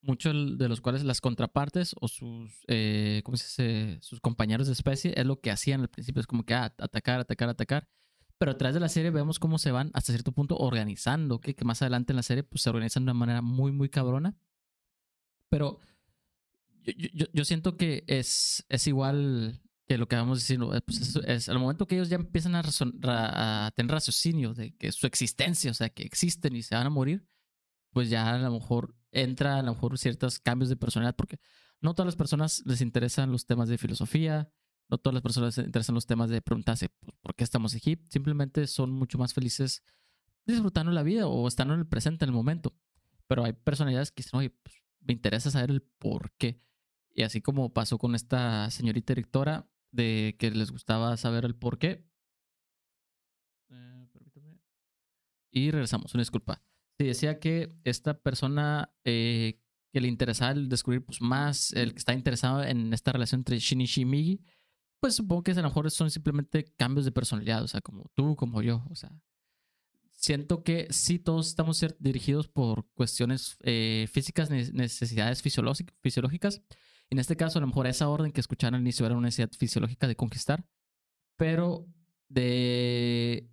muchos 0.00 0.56
de 0.58 0.68
los 0.68 0.80
cuales 0.80 1.04
las 1.04 1.20
contrapartes 1.20 1.94
o 2.00 2.08
sus, 2.08 2.52
eh. 2.68 3.22
Sus 4.00 4.20
compañeros 4.20 4.66
de 4.66 4.72
especie 4.74 5.12
es 5.16 5.26
lo 5.26 5.40
que 5.40 5.50
hacían 5.50 5.80
al 5.82 5.88
principio, 5.88 6.20
es 6.20 6.26
como 6.26 6.44
que 6.44 6.54
ah, 6.54 6.74
atacar, 6.78 7.20
atacar, 7.20 7.48
atacar. 7.48 7.88
Pero 8.38 8.52
a 8.52 8.58
través 8.58 8.74
de 8.74 8.80
la 8.80 8.88
serie 8.88 9.10
vemos 9.10 9.38
cómo 9.38 9.58
se 9.58 9.70
van 9.70 9.90
hasta 9.94 10.12
cierto 10.12 10.32
punto 10.32 10.56
organizando, 10.56 11.36
¿ok? 11.36 11.50
que 11.56 11.64
más 11.64 11.82
adelante 11.82 12.12
en 12.12 12.16
la 12.16 12.22
serie 12.22 12.42
pues, 12.42 12.62
se 12.62 12.70
organizan 12.70 13.04
de 13.04 13.12
una 13.12 13.18
manera 13.18 13.42
muy, 13.42 13.72
muy 13.72 13.88
cabrona. 13.88 14.36
Pero 15.50 15.78
yo- 16.84 17.08
yo- 17.14 17.26
yo 17.32 17.44
siento 17.44 17.76
que 17.76 18.04
es, 18.06 18.64
es 18.68 18.86
igual 18.86 19.60
que 19.86 19.98
lo 19.98 20.08
que 20.08 20.16
vamos 20.16 20.38
diciendo. 20.40 20.74
eh, 20.74 20.80
Pues 20.80 21.00
es, 21.00 21.16
es 21.16 21.48
al 21.48 21.58
momento 21.58 21.86
que 21.86 21.94
ellos 21.96 22.08
ya 22.08 22.16
empiezan 22.16 22.54
a, 22.54 22.62
razon- 22.62 22.94
ra- 23.00 23.66
a 23.66 23.70
tener 23.72 23.92
raciocinio 23.92 24.54
de 24.54 24.74
que 24.76 24.92
su 24.92 25.06
existencia, 25.06 25.70
o 25.70 25.74
sea, 25.74 25.88
que 25.90 26.02
existen 26.04 26.56
y 26.56 26.62
se 26.62 26.74
van 26.74 26.86
a 26.86 26.90
morir, 26.90 27.26
pues 27.92 28.10
ya 28.10 28.30
a 28.34 28.38
lo 28.38 28.50
mejor 28.50 28.94
entra 29.12 29.58
a 29.58 29.62
lo 29.62 29.72
mejor 29.74 29.98
ciertos 29.98 30.40
cambios 30.40 30.68
de 30.68 30.76
personalidad, 30.76 31.14
porque 31.16 31.38
no 31.80 31.94
todas 31.94 32.06
las 32.06 32.16
personas 32.16 32.62
les 32.66 32.80
interesan 32.80 33.30
los 33.30 33.46
temas 33.46 33.68
de 33.68 33.78
filosofía, 33.78 34.50
no 34.88 34.98
todas 34.98 35.14
las 35.14 35.22
personas 35.22 35.56
les 35.56 35.66
interesan 35.66 35.94
los 35.94 36.06
temas 36.06 36.28
de 36.30 36.42
preguntarse 36.42 36.88
pues, 36.88 37.16
por 37.20 37.34
qué 37.34 37.44
estamos 37.44 37.74
aquí, 37.74 37.98
simplemente 38.10 38.66
son 38.66 38.90
mucho 38.90 39.18
más 39.18 39.32
felices 39.34 39.82
disfrutando 40.46 40.92
la 40.92 41.02
vida 41.02 41.26
o 41.26 41.46
estando 41.48 41.74
en 41.74 41.80
el 41.80 41.86
presente, 41.86 42.24
en 42.24 42.30
el 42.30 42.34
momento. 42.34 42.74
Pero 43.26 43.44
hay 43.44 43.52
personalidades 43.52 44.10
que 44.10 44.22
dicen, 44.22 44.38
oye, 44.38 44.50
pues, 44.50 44.74
me 45.00 45.12
interesa 45.14 45.50
saber 45.50 45.70
el 45.70 45.82
por 45.82 46.32
qué. 46.32 46.60
Y 47.14 47.22
así 47.22 47.40
como 47.40 47.72
pasó 47.72 47.96
con 47.98 48.14
esta 48.14 48.70
señorita 48.70 49.12
directora, 49.14 49.70
de 49.94 50.36
que 50.38 50.50
les 50.50 50.70
gustaba 50.70 51.16
saber 51.16 51.44
el 51.44 51.54
por 51.54 51.78
qué. 51.78 52.04
Eh. 53.70 54.08
Y 55.50 55.70
regresamos, 55.70 56.12
una 56.14 56.22
disculpa. 56.22 56.62
Sí, 56.98 57.06
decía 57.06 57.38
que 57.38 57.76
esta 57.84 58.18
persona 58.20 58.92
eh, 59.04 59.60
que 59.92 60.00
le 60.00 60.08
interesaba 60.08 60.52
el 60.52 60.68
descubrir 60.68 61.04
pues, 61.04 61.20
más, 61.20 61.72
el 61.72 61.92
que 61.92 61.98
está 61.98 62.12
interesado 62.12 62.62
en 62.62 62.92
esta 62.92 63.12
relación 63.12 63.40
entre 63.40 63.58
Shinichi 63.58 64.02
y 64.02 64.04
Migi, 64.04 64.40
pues 65.00 65.14
supongo 65.14 65.44
que 65.44 65.52
a 65.52 65.54
lo 65.54 65.62
mejor 65.62 65.90
son 65.90 66.10
simplemente 66.10 66.64
cambios 66.76 67.04
de 67.04 67.12
personalidad, 67.12 67.62
o 67.62 67.68
sea, 67.68 67.80
como 67.80 68.10
tú, 68.14 68.34
como 68.36 68.62
yo, 68.62 68.84
o 68.90 68.94
sea. 68.96 69.12
Siento 70.12 70.64
que 70.64 70.88
sí, 70.90 71.18
todos 71.18 71.48
estamos 71.48 71.84
dirigidos 71.98 72.48
por 72.48 72.88
cuestiones 72.94 73.56
eh, 73.62 74.08
físicas, 74.10 74.50
ne- 74.50 74.72
necesidades 74.72 75.44
fisiológic- 75.44 75.92
fisiológicas. 76.00 76.62
En 77.10 77.18
este 77.18 77.36
caso, 77.36 77.58
a 77.58 77.60
lo 77.60 77.66
mejor 77.66 77.86
esa 77.86 78.08
orden 78.08 78.32
que 78.32 78.40
escucharon 78.40 78.74
al 78.74 78.80
inicio 78.80 79.06
era 79.06 79.14
una 79.14 79.26
necesidad 79.26 79.50
fisiológica 79.52 80.06
de 80.06 80.16
conquistar, 80.16 80.66
pero 81.36 81.86
de 82.28 83.50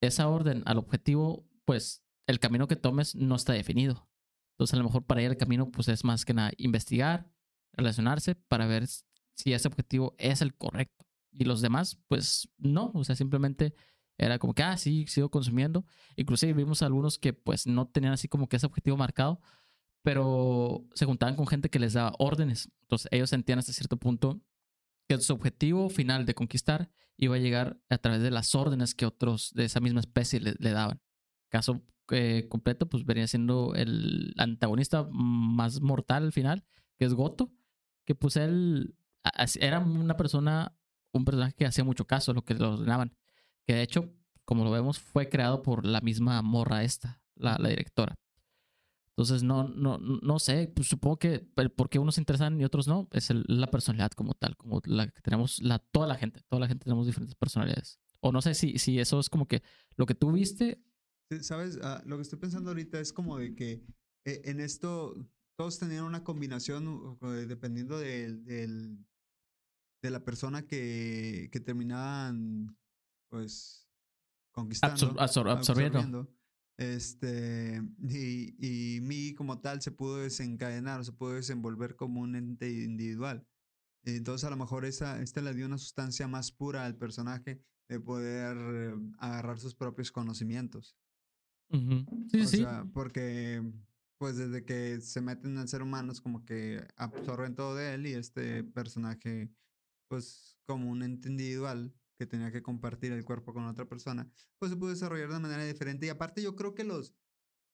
esa 0.00 0.28
orden 0.28 0.62
al 0.66 0.78
objetivo, 0.78 1.46
pues 1.64 2.02
el 2.26 2.38
camino 2.38 2.68
que 2.68 2.76
tomes 2.76 3.14
no 3.14 3.34
está 3.34 3.52
definido. 3.52 4.08
Entonces, 4.52 4.74
a 4.74 4.78
lo 4.78 4.84
mejor 4.84 5.04
para 5.06 5.20
ella 5.20 5.30
el 5.30 5.36
camino, 5.36 5.70
pues 5.70 5.88
es 5.88 6.04
más 6.04 6.24
que 6.24 6.34
nada 6.34 6.52
investigar, 6.58 7.30
relacionarse 7.72 8.34
para 8.34 8.66
ver 8.66 8.86
si 9.34 9.52
ese 9.52 9.68
objetivo 9.68 10.14
es 10.18 10.42
el 10.42 10.54
correcto. 10.54 11.06
Y 11.32 11.44
los 11.44 11.60
demás, 11.60 11.98
pues 12.08 12.48
no, 12.58 12.90
o 12.94 13.04
sea, 13.04 13.16
simplemente 13.16 13.74
era 14.18 14.38
como 14.38 14.54
que, 14.54 14.62
ah, 14.62 14.76
sí, 14.76 15.06
sigo 15.06 15.30
consumiendo. 15.30 15.86
Inclusive 16.16 16.52
vimos 16.52 16.82
algunos 16.82 17.18
que 17.18 17.32
pues 17.32 17.66
no 17.66 17.88
tenían 17.88 18.12
así 18.12 18.28
como 18.28 18.48
que 18.48 18.56
ese 18.56 18.66
objetivo 18.66 18.96
marcado, 18.96 19.40
pero 20.02 20.86
se 20.94 21.04
juntaban 21.06 21.36
con 21.36 21.46
gente 21.46 21.70
que 21.70 21.78
les 21.78 21.92
daba 21.92 22.14
órdenes. 22.18 22.70
Entonces 22.82 23.08
ellos 23.10 23.30
sentían 23.30 23.58
hasta 23.58 23.72
cierto 23.72 23.96
punto 23.96 24.40
que 25.08 25.18
su 25.18 25.32
objetivo 25.32 25.88
final 25.90 26.26
de 26.26 26.34
conquistar 26.34 26.90
iba 27.16 27.36
a 27.36 27.38
llegar 27.38 27.78
a 27.90 27.98
través 27.98 28.22
de 28.22 28.30
las 28.30 28.54
órdenes 28.54 28.94
que 28.94 29.06
otros 29.06 29.52
de 29.54 29.64
esa 29.64 29.80
misma 29.80 30.00
especie 30.00 30.40
le, 30.40 30.70
daban. 30.70 31.02
Caso 31.50 31.82
eh, 32.10 32.46
completo, 32.48 32.88
pues 32.88 33.04
venía 33.04 33.26
siendo 33.26 33.74
el 33.74 34.32
antagonista 34.38 35.06
más 35.10 35.80
mortal 35.80 36.24
al 36.24 36.32
final, 36.32 36.64
que 36.96 37.04
es 37.04 37.12
Goto, 37.12 37.52
que 38.06 38.14
pues 38.14 38.36
él 38.36 38.96
era 39.60 39.80
una 39.80 40.16
persona, 40.16 40.74
un 41.12 41.24
personaje 41.24 41.52
que 41.54 41.66
hacía 41.66 41.84
mucho 41.84 42.06
caso 42.06 42.30
a 42.30 42.34
lo 42.34 42.42
que 42.42 42.54
le 42.54 42.64
ordenaban. 42.64 43.14
Que 43.66 43.74
de 43.74 43.82
hecho, 43.82 44.14
como 44.46 44.64
lo 44.64 44.70
vemos, 44.70 44.98
fue 44.98 45.28
creado 45.28 45.62
por 45.62 45.84
la 45.84 46.00
misma 46.00 46.40
morra 46.40 46.84
esta, 46.84 47.20
la 47.34 47.58
directora. 47.58 48.18
Entonces, 49.20 49.42
no, 49.42 49.68
no, 49.68 49.98
no 49.98 50.38
sé, 50.38 50.72
pues 50.74 50.88
supongo 50.88 51.18
que 51.18 51.46
el 51.56 51.70
por 51.70 51.90
qué 51.90 51.98
unos 51.98 52.14
se 52.14 52.22
interesan 52.22 52.58
y 52.58 52.64
otros 52.64 52.88
no, 52.88 53.06
es 53.12 53.28
el- 53.28 53.44
la 53.48 53.70
personalidad 53.70 54.12
como 54.12 54.32
tal, 54.32 54.56
como 54.56 54.80
la 54.86 55.08
que 55.08 55.20
tenemos, 55.20 55.60
la, 55.62 55.78
toda 55.78 56.06
la 56.06 56.14
gente, 56.14 56.40
toda 56.48 56.60
la 56.60 56.68
gente 56.68 56.84
tenemos 56.84 57.06
diferentes 57.06 57.34
personalidades. 57.34 58.00
O 58.20 58.32
no 58.32 58.40
sé 58.40 58.54
si, 58.54 58.78
si 58.78 58.98
eso 58.98 59.20
es 59.20 59.28
como 59.28 59.46
que 59.46 59.62
lo 59.96 60.06
que 60.06 60.14
tú 60.14 60.32
viste, 60.32 60.82
¿Sabes? 61.42 61.78
Ah, 61.82 62.02
lo 62.06 62.16
que 62.16 62.22
estoy 62.22 62.38
pensando 62.38 62.70
ahorita 62.70 62.98
es 62.98 63.12
como 63.12 63.36
de 63.38 63.54
que 63.54 63.84
eh, 64.24 64.40
en 64.46 64.58
esto 64.58 65.14
todos 65.56 65.78
tenían 65.78 66.04
una 66.04 66.24
combinación 66.24 66.88
uh, 66.88 67.18
uh, 67.20 67.28
dependiendo 67.46 67.98
del, 67.98 68.42
del, 68.44 68.98
de 70.02 70.10
la 70.10 70.24
persona 70.24 70.66
que, 70.66 71.48
que 71.52 71.60
terminaban, 71.60 72.76
pues, 73.28 73.86
conquistando. 74.50 75.14
absorbiendo. 75.20 76.26
Este, 76.80 77.82
y, 78.08 78.96
y 78.96 79.00
mi 79.02 79.34
como 79.34 79.60
tal 79.60 79.82
se 79.82 79.90
pudo 79.90 80.16
desencadenar 80.16 81.00
o 81.00 81.04
se 81.04 81.12
pudo 81.12 81.34
desenvolver 81.34 81.94
como 81.94 82.22
un 82.22 82.34
ente 82.36 82.70
individual. 82.70 83.46
Entonces 84.02 84.46
a 84.46 84.50
lo 84.50 84.56
mejor 84.56 84.86
esa, 84.86 85.20
esta 85.20 85.42
le 85.42 85.52
dio 85.52 85.66
una 85.66 85.76
sustancia 85.76 86.26
más 86.26 86.52
pura 86.52 86.86
al 86.86 86.96
personaje 86.96 87.62
de 87.86 88.00
poder 88.00 88.56
eh, 88.56 88.94
agarrar 89.18 89.58
sus 89.58 89.74
propios 89.74 90.10
conocimientos. 90.10 90.96
Sí, 92.30 92.46
sí. 92.46 92.66
porque 92.94 93.62
pues 94.16 94.38
desde 94.38 94.64
que 94.64 95.02
se 95.02 95.20
meten 95.20 95.52
en 95.52 95.58
el 95.58 95.68
ser 95.68 95.82
humano 95.82 96.12
es 96.12 96.20
como 96.22 96.46
que 96.46 96.82
absorben 96.96 97.54
todo 97.54 97.74
de 97.74 97.92
él 97.92 98.06
y 98.06 98.14
este 98.14 98.64
personaje 98.64 99.50
pues 100.08 100.58
como 100.64 100.90
un 100.90 101.02
ente 101.02 101.28
individual 101.28 101.94
que 102.20 102.26
tenía 102.26 102.52
que 102.52 102.62
compartir 102.62 103.12
el 103.12 103.24
cuerpo 103.24 103.54
con 103.54 103.64
otra 103.64 103.88
persona, 103.88 104.30
pues 104.58 104.70
se 104.70 104.76
pudo 104.76 104.90
desarrollar 104.90 105.32
de 105.32 105.40
manera 105.40 105.64
diferente. 105.64 106.04
Y 106.04 106.10
aparte 106.10 106.42
yo 106.42 106.54
creo 106.54 106.74
que 106.74 106.84
los, 106.84 107.14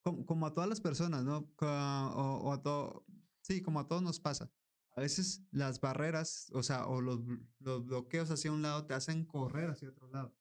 como, 0.03 0.47
a 0.47 0.55
todas 0.55 0.71
las 0.71 0.81
personas, 0.81 1.25
¿no? 1.25 1.53
O, 1.61 2.41
o 2.45 2.53
a 2.53 2.63
todo, 2.63 3.05
sí, 3.43 3.61
como 3.61 3.81
a 3.81 3.89
todos 3.89 4.03
nos 4.03 4.21
pasa 4.21 4.51
a 4.97 5.03
veces 5.03 5.43
las 5.51 5.81
barreras, 5.81 6.51
o 6.55 6.63
sea, 6.63 6.87
o 6.87 7.03
los, 7.03 7.21
los 7.61 7.85
bloqueos 7.85 8.31
hacia 8.31 8.51
un 8.51 8.63
lado 8.63 8.87
te 8.87 8.95
hacen 8.95 9.27
correr 9.27 9.71
hacia 9.71 9.91
otro 9.91 10.09
lado. 10.09 10.35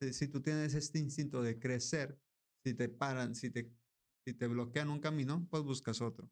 Si, 0.00 0.28
tú 0.28 0.42
tienes 0.42 0.74
este 0.74 0.98
instinto 0.98 1.42
de 1.42 1.58
crecer, 1.58 2.20
si 2.64 2.74
te 2.74 2.88
paran, 2.88 3.36
si 3.36 3.50
te, 3.50 3.72
si 4.24 4.34
te 4.34 4.48
bloquean 4.48 4.90
un 4.90 4.98
camino, 4.98 5.46
pues 5.48 5.62
buscas 5.62 6.00
otro. 6.00 6.28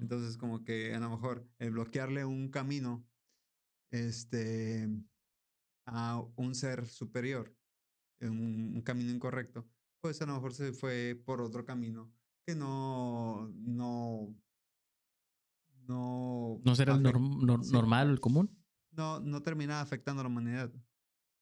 Entonces, 0.00 0.38
como 0.38 0.64
que 0.64 0.94
a 0.94 1.00
lo 1.00 1.10
mejor 1.10 1.46
el 1.58 1.72
bloquearle 1.72 2.24
un 2.24 2.48
camino 2.48 3.06
este, 3.90 4.88
a 5.86 6.22
un 6.36 6.54
ser 6.54 6.86
superior, 6.86 7.54
un, 8.20 8.72
un 8.74 8.82
camino 8.82 9.10
incorrecto, 9.10 9.66
pues 10.00 10.20
a 10.20 10.26
lo 10.26 10.34
mejor 10.34 10.52
se 10.52 10.72
fue 10.72 11.20
por 11.24 11.40
otro 11.40 11.64
camino 11.64 12.12
que 12.44 12.54
no, 12.54 13.48
no 13.54 14.36
no... 15.88 16.60
¿No 16.64 16.74
será 16.74 16.94
el 16.94 17.02
normal 17.02 18.10
o 18.10 18.12
el 18.12 18.20
común? 18.20 18.50
No, 18.92 19.20
no 19.20 19.42
termina 19.42 19.80
afectando 19.80 20.20
a 20.20 20.24
la 20.24 20.28
humanidad. 20.28 20.72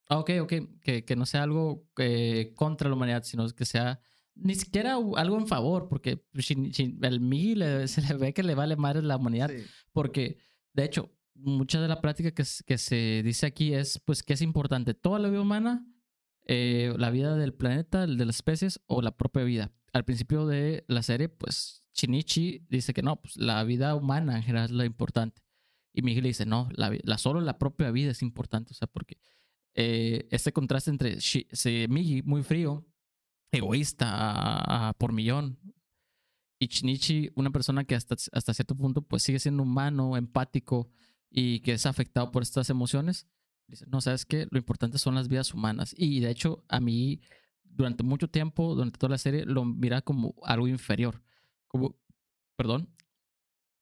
Ah, 0.09 0.19
ok, 0.19 0.31
ok. 0.43 0.53
Que, 0.83 1.05
que 1.05 1.17
no 1.17 1.25
sea 1.25 1.43
algo 1.43 1.89
eh, 1.99 2.53
contra 2.55 2.89
la 2.89 2.97
humanidad, 2.97 3.23
sino 3.23 3.49
que 3.51 3.65
sea 3.65 4.01
ni 4.35 4.57
siquiera 4.57 4.95
algo 4.95 5.39
en 5.39 5.47
favor, 5.47 5.89
porque 5.89 6.25
el 6.35 7.21
mí 7.21 7.55
se 7.87 8.03
le 8.03 8.15
ve 8.15 8.35
que 8.35 8.43
le 8.43 8.55
vale 8.55 8.77
madre 8.77 9.03
la 9.03 9.17
humanidad. 9.17 9.51
Porque, 9.93 10.39
de 10.73 10.85
hecho, 10.85 11.14
mucha 11.35 11.80
de 11.80 11.89
la 11.89 12.01
práctica 12.01 12.32
que, 12.32 12.45
se 12.45 13.22
dice 13.24 13.47
aquí 13.47 13.74
es 13.74 13.99
pues 13.99 14.22
que 14.22 14.35
es 14.35 14.43
importante 14.43 14.95
toda 14.95 15.18
la 15.18 15.28
vida 15.28 15.41
humana, 15.41 15.87
eh, 16.47 16.95
la 16.97 17.11
vida 17.11 17.37
del 17.37 17.55
planeta, 17.55 18.05
el 18.05 18.16
de 18.16 18.26
las 18.26 18.37
especies 18.37 18.80
o 18.87 19.03
la 19.03 19.16
propia 19.16 19.45
vida. 19.45 19.72
Al 19.93 20.05
principio 20.05 20.47
de 20.47 20.85
la 20.89 21.03
serie, 21.03 21.28
pues 21.28 21.82
Shinichi 21.95 22.66
dice 22.68 22.93
que 22.95 23.03
no, 23.03 23.20
pues 23.20 23.37
la 23.37 23.62
vida 23.64 23.95
humana 23.95 24.37
en 24.37 24.43
general 24.43 24.66
es 24.66 24.70
lo 24.72 24.85
importante. 24.85 25.43
Y 25.93 26.03
Miguel 26.03 26.24
dice, 26.24 26.45
no, 26.45 26.68
la, 26.72 27.18
solo 27.18 27.41
la 27.41 27.59
propia 27.59 27.91
vida 27.93 28.11
es 28.11 28.22
importante. 28.22 28.72
O 28.72 28.74
sea, 28.74 28.89
porque 28.89 29.18
eh, 29.74 30.26
este 30.30 30.53
contraste 30.53 30.91
entre 30.91 31.18
Migi, 31.89 32.22
muy 32.22 32.43
frío, 32.43 32.85
egoísta 33.53 34.95
por 34.99 35.12
millón, 35.12 35.59
y 36.59 36.66
Shinichi, 36.66 37.30
una 37.35 37.51
persona 37.51 37.85
que 37.85 37.95
hasta, 37.95 38.16
hasta 38.32 38.55
cierto 38.55 38.76
punto 38.76 39.03
pues 39.03 39.22
sigue 39.22 39.39
siendo 39.39 39.62
humano, 39.62 40.16
empático 40.16 40.91
y 41.37 41.61
que 41.61 41.72
es 41.72 41.85
afectado 41.85 42.30
por 42.30 42.45
estas 42.45 42.70
emociones, 42.70 43.26
dice, 43.66 43.87
no, 43.89 44.01
sabes 44.01 44.24
qué, 44.24 44.47
lo 44.51 44.59
importante 44.59 44.99
son 44.99 45.16
las 45.16 45.28
vidas 45.28 45.53
humanas. 45.53 45.95
Y 45.99 46.20
de 46.20 46.30
hecho, 46.30 46.64
a 46.68 46.78
mí, 46.78 47.20
durante 47.64 48.05
mucho 48.05 48.28
tiempo, 48.28 48.74
durante 48.76 48.99
toda 48.99 49.11
la 49.11 49.18
serie, 49.18 49.45
lo 49.45 49.64
mira 49.64 50.01
como 50.03 50.35
algo 50.45 50.68
inferior 50.68 51.24
como, 51.74 51.97
perdón, 52.55 52.89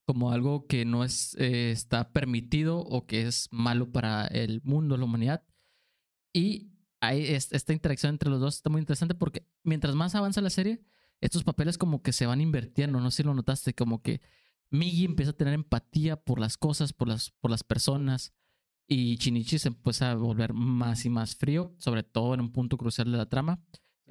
como 0.07 0.33
algo 0.33 0.67
que 0.67 0.87
no 0.87 1.05
es, 1.05 1.35
eh, 1.39 1.71
está 1.71 2.11
permitido 2.11 2.79
o 2.79 3.07
que 3.07 3.27
es 3.27 3.49
malo 3.51 3.93
para 3.93 4.27
el 4.29 4.63
mundo, 4.65 4.97
la 4.97 5.05
humanidad. 5.05 5.45
Y 6.33 6.73
hay 7.01 7.27
esta 7.27 7.75
interacción 7.75 8.15
entre 8.15 8.31
los 8.31 8.41
dos 8.41 8.57
está 8.57 8.71
muy 8.71 8.81
interesante 8.81 9.15
porque 9.15 9.47
mientras 9.63 9.95
más 9.95 10.15
avanza 10.15 10.41
la 10.41 10.49
serie, 10.49 10.83
estos 11.21 11.45
papeles 11.45 11.77
como 11.77 12.03
que 12.03 12.15
se 12.15 12.25
van 12.25 12.41
invirtiendo, 12.41 12.99
no 12.99 13.11
sé 13.11 13.19
si 13.19 13.23
lo 13.25 13.35
notaste, 13.35 13.75
como 13.75 14.01
que 14.01 14.23
Migi 14.73 15.05
empieza 15.05 15.31
a 15.31 15.37
tener 15.37 15.55
empatía 15.55 16.17
por 16.17 16.41
las 16.41 16.57
cosas, 16.57 16.93
por 16.93 17.07
las, 17.07 17.31
por 17.31 17.51
las 17.51 17.63
personas, 17.63 18.33
y 18.89 19.17
Chinichi 19.19 19.59
se 19.59 19.69
empieza 19.69 20.11
a 20.11 20.17
volver 20.17 20.53
más 20.53 21.05
y 21.05 21.11
más 21.11 21.37
frío, 21.37 21.75
sobre 21.79 22.03
todo 22.03 22.35
en 22.35 22.41
un 22.41 22.53
punto 22.53 22.77
crucial 22.77 23.11
de 23.13 23.19
la 23.19 23.29
trama 23.29 23.63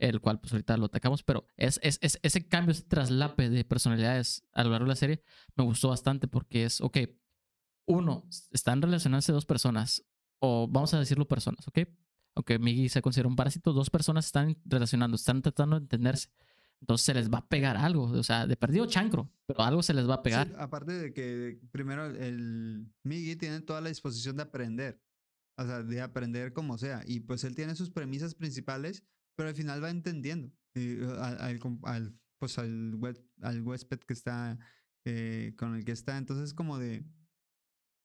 el 0.01 0.19
cual 0.19 0.39
pues 0.39 0.51
ahorita 0.51 0.77
lo 0.77 0.85
atacamos, 0.85 1.23
pero 1.23 1.45
es, 1.57 1.79
es, 1.83 1.99
ese 2.01 2.47
cambio, 2.47 2.71
ese 2.71 2.83
traslape 2.83 3.49
de 3.49 3.63
personalidades 3.63 4.43
a 4.51 4.63
lo 4.63 4.71
largo 4.71 4.85
de 4.85 4.89
la 4.89 4.95
serie 4.95 5.21
me 5.55 5.63
gustó 5.63 5.89
bastante 5.89 6.27
porque 6.27 6.65
es, 6.65 6.81
ok, 6.81 6.97
uno, 7.85 8.27
están 8.51 8.81
relacionándose 8.81 9.31
dos 9.31 9.45
personas, 9.45 10.03
o 10.39 10.67
vamos 10.67 10.93
a 10.93 10.99
decirlo 10.99 11.27
personas, 11.27 11.67
ok, 11.67 11.81
aunque 12.35 12.57
Migi 12.57 12.89
se 12.89 13.01
considera 13.01 13.27
un 13.27 13.35
parásito, 13.35 13.73
dos 13.73 13.89
personas 13.89 14.25
están 14.25 14.57
relacionando, 14.65 15.15
están 15.15 15.41
tratando 15.41 15.75
de 15.75 15.83
entenderse. 15.83 16.29
Entonces 16.81 17.05
se 17.05 17.13
les 17.13 17.29
va 17.29 17.39
a 17.39 17.47
pegar 17.47 17.77
algo, 17.77 18.03
o 18.03 18.23
sea, 18.23 18.47
de 18.47 18.57
perdido 18.57 18.85
chancro, 18.87 19.31
pero 19.45 19.61
algo 19.61 19.83
se 19.83 19.93
les 19.93 20.09
va 20.09 20.15
a 20.15 20.23
pegar. 20.23 20.53
aparte 20.57 20.91
de 20.93 21.13
que 21.13 21.59
primero 21.71 22.05
el 22.07 22.91
Migi 23.03 23.35
tiene 23.35 23.61
toda 23.61 23.81
la 23.81 23.89
disposición 23.89 24.37
de 24.37 24.43
aprender, 24.43 24.99
o 25.57 25.63
sea, 25.63 25.83
de 25.83 26.01
aprender 26.01 26.53
como 26.53 26.77
sea, 26.77 27.03
y 27.05 27.19
pues 27.19 27.43
él 27.43 27.55
tiene 27.55 27.75
sus 27.75 27.91
premisas 27.91 28.33
principales 28.33 29.03
pero 29.35 29.49
al 29.49 29.55
final 29.55 29.83
va 29.83 29.89
entendiendo 29.89 30.51
eh, 30.75 31.03
al, 31.19 31.59
al, 31.83 32.19
pues 32.39 32.57
al, 32.57 32.99
al 33.41 33.61
huésped 33.61 33.99
que 33.99 34.13
está, 34.13 34.57
eh, 35.05 35.53
con 35.57 35.75
el 35.75 35.83
que 35.83 35.91
está. 35.91 36.17
Entonces, 36.17 36.53
como 36.53 36.77
de, 36.77 37.03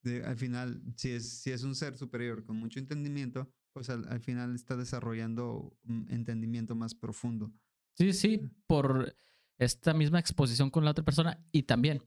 de, 0.02 0.24
al 0.24 0.36
final, 0.36 0.82
si 0.96 1.10
es, 1.10 1.40
si 1.40 1.50
es 1.50 1.62
un 1.62 1.74
ser 1.74 1.96
superior 1.96 2.44
con 2.44 2.56
mucho 2.56 2.78
entendimiento, 2.78 3.50
pues 3.74 3.90
al, 3.90 4.08
al 4.08 4.20
final 4.20 4.54
está 4.54 4.76
desarrollando 4.76 5.76
un 5.84 6.06
entendimiento 6.10 6.74
más 6.74 6.94
profundo. 6.94 7.52
Sí, 7.96 8.12
sí, 8.12 8.50
por 8.66 9.16
esta 9.58 9.94
misma 9.94 10.18
exposición 10.18 10.70
con 10.70 10.84
la 10.84 10.90
otra 10.90 11.04
persona 11.04 11.44
y 11.50 11.62
también 11.62 12.02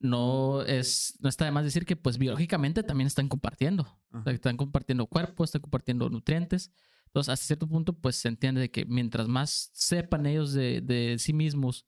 no 0.00 0.62
es 0.62 1.16
no 1.20 1.28
está 1.28 1.44
de 1.44 1.52
más 1.52 1.64
decir 1.64 1.86
que 1.86 1.94
pues 1.94 2.18
biológicamente 2.18 2.82
también 2.82 3.06
están 3.06 3.28
compartiendo 3.28 3.86
están 4.26 4.56
compartiendo 4.56 5.06
cuerpos 5.06 5.48
están 5.48 5.62
compartiendo 5.62 6.08
nutrientes. 6.10 6.72
Entonces, 7.12 7.30
hasta 7.30 7.44
cierto 7.44 7.68
punto, 7.68 7.92
pues 7.92 8.16
se 8.16 8.28
entiende 8.28 8.62
de 8.62 8.70
que 8.70 8.86
mientras 8.86 9.28
más 9.28 9.70
sepan 9.74 10.24
ellos 10.24 10.54
de, 10.54 10.80
de 10.80 11.18
sí 11.18 11.34
mismos, 11.34 11.86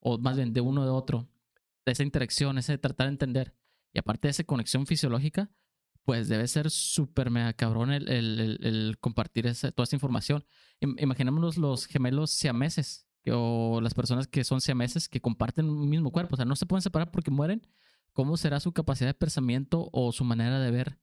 o 0.00 0.18
más 0.18 0.34
bien 0.36 0.52
de 0.52 0.60
uno 0.60 0.84
de 0.84 0.90
otro, 0.90 1.28
de 1.86 1.92
esa 1.92 2.02
interacción, 2.02 2.58
ese 2.58 2.76
tratar 2.76 3.06
de 3.06 3.12
entender, 3.12 3.54
y 3.92 4.00
aparte 4.00 4.26
de 4.26 4.30
esa 4.32 4.42
conexión 4.42 4.84
fisiológica, 4.84 5.48
pues 6.04 6.28
debe 6.28 6.46
ser 6.46 6.70
súper 6.70 7.30
mega 7.30 7.52
cabrón 7.54 7.90
el, 7.92 8.96
compartir 9.00 9.44
toda 9.74 9.84
esa 9.84 9.96
información. 9.96 10.44
Imaginémonos 10.80 11.56
los 11.56 11.86
gemelos 11.86 12.30
siameses 12.30 13.06
o 13.30 13.80
las 13.80 13.94
personas 13.94 14.26
que 14.26 14.44
son 14.44 14.60
siameses 14.60 15.08
que 15.08 15.20
comparten 15.20 15.68
un 15.68 15.88
mismo 15.88 16.12
cuerpo, 16.12 16.34
o 16.34 16.36
sea, 16.36 16.44
no 16.44 16.56
se 16.56 16.66
pueden 16.66 16.82
separar 16.82 17.10
porque 17.10 17.30
mueren. 17.30 17.66
¿Cómo 18.12 18.36
será 18.36 18.60
su 18.60 18.72
capacidad 18.72 19.10
de 19.10 19.14
pensamiento 19.14 19.88
o 19.92 20.12
su 20.12 20.24
manera 20.24 20.60
de 20.60 20.70
ver 20.70 20.98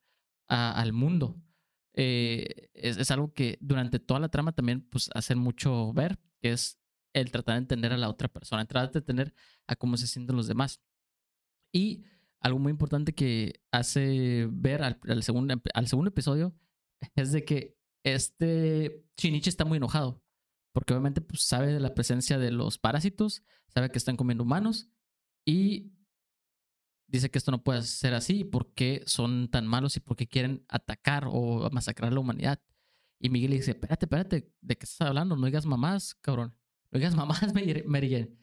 al 0.47 0.93
mundo? 0.93 1.41
Eh, 1.93 2.70
es, 2.74 3.12
algo 3.12 3.34
que 3.34 3.58
durante 3.60 3.99
toda 3.99 4.20
la 4.20 4.30
trama 4.30 4.54
también 4.54 4.82
pues 4.82 5.10
hacen 5.14 5.38
mucho 5.38 5.91
ver, 5.93 6.20
que 6.39 6.54
es 6.54 6.80
el 7.14 7.32
tratar 7.32 7.56
de 7.56 7.60
entender 7.60 7.91
a 7.91 7.97
la 7.97 8.08
otra 8.08 8.30
persona, 8.30 8.66
tratar 8.66 8.91
de 8.91 8.99
entender 8.99 9.34
a 9.68 9.76
cómo 9.76 9.97
se 9.97 10.08
sienten 10.08 10.36
los 10.38 10.47
demás. 10.47 10.80
Y 11.74 12.04
algo 12.42 12.60
muy 12.60 12.72
importante 12.72 13.14
que 13.14 13.62
hace 13.72 14.48
ver 14.52 14.84
al, 14.84 15.24
segundo, 15.24 15.62
al 15.74 15.88
segundo 15.88 16.10
episodio 16.10 16.54
es 17.16 17.32
de 17.32 17.46
que 17.46 17.78
este 18.04 19.06
Shinichi 19.18 19.50
está 19.50 19.64
muy 19.64 19.78
enojado, 19.78 20.24
porque 20.74 20.94
obviamente 20.94 21.22
pues, 21.22 21.44
sabe 21.44 21.72
de 21.72 21.80
la 21.80 21.94
presencia 21.94 22.39
de 22.39 22.52
los 22.52 22.80
parásitos, 22.80 23.44
sabe 23.68 23.92
que 23.92 24.00
están 24.00 24.18
comiendo 24.18 24.44
humanos 24.44 24.89
y 25.46 25.94
dice 27.08 27.30
que 27.30 27.38
esto 27.38 27.52
no 27.52 27.64
puede 27.64 27.84
ser 27.84 28.14
así, 28.14 28.44
por 28.44 28.74
qué 28.74 29.04
son 29.06 29.50
tan 29.50 29.68
malos 29.68 29.98
y 29.98 30.00
por 30.00 30.16
qué 30.16 30.28
quieren 30.28 30.66
atacar 30.68 31.26
o 31.28 31.70
masacrar 31.72 32.12
a 32.12 32.14
la 32.14 32.20
humanidad. 32.20 32.62
Y 33.20 33.30
Miguel 33.30 33.52
le 33.52 33.58
dice, 33.58 33.72
espérate, 33.72 34.06
espérate, 34.06 34.52
¿de 34.62 34.78
qué 34.78 34.86
estás 34.86 35.08
hablando? 35.08 35.36
No 35.36 35.46
digas 35.46 35.66
mamás, 35.66 36.16
cabrón. 36.16 36.56
No 36.89 36.98
digas 36.98 37.16
mamás, 37.16 37.54
Mary 37.54 38.36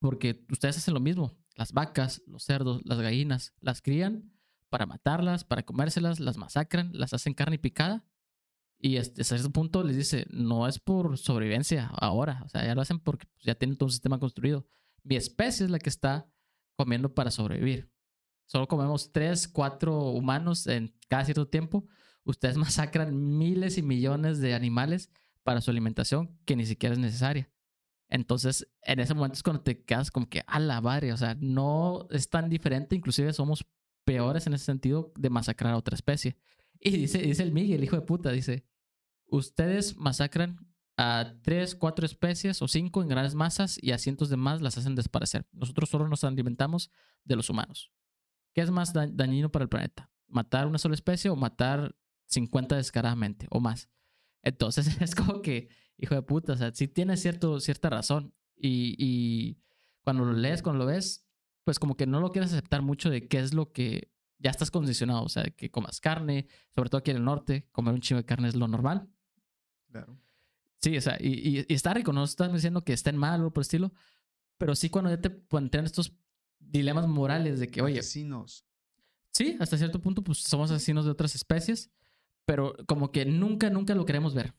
Porque 0.00 0.44
ustedes 0.50 0.78
hacen 0.78 0.94
lo 0.94 1.00
mismo. 1.00 1.38
Las 1.58 1.72
vacas, 1.72 2.22
los 2.28 2.44
cerdos, 2.44 2.82
las 2.84 3.00
gallinas, 3.00 3.52
las 3.60 3.82
crían 3.82 4.30
para 4.68 4.86
matarlas, 4.86 5.42
para 5.42 5.64
comérselas, 5.64 6.20
las 6.20 6.36
masacran, 6.36 6.90
las 6.92 7.12
hacen 7.14 7.34
carne 7.34 7.58
picada. 7.58 8.06
Y 8.78 8.98
hasta 8.98 9.20
ese 9.20 9.50
punto 9.50 9.82
les 9.82 9.96
dice, 9.96 10.24
no 10.30 10.68
es 10.68 10.78
por 10.78 11.18
sobrevivencia 11.18 11.88
ahora. 11.88 12.42
O 12.44 12.48
sea, 12.48 12.64
ya 12.64 12.76
lo 12.76 12.80
hacen 12.80 13.00
porque 13.00 13.26
ya 13.40 13.56
tienen 13.56 13.76
todo 13.76 13.88
un 13.88 13.90
sistema 13.90 14.20
construido. 14.20 14.68
Mi 15.02 15.16
especie 15.16 15.64
es 15.66 15.72
la 15.72 15.80
que 15.80 15.88
está 15.88 16.30
comiendo 16.76 17.12
para 17.12 17.32
sobrevivir. 17.32 17.90
solo 18.46 18.68
comemos 18.68 19.10
tres, 19.10 19.48
cuatro 19.48 20.10
humanos 20.10 20.68
en 20.68 20.94
cada 21.08 21.24
cierto 21.24 21.48
tiempo, 21.48 21.88
ustedes 22.22 22.56
masacran 22.56 23.36
miles 23.36 23.78
y 23.78 23.82
millones 23.82 24.38
de 24.38 24.54
animales 24.54 25.10
para 25.42 25.60
su 25.60 25.72
alimentación 25.72 26.38
que 26.44 26.54
ni 26.54 26.66
siquiera 26.66 26.92
es 26.92 27.00
necesaria. 27.00 27.50
Entonces, 28.08 28.68
en 28.82 29.00
ese 29.00 29.14
momento 29.14 29.34
es 29.34 29.42
cuando 29.42 29.62
te 29.62 29.84
quedas 29.84 30.10
como 30.10 30.28
que 30.28 30.42
a 30.46 30.58
la 30.58 30.80
madre, 30.80 31.12
o 31.12 31.16
sea, 31.16 31.36
no 31.40 32.06
es 32.10 32.30
tan 32.30 32.48
diferente, 32.48 32.96
inclusive 32.96 33.32
somos 33.32 33.66
peores 34.04 34.46
en 34.46 34.54
ese 34.54 34.64
sentido 34.64 35.12
de 35.16 35.30
masacrar 35.30 35.74
a 35.74 35.76
otra 35.76 35.94
especie. 35.94 36.36
Y 36.80 36.90
dice, 36.90 37.18
dice 37.18 37.42
el 37.42 37.52
Miguel, 37.52 37.78
el 37.78 37.84
hijo 37.84 37.96
de 37.96 38.02
puta, 38.02 38.30
dice, 38.30 38.64
ustedes 39.26 39.96
masacran 39.96 40.58
a 40.96 41.34
tres, 41.42 41.74
cuatro 41.74 42.06
especies 42.06 42.60
o 42.62 42.68
cinco 42.68 43.02
en 43.02 43.08
grandes 43.08 43.34
masas 43.34 43.78
y 43.80 43.92
a 43.92 43.98
cientos 43.98 44.30
de 44.30 44.36
más 44.36 44.60
las 44.62 44.78
hacen 44.78 44.94
desaparecer. 44.94 45.46
Nosotros 45.52 45.90
solo 45.90 46.08
nos 46.08 46.24
alimentamos 46.24 46.90
de 47.24 47.36
los 47.36 47.50
humanos. 47.50 47.92
¿Qué 48.54 48.62
es 48.62 48.70
más 48.70 48.92
dañino 48.92 49.50
para 49.50 49.62
el 49.62 49.68
planeta? 49.68 50.10
¿Matar 50.26 50.66
una 50.66 50.78
sola 50.78 50.94
especie 50.94 51.30
o 51.30 51.36
matar 51.36 51.94
50 52.26 52.76
descaradamente 52.76 53.46
o 53.50 53.60
más? 53.60 53.88
Entonces 54.42 54.86
es 55.00 55.14
como 55.14 55.42
que, 55.42 55.68
hijo 55.96 56.14
de 56.14 56.22
puta, 56.22 56.52
o 56.52 56.56
sea, 56.56 56.74
sí 56.74 56.88
tiene 56.88 57.16
cierto, 57.16 57.60
cierta 57.60 57.90
razón. 57.90 58.34
Y, 58.56 58.94
y 58.98 59.58
cuando 60.02 60.24
lo 60.24 60.32
lees, 60.32 60.62
cuando 60.62 60.84
lo 60.84 60.86
ves, 60.86 61.26
pues 61.64 61.78
como 61.78 61.96
que 61.96 62.06
no 62.06 62.20
lo 62.20 62.32
quieres 62.32 62.52
aceptar 62.52 62.82
mucho 62.82 63.10
de 63.10 63.28
qué 63.28 63.38
es 63.40 63.54
lo 63.54 63.72
que 63.72 64.10
ya 64.38 64.50
estás 64.50 64.70
condicionado. 64.70 65.22
O 65.22 65.28
sea, 65.28 65.44
que 65.44 65.70
comas 65.70 66.00
carne, 66.00 66.46
sobre 66.74 66.90
todo 66.90 66.98
aquí 67.00 67.10
en 67.10 67.18
el 67.18 67.24
norte, 67.24 67.68
comer 67.72 67.94
un 67.94 68.00
chingo 68.00 68.20
de 68.20 68.26
carne 68.26 68.48
es 68.48 68.54
lo 68.54 68.68
normal. 68.68 69.08
Claro. 69.90 70.18
Sí, 70.80 70.96
o 70.96 71.00
sea, 71.00 71.16
y, 71.20 71.58
y, 71.58 71.66
está 71.74 71.92
rico, 71.92 72.12
no 72.12 72.24
estás 72.24 72.52
diciendo 72.52 72.84
que 72.84 72.92
estén 72.92 73.16
mal 73.16 73.44
o 73.44 73.52
por 73.52 73.62
estilo, 73.62 73.92
pero 74.58 74.74
sí 74.74 74.90
cuando 74.90 75.10
ya 75.10 75.20
te 75.20 75.30
plantean 75.30 75.84
estos 75.84 76.16
dilemas 76.58 77.06
morales 77.08 77.58
de 77.58 77.68
que, 77.68 77.82
oye. 77.82 77.98
Asesinos. 77.98 78.64
Sí, 79.32 79.56
hasta 79.60 79.76
cierto 79.76 80.00
punto, 80.00 80.22
pues 80.22 80.38
somos 80.38 80.70
asesinos 80.70 81.04
de 81.04 81.10
otras 81.10 81.34
especies, 81.34 81.90
pero 82.48 82.74
como 82.86 83.12
que 83.12 83.26
nunca, 83.26 83.68
nunca 83.68 83.94
lo 83.94 84.06
queremos 84.06 84.34
ver. 84.34 84.54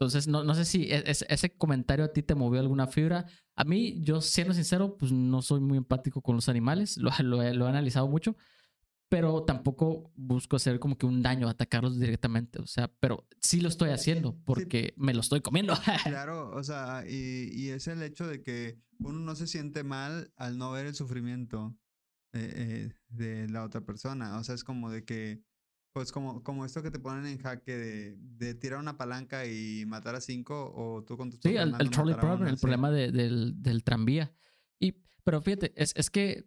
Entonces, 0.00 0.26
no, 0.26 0.42
no 0.42 0.52
sé 0.56 0.64
si 0.64 0.90
e, 0.90 1.04
ese 1.06 1.56
comentario 1.56 2.04
a 2.04 2.12
ti 2.12 2.24
te 2.24 2.34
movió 2.34 2.58
alguna 2.58 2.88
fibra. 2.88 3.24
A 3.54 3.62
mí, 3.62 4.02
yo 4.02 4.20
siendo 4.20 4.52
sincero, 4.52 4.96
pues 4.98 5.12
no 5.12 5.42
soy 5.42 5.60
muy 5.60 5.78
empático 5.78 6.22
con 6.22 6.34
los 6.34 6.48
animales, 6.48 6.96
lo, 6.98 7.12
lo, 7.20 7.36
lo 7.54 7.66
he 7.66 7.68
analizado 7.68 8.08
mucho, 8.08 8.34
pero 9.08 9.44
tampoco 9.44 10.10
busco 10.16 10.56
hacer 10.56 10.80
como 10.80 10.98
que 10.98 11.06
un 11.06 11.22
daño, 11.22 11.48
atacarlos 11.48 12.00
directamente, 12.00 12.60
o 12.60 12.66
sea, 12.66 12.88
pero 12.98 13.28
sí 13.40 13.60
lo 13.60 13.68
estoy 13.68 13.90
haciendo 13.90 14.36
porque 14.44 14.92
me 14.96 15.14
lo 15.14 15.20
estoy 15.20 15.40
comiendo. 15.40 15.74
claro, 16.02 16.50
o 16.50 16.64
sea, 16.64 17.04
y, 17.08 17.48
y, 17.52 17.68
es 17.68 17.86
el 17.86 18.02
hecho 18.02 18.26
de 18.26 18.42
que 18.42 18.80
uno 18.98 19.20
no 19.20 19.36
se 19.36 19.46
siente 19.46 19.84
mal 19.84 20.32
al 20.34 20.58
no 20.58 20.72
ver 20.72 20.86
el 20.86 20.96
sufrimiento 20.96 21.76
eh, 22.32 22.90
de 23.08 23.48
la 23.48 23.62
otra 23.62 23.82
persona, 23.82 24.36
o 24.36 24.42
sea, 24.42 24.56
es 24.56 24.64
como 24.64 24.90
de 24.90 25.04
que, 25.04 25.44
pues 25.92 26.10
como, 26.10 26.42
como 26.42 26.64
esto 26.64 26.82
que 26.82 26.90
te 26.90 26.98
ponen 26.98 27.26
en 27.26 27.38
jaque 27.38 27.76
de, 27.76 28.16
de 28.18 28.54
tirar 28.54 28.78
una 28.80 28.96
palanca 28.96 29.46
y 29.46 29.84
matar 29.86 30.14
a 30.14 30.20
cinco 30.20 30.72
o 30.74 31.04
tú 31.04 31.16
con 31.16 31.30
tu... 31.30 31.36
Sí, 31.36 31.56
el, 31.56 31.72
trolley 31.90 32.14
problem, 32.14 32.48
el 32.48 32.58
problema 32.58 32.90
de, 32.90 33.12
del, 33.12 33.62
del 33.62 33.84
tranvía. 33.84 34.32
Y, 34.78 34.96
pero 35.24 35.42
fíjate, 35.42 35.72
es, 35.76 35.92
es 35.96 36.10
que 36.10 36.46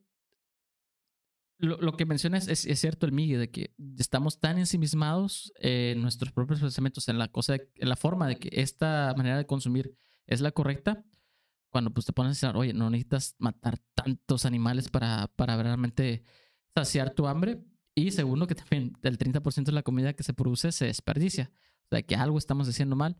lo, 1.58 1.96
que 1.96 2.06
mencionas 2.06 2.48
es, 2.48 2.66
es, 2.66 2.82
cierto, 2.82 3.06
el 3.06 3.12
Miguel, 3.12 3.40
de 3.40 3.50
que 3.50 3.74
estamos 3.98 4.40
tan 4.40 4.58
ensimismados 4.58 5.54
en 5.60 6.02
nuestros 6.02 6.32
propios 6.34 6.60
pensamientos, 6.60 7.08
en 7.08 7.18
la 7.18 7.30
cosa, 7.30 7.56
en 7.56 7.90
la 7.90 7.96
forma 7.96 8.28
de 8.28 8.38
que 8.38 8.50
esta 8.52 9.14
manera 9.16 9.38
de 9.38 9.46
consumir 9.46 9.96
es 10.28 10.42
la 10.42 10.52
correcta, 10.52 11.06
cuando 11.70 11.94
pues 11.94 12.06
te 12.06 12.14
pones 12.14 12.44
a 12.44 12.48
decir, 12.48 12.60
oye, 12.60 12.74
no 12.74 12.90
necesitas 12.90 13.36
matar 13.38 13.80
tantos 13.94 14.46
animales 14.46 14.90
para, 14.90 15.28
para 15.36 15.62
realmente 15.62 16.24
saciar 16.74 17.14
tu 17.14 17.28
hambre. 17.28 17.64
Y 17.96 18.12
segundo, 18.12 18.46
que 18.46 18.56
también 18.56 18.94
el 19.04 19.18
30% 19.18 19.64
de 19.64 19.72
la 19.72 19.84
comida 19.84 20.14
que 20.14 20.24
se 20.24 20.34
produce 20.34 20.72
se 20.72 20.86
desperdicia. 20.86 21.52
O 21.86 21.88
sea, 21.90 22.02
que 22.02 22.16
algo 22.16 22.38
estamos 22.38 22.68
haciendo 22.68 22.96
mal. 22.96 23.18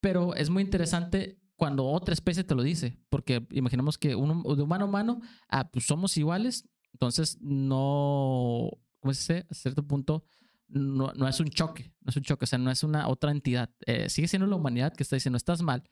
Pero 0.00 0.34
es 0.34 0.48
muy 0.50 0.62
interesante 0.62 1.38
cuando 1.56 1.86
otra 1.86 2.14
especie 2.14 2.44
te 2.44 2.54
lo 2.54 2.62
dice, 2.62 2.98
porque 3.10 3.46
imaginemos 3.50 3.98
que 3.98 4.08
de 4.08 4.14
humano 4.16 4.84
a 4.84 4.88
humano, 4.88 5.20
ah, 5.48 5.70
pues 5.70 5.86
somos 5.86 6.16
iguales, 6.16 6.68
entonces, 6.92 7.38
no, 7.40 8.70
¿cómo 9.00 9.14
se 9.14 9.34
dice? 9.34 9.46
A 9.50 9.54
cierto 9.54 9.86
punto, 9.86 10.24
no, 10.68 11.12
no, 11.14 11.28
es 11.28 11.40
un 11.40 11.48
choque, 11.48 11.92
no 12.00 12.10
es 12.10 12.16
un 12.16 12.22
choque, 12.22 12.44
o 12.44 12.46
sea, 12.46 12.58
no 12.58 12.70
es 12.70 12.82
una 12.82 13.08
otra 13.08 13.30
entidad. 13.30 13.70
Eh, 13.86 14.08
sigue 14.08 14.28
siendo 14.28 14.46
la 14.46 14.56
humanidad 14.56 14.94
que 14.94 15.02
está 15.02 15.16
diciendo, 15.16 15.36
estás 15.36 15.62
mal, 15.62 15.82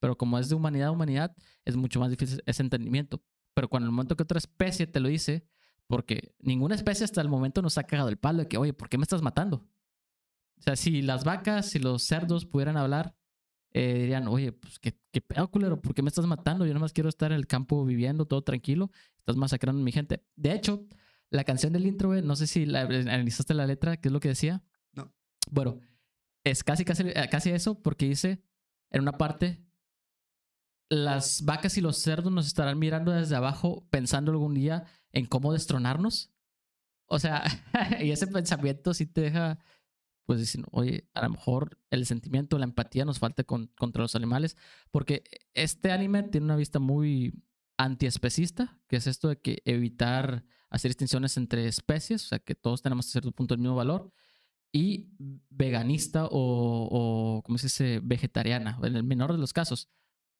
pero 0.00 0.16
como 0.16 0.38
es 0.38 0.48
de 0.48 0.54
humanidad 0.54 0.88
a 0.88 0.92
humanidad, 0.92 1.34
es 1.64 1.76
mucho 1.76 2.00
más 2.00 2.10
difícil 2.10 2.42
ese 2.46 2.62
entendimiento. 2.62 3.22
Pero 3.54 3.68
cuando 3.68 3.86
el 3.86 3.92
momento 3.92 4.16
que 4.16 4.22
otra 4.22 4.38
especie 4.38 4.86
te 4.86 5.00
lo 5.00 5.08
dice, 5.08 5.46
porque 5.86 6.34
ninguna 6.40 6.74
especie 6.74 7.04
hasta 7.04 7.20
el 7.20 7.28
momento 7.28 7.62
nos 7.62 7.78
ha 7.78 7.84
cagado 7.84 8.08
el 8.08 8.18
palo 8.18 8.40
de 8.40 8.48
que, 8.48 8.58
oye, 8.58 8.72
¿por 8.72 8.88
qué 8.88 8.98
me 8.98 9.02
estás 9.02 9.22
matando? 9.22 9.68
O 10.58 10.62
sea, 10.62 10.76
si 10.76 11.02
las 11.02 11.24
vacas, 11.24 11.74
y 11.74 11.78
los 11.78 12.02
cerdos 12.02 12.46
pudieran 12.46 12.76
hablar, 12.76 13.14
eh, 13.72 14.00
dirían, 14.00 14.28
oye, 14.28 14.52
pues 14.52 14.78
qué, 14.78 14.96
qué 15.10 15.20
pedo, 15.20 15.50
culero, 15.50 15.80
¿por 15.80 15.94
qué 15.94 16.02
me 16.02 16.08
estás 16.08 16.26
matando? 16.26 16.66
Yo 16.66 16.74
nomás 16.74 16.92
quiero 16.92 17.08
estar 17.08 17.32
en 17.32 17.38
el 17.38 17.46
campo 17.46 17.84
viviendo 17.84 18.26
todo 18.26 18.42
tranquilo, 18.42 18.90
estás 19.18 19.36
masacrando 19.36 19.80
a 19.80 19.84
mi 19.84 19.92
gente. 19.92 20.22
De 20.36 20.52
hecho, 20.52 20.86
la 21.30 21.44
canción 21.44 21.72
del 21.72 21.86
intro, 21.86 22.14
no 22.22 22.36
sé 22.36 22.46
si 22.46 22.66
la, 22.66 22.82
analizaste 22.82 23.54
la 23.54 23.66
letra, 23.66 23.96
¿qué 23.96 24.08
es 24.08 24.12
lo 24.12 24.20
que 24.20 24.28
decía? 24.28 24.62
No. 24.92 25.12
Bueno, 25.50 25.80
es 26.44 26.62
casi, 26.62 26.84
casi, 26.84 27.04
eh, 27.08 27.28
casi 27.30 27.50
eso, 27.50 27.80
porque 27.82 28.06
dice 28.06 28.42
en 28.90 29.00
una 29.00 29.12
parte, 29.12 29.64
las 30.90 31.42
vacas 31.44 31.78
y 31.78 31.80
los 31.80 31.96
cerdos 31.96 32.30
nos 32.30 32.46
estarán 32.46 32.78
mirando 32.78 33.12
desde 33.12 33.34
abajo 33.34 33.86
pensando 33.90 34.30
algún 34.30 34.52
día 34.52 34.84
en 35.12 35.26
cómo 35.26 35.52
destronarnos. 35.52 36.30
O 37.06 37.18
sea, 37.18 37.44
y 38.00 38.10
ese 38.10 38.26
pensamiento 38.26 38.94
sí 38.94 39.06
te 39.06 39.22
deja 39.22 39.58
pues 40.24 40.40
dicen, 40.40 40.64
oye, 40.70 41.08
a 41.14 41.22
lo 41.22 41.30
mejor 41.30 41.78
el 41.90 42.06
sentimiento, 42.06 42.58
la 42.58 42.64
empatía 42.64 43.04
nos 43.04 43.18
falta 43.18 43.44
con, 43.44 43.68
contra 43.78 44.02
los 44.02 44.14
animales, 44.14 44.56
porque 44.90 45.24
este 45.52 45.90
anime 45.90 46.22
tiene 46.22 46.44
una 46.44 46.56
vista 46.56 46.78
muy 46.78 47.42
antiespecista, 47.76 48.80
que 48.88 48.96
es 48.96 49.06
esto 49.06 49.28
de 49.28 49.40
que 49.40 49.62
evitar 49.64 50.44
hacer 50.70 50.90
distinciones 50.90 51.36
entre 51.36 51.66
especies, 51.66 52.24
o 52.24 52.28
sea, 52.28 52.38
que 52.38 52.54
todos 52.54 52.82
tenemos 52.82 53.06
a 53.08 53.10
cierto 53.10 53.32
punto 53.32 53.54
el 53.54 53.60
mismo 53.60 53.76
valor, 53.76 54.12
y 54.72 55.10
veganista 55.50 56.26
o, 56.26 56.30
o 56.30 57.42
¿cómo 57.42 57.58
se 57.58 57.66
dice?, 57.66 58.00
vegetariana, 58.02 58.78
en 58.82 58.96
el 58.96 59.02
menor 59.02 59.32
de 59.32 59.38
los 59.38 59.52
casos. 59.52 59.88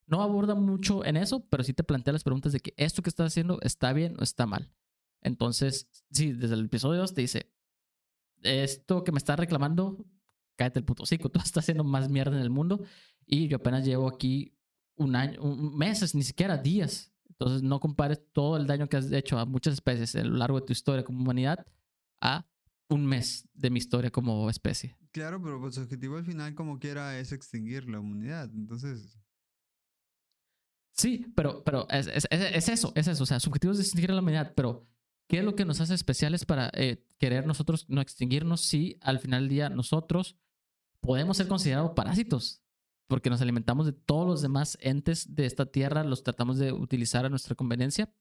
No 0.06 0.22
aborda 0.22 0.54
mucho 0.54 1.04
en 1.04 1.16
eso, 1.16 1.46
pero 1.48 1.62
sí 1.62 1.72
te 1.72 1.84
plantea 1.84 2.12
las 2.12 2.24
preguntas 2.24 2.52
de 2.52 2.60
que 2.60 2.74
esto 2.76 3.02
que 3.02 3.08
estás 3.08 3.28
haciendo 3.28 3.58
está 3.62 3.92
bien 3.92 4.16
o 4.18 4.22
está 4.22 4.46
mal. 4.46 4.70
Entonces, 5.22 5.88
sí, 6.10 6.32
desde 6.32 6.54
el 6.54 6.66
episodio 6.66 7.00
2 7.00 7.14
te 7.14 7.20
dice, 7.20 7.52
esto 8.42 9.04
que 9.04 9.12
me 9.12 9.18
estás 9.18 9.38
reclamando, 9.38 10.04
cállate 10.56 10.80
el 10.80 10.84
puto 10.84 11.06
cico, 11.06 11.28
tú 11.30 11.38
estás 11.38 11.64
haciendo 11.64 11.84
más 11.84 12.08
mierda 12.10 12.36
en 12.36 12.42
el 12.42 12.50
mundo 12.50 12.84
y 13.26 13.48
yo 13.48 13.56
apenas 13.56 13.84
llevo 13.84 14.08
aquí 14.08 14.56
un 14.96 15.16
año, 15.16 15.42
meses, 15.56 16.14
ni 16.14 16.22
siquiera 16.22 16.58
días. 16.58 17.12
Entonces 17.28 17.62
no 17.62 17.80
compares 17.80 18.20
todo 18.32 18.56
el 18.56 18.66
daño 18.66 18.88
que 18.88 18.96
has 18.96 19.10
hecho 19.10 19.38
a 19.38 19.46
muchas 19.46 19.74
especies 19.74 20.14
a 20.14 20.22
lo 20.22 20.36
largo 20.36 20.60
de 20.60 20.66
tu 20.66 20.72
historia 20.72 21.04
como 21.04 21.20
humanidad 21.20 21.66
a 22.20 22.46
un 22.88 23.06
mes 23.06 23.48
de 23.54 23.70
mi 23.70 23.78
historia 23.78 24.10
como 24.10 24.48
especie. 24.50 24.96
Claro, 25.12 25.42
pero 25.42 25.60
pues 25.60 25.74
su 25.74 25.80
objetivo 25.80 26.16
al 26.16 26.24
final 26.24 26.54
como 26.54 26.78
quiera 26.78 27.18
es 27.18 27.32
extinguir 27.32 27.88
la 27.88 28.00
humanidad. 28.00 28.50
Entonces... 28.54 29.18
Sí, 31.02 31.26
pero, 31.34 31.62
pero 31.64 31.86
es, 31.90 32.06
es, 32.06 32.28
es, 32.30 32.68
eso, 32.68 32.92
es 32.94 33.08
eso. 33.08 33.22
O 33.22 33.26
sea, 33.26 33.40
su 33.40 33.50
objetivo 33.50 33.72
es 33.72 33.80
extinguir 33.80 34.10
la 34.10 34.20
humanidad, 34.20 34.52
pero 34.54 34.86
¿Qué 35.32 35.38
es 35.38 35.44
lo 35.44 35.56
que 35.56 35.64
nos 35.64 35.80
hace 35.80 35.94
especiales 35.94 36.44
para 36.44 36.70
eh, 36.74 37.06
querer 37.18 37.46
nosotros 37.46 37.86
no 37.88 38.02
extinguirnos 38.02 38.60
si 38.60 38.98
al 39.00 39.18
final 39.18 39.44
del 39.44 39.48
día 39.48 39.70
nosotros 39.70 40.36
podemos 41.00 41.38
ser 41.38 41.48
considerados 41.48 41.92
parásitos? 41.92 42.62
Porque 43.06 43.30
nos 43.30 43.40
alimentamos 43.40 43.86
de 43.86 43.94
todos 43.94 44.26
los 44.26 44.42
demás 44.42 44.76
entes 44.82 45.34
de 45.34 45.46
esta 45.46 45.64
tierra, 45.64 46.04
los 46.04 46.22
tratamos 46.22 46.58
de 46.58 46.72
utilizar 46.72 47.24
a 47.24 47.30
nuestra 47.30 47.54
conveniencia. 47.54 48.12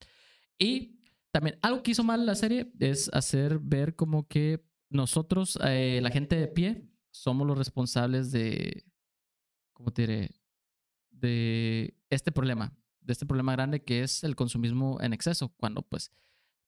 Y 0.58 1.02
también 1.32 1.60
algo 1.62 1.84
que 1.84 1.92
hizo 1.92 2.06
mal 2.06 2.26
la 2.26 2.36
serie 2.36 2.72
es 2.80 3.10
hacer 3.12 3.60
ver 3.60 3.98
como 3.98 4.30
que 4.30 4.64
nosotros, 4.90 5.60
eh, 5.66 6.00
la 6.02 6.12
gente 6.12 6.38
de 6.38 6.48
pie, 6.48 6.88
somos 7.12 7.46
los 7.46 7.58
responsables 7.58 8.32
de, 8.32 8.86
¿cómo 9.74 9.92
te 9.92 10.04
diré? 10.04 10.32
De 11.10 12.01
este 12.12 12.32
problema, 12.32 12.74
de 13.02 13.14
este 13.14 13.26
problema 13.26 13.54
grande 13.54 13.84
que 13.84 14.04
es 14.04 14.24
el 14.24 14.36
consumismo 14.36 15.00
en 15.02 15.14
exceso, 15.14 15.50
cuando 15.58 15.82
pues 15.82 16.12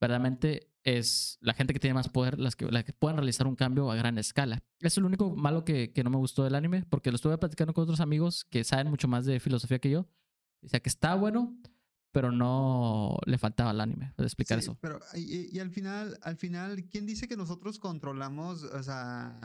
verdaderamente 0.01 0.73
es 0.83 1.37
la 1.39 1.53
gente 1.53 1.73
que 1.73 1.79
tiene 1.79 1.93
más 1.93 2.09
poder 2.09 2.39
las 2.39 2.55
que, 2.55 2.67
que 2.67 2.93
pueden 2.93 3.17
realizar 3.17 3.47
un 3.47 3.55
cambio 3.55 3.89
a 3.91 3.95
gran 3.95 4.17
escala. 4.17 4.63
Eso 4.79 4.99
es 4.99 5.01
lo 5.01 5.07
único 5.07 5.35
malo 5.35 5.63
que, 5.63 5.93
que 5.93 6.03
no 6.03 6.09
me 6.09 6.17
gustó 6.17 6.43
del 6.43 6.55
anime, 6.55 6.85
porque 6.89 7.11
lo 7.11 7.15
estuve 7.15 7.37
platicando 7.37 7.73
con 7.73 7.83
otros 7.83 8.01
amigos 8.01 8.45
que 8.45 8.63
saben 8.63 8.89
mucho 8.89 9.07
más 9.07 9.25
de 9.25 9.39
filosofía 9.39 9.79
que 9.79 9.91
yo. 9.91 10.07
O 10.61 10.67
sea, 10.67 10.79
que 10.81 10.89
está 10.89 11.15
bueno, 11.15 11.57
pero 12.11 12.31
no 12.31 13.17
le 13.25 13.37
faltaba 13.37 13.71
al 13.71 13.81
anime 13.81 14.13
de 14.17 14.23
explicar 14.23 14.59
eso. 14.59 14.77
Pero, 14.81 14.99
y, 15.15 15.55
y, 15.55 15.59
al 15.59 15.71
final, 15.71 16.17
al 16.21 16.37
final, 16.37 16.85
¿quién 16.89 17.05
dice 17.05 17.27
que 17.27 17.35
nosotros 17.37 17.79
controlamos, 17.79 18.63
o 18.63 18.83
sea, 18.83 19.39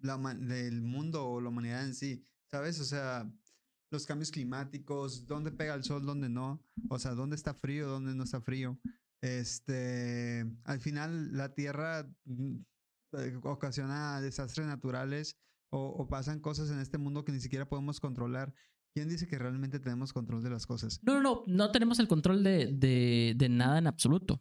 la, 0.00 0.36
el 0.50 0.82
mundo 0.82 1.26
o 1.26 1.40
la 1.40 1.48
humanidad 1.48 1.84
en 1.84 1.94
sí? 1.94 2.26
¿Sabes? 2.50 2.80
O 2.80 2.84
sea, 2.84 3.30
los 3.94 4.06
cambios 4.06 4.30
climáticos, 4.30 5.26
dónde 5.26 5.50
pega 5.50 5.74
el 5.74 5.84
sol, 5.84 6.04
dónde 6.04 6.28
no, 6.28 6.60
o 6.88 6.98
sea, 6.98 7.12
dónde 7.14 7.36
está 7.36 7.54
frío, 7.54 7.88
dónde 7.88 8.14
no 8.14 8.24
está 8.24 8.40
frío. 8.40 8.78
este, 9.22 10.44
al 10.64 10.80
final 10.80 11.36
la 11.36 11.54
Tierra 11.54 12.06
mm, 12.24 12.56
eh, 13.18 13.40
ocasiona 13.42 14.20
desastres 14.20 14.66
naturales 14.66 15.36
o, 15.70 15.78
o 15.88 16.08
pasan 16.08 16.40
cosas 16.40 16.70
en 16.70 16.78
este 16.78 16.98
mundo 16.98 17.24
que 17.24 17.32
ni 17.32 17.40
siquiera 17.40 17.68
podemos 17.68 18.00
controlar. 18.00 18.54
¿Quién 18.94 19.08
dice 19.08 19.26
que 19.26 19.38
realmente 19.38 19.80
tenemos 19.80 20.12
control 20.12 20.42
de 20.42 20.50
las 20.50 20.66
cosas? 20.66 21.00
No, 21.02 21.14
no, 21.14 21.20
no, 21.22 21.42
no 21.46 21.70
tenemos 21.72 21.98
el 21.98 22.06
control 22.06 22.44
de, 22.44 22.66
de, 22.72 23.34
de 23.36 23.48
nada 23.48 23.78
en 23.78 23.88
absoluto, 23.88 24.40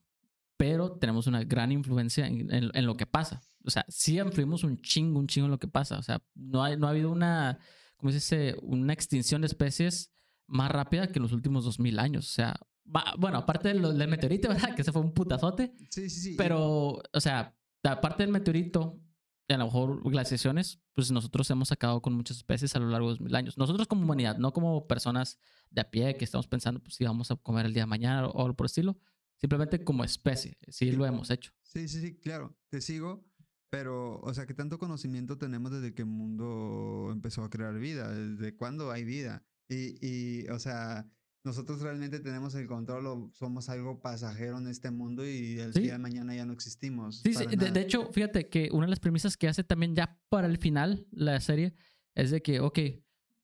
pero 0.58 0.91
tenemos 0.99 1.26
una 1.26 1.43
gran 1.43 1.72
influencia 1.72 2.28
en, 2.28 2.54
en- 2.54 2.72
en 2.74 2.86
lo 2.86 2.95
que 2.95 3.08
pasa. 3.08 3.41
O 3.66 3.72
sea, 3.72 3.84
sí 3.89 4.20
influimos 4.20 4.64
un 4.64 4.80
chingo, 4.82 5.20
un 5.20 5.28
chingo 5.28 5.45
en 5.45 5.51
lo 5.51 5.60
que 5.60 5.68
pasa. 5.68 5.97
O 5.97 6.04
sea, 6.04 6.22
no, 6.36 6.64
hay, 6.64 6.78
no 6.78 6.86
ha 6.86 6.91
habido 6.91 7.10
una, 7.12 7.58
¿cómo 8.04 8.12
se 8.12 8.18
dice? 8.18 8.56
Una 8.62 8.91
extinción 8.91 9.39
de 9.41 9.47
especies 9.47 10.12
más 10.45 10.70
rápida 10.70 11.08
que 11.08 11.20
en 11.20 11.24
los 11.24 11.32
últimos 11.32 11.64
2000 11.64 11.99
años. 11.99 12.28
O 12.30 12.34
sea, 12.34 12.54
va- 12.86 13.16
bueno, 13.18 13.38
aparte 13.38 13.70
de 13.70 13.76
lo- 13.76 13.93
del 13.93 14.10
meteorito, 14.10 14.49
¿verdad? 14.49 14.76
Que 14.76 14.84
se 14.84 14.91
fue 14.91 15.01
un 15.01 15.14
putazote. 15.14 15.74
Sí, 15.89 16.10
sí, 16.10 16.20
sí. 16.20 16.36
Pero, 16.38 17.01
o 17.14 17.20
sea, 17.22 17.56
aparte 17.84 18.24
del 18.24 18.32
meteorito, 18.34 18.99
a 19.47 19.58
lo 19.58 19.66
mejor 19.66 20.04
glaciaciones, 20.10 20.82
pues 20.93 21.12
nosotros 21.12 21.49
hemos 21.51 21.72
acabado 21.72 22.01
con 22.01 22.14
muchas 22.14 22.38
especies 22.38 22.76
a 22.76 22.80
lo 22.80 22.89
largo 22.89 23.08
de 23.08 23.12
dos 23.14 23.22
mil 23.22 23.36
años. 23.36 23.58
Nosotros 23.58 23.88
como 23.88 24.04
humanidad, 24.04 24.38
no 24.38 24.51
como 24.51 24.86
personas 24.86 25.38
de 25.70 25.80
a 25.82 25.89
pie 25.89 26.18
que 26.18 26.26
estamos 26.26 26.47
pensando, 26.47 26.82
pues 26.82 26.95
si 26.95 27.06
vamos 27.06 27.32
a 27.32 27.36
comer 27.38 27.66
el 27.66 27.74
día 27.74 27.84
de 27.84 27.88
mañana 27.88 28.28
o, 28.28 28.41
algo 28.41 28.56
por 28.56 28.66
el 28.66 28.70
estilo. 28.70 28.97
Simplemente 29.38 29.84
como 29.84 30.04
especie, 30.04 30.58
sí 30.70 30.91
lo 30.91 31.06
hemos 31.06 31.30
hecho. 31.30 31.51
Sí, 31.62 31.88
sí, 31.88 31.99
sí, 32.01 32.16
claro, 32.20 32.56
te 32.70 32.80
sigo, 32.82 33.26
pero, 33.74 34.19
o 34.21 34.32
sea, 34.36 34.45
¿qué 34.45 34.53
tanto 34.53 34.78
conocimiento 34.78 35.39
tenemos 35.39 35.71
desde 35.71 35.95
que 35.95 36.03
el 36.03 36.07
mundo 36.07 37.09
empezó 37.11 37.43
a 37.43 37.49
crear 37.49 37.74
vida? 37.80 38.07
¿Desde 38.13 38.55
cuándo 38.55 38.91
hay 38.91 39.03
vida? 39.03 39.43
Y, 39.67 39.95
y, 39.99 40.47
o 40.49 40.59
sea, 40.59 41.07
nosotros 41.43 41.82
realmente 41.82 42.19
tenemos 42.19 42.53
el 42.53 42.67
control 42.67 43.07
o 43.07 43.32
somos 43.34 43.69
algo 43.69 43.99
pasajero 43.99 44.59
en 44.59 44.67
este 44.67 44.91
mundo 44.91 45.26
y 45.28 45.57
el 45.59 45.74
Sí. 45.74 45.80
día 45.82 45.93
de 45.93 45.97
mañana 45.97 46.36
ya 46.36 46.45
no 46.45 46.53
existimos. 46.53 47.21
Sí, 47.24 47.34
sí. 47.34 47.47
De, 47.47 47.71
de 47.71 47.82
hecho, 47.82 48.11
fíjate 48.11 48.47
que 48.47 48.69
una 48.71 48.86
de 48.86 48.91
las 48.91 48.99
premisas 48.99 49.38
que 49.38 49.47
hace 49.47 49.63
también 49.63 49.95
ya 49.95 50.19
para 50.30 50.45
el 50.45 50.59
final 50.59 51.07
la 51.09 51.39
serie 51.39 51.74
es 52.13 52.30
de 52.30 52.43
que, 52.43 52.59
ok, 52.59 52.78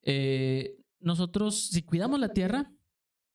eh, 0.04 0.78
nosotros, 1.00 1.70
si 1.70 1.82
cuidamos 1.82 2.20
la 2.20 2.30
tierra, 2.30 2.72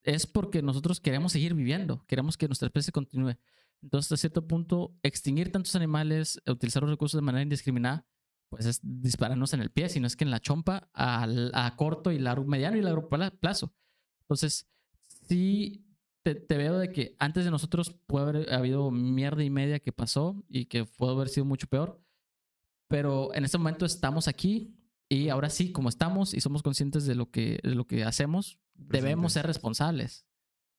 es 0.05 0.29
porque 0.29 0.63
nosotros 0.63 1.01
queremos 1.01 1.33
seguir 1.33 1.55
viviendo, 1.55 2.05
queremos 2.07 2.37
que 2.37 2.47
nuestra 2.47 2.67
especie 2.69 2.93
continúe. 2.93 3.35
Entonces, 3.83 4.13
a 4.13 4.17
cierto 4.17 4.47
punto, 4.47 4.97
extinguir 5.03 5.53
tantos 5.53 5.75
animales, 5.77 6.41
utilizar 6.47 6.83
los 6.83 6.91
recursos 6.91 7.19
de 7.19 7.23
manera 7.23 7.43
indiscriminada, 7.43 8.07
pues 8.49 8.67
es 8.67 8.81
dispararnos 8.83 9.53
en 9.53 9.61
el 9.61 9.71
pie, 9.71 9.89
sino 9.89 10.07
es 10.07 10.17
que 10.17 10.25
en 10.25 10.31
la 10.31 10.41
chompa 10.41 10.89
al- 10.93 11.51
a, 11.55 11.75
corto 11.77 12.11
y 12.13 12.19
largo, 12.19 12.47
mediano 12.47 12.77
y 12.77 12.83
largo 12.83 13.09
pla- 13.09 13.31
plazo. 13.31 13.75
Entonces, 14.23 14.69
sí 15.29 15.85
te, 16.23 16.35
te 16.35 16.57
veo 16.57 16.79
de 16.79 16.91
que 16.93 17.17
antes 17.19 17.45
de 17.45 17.51
nosotros 17.51 17.91
puede 18.07 18.25
haber 18.29 18.53
habido 18.55 18.91
mierda 18.91 19.45
y 19.45 19.51
media 19.51 19.81
que 19.81 19.93
pasó 19.93 20.43
y 20.49 20.67
que 20.67 20.85
pudo 20.87 21.11
haber 21.11 21.29
sido 21.29 21.45
mucho 21.45 21.67
peor, 21.67 22.01
pero 22.89 23.35
en 23.35 23.45
este 23.45 23.59
momento 23.59 23.85
estamos 23.87 24.29
aquí 24.29 24.77
y 25.09 25.29
ahora 25.29 25.51
sí, 25.51 25.73
como 25.73 25.89
estamos 25.89 26.33
y 26.35 26.41
somos 26.41 26.63
conscientes 26.63 27.05
de 27.07 27.15
lo 27.15 27.31
que, 27.31 27.59
de 27.63 27.75
lo 27.75 27.87
que 27.87 28.05
hacemos, 28.05 28.59
debemos 28.75 29.33
ser 29.35 29.47
responsables. 29.47 30.25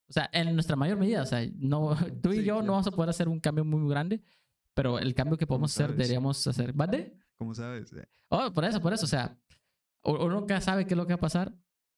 O 0.08 0.14
sea, 0.14 0.30
en 0.32 0.54
nuestra 0.54 0.76
mayor 0.76 0.98
medida, 0.98 1.24
o 1.24 1.26
sea, 1.26 1.46
no, 1.56 1.96
tú 2.22 2.32
y 2.32 2.38
Sí, 2.40 2.44
yo 2.44 2.62
no 2.62 2.74
vamos 2.74 2.88
a 2.88 2.92
poder 2.92 3.10
hacer 3.10 3.28
un 3.28 3.40
cambio 3.40 3.66
muy 3.66 3.90
grande, 3.90 4.22
pero 4.74 5.00
el 5.00 5.14
cambio 5.16 5.38
que 5.38 5.48
podemos 5.48 5.72
hacer 5.72 5.92
deberíamos 5.92 6.46
hacer. 6.48 6.74
¿Vale? 6.74 7.18
Como 7.38 7.54
sabes, 7.54 7.92
eh, 7.94 8.08
Oh, 8.30 8.52
por 8.54 8.66
eso, 8.66 8.80
por 8.82 8.94
eso. 8.94 9.06
O 9.06 9.10
sea, 9.10 9.38
uno 10.04 10.30
nunca 10.30 10.60
sabe 10.62 10.86
qué 10.86 10.94
es 10.94 10.98
lo 10.98 11.06
que 11.06 11.14
va 11.14 11.18
a 11.18 11.20
pasar, 11.20 11.54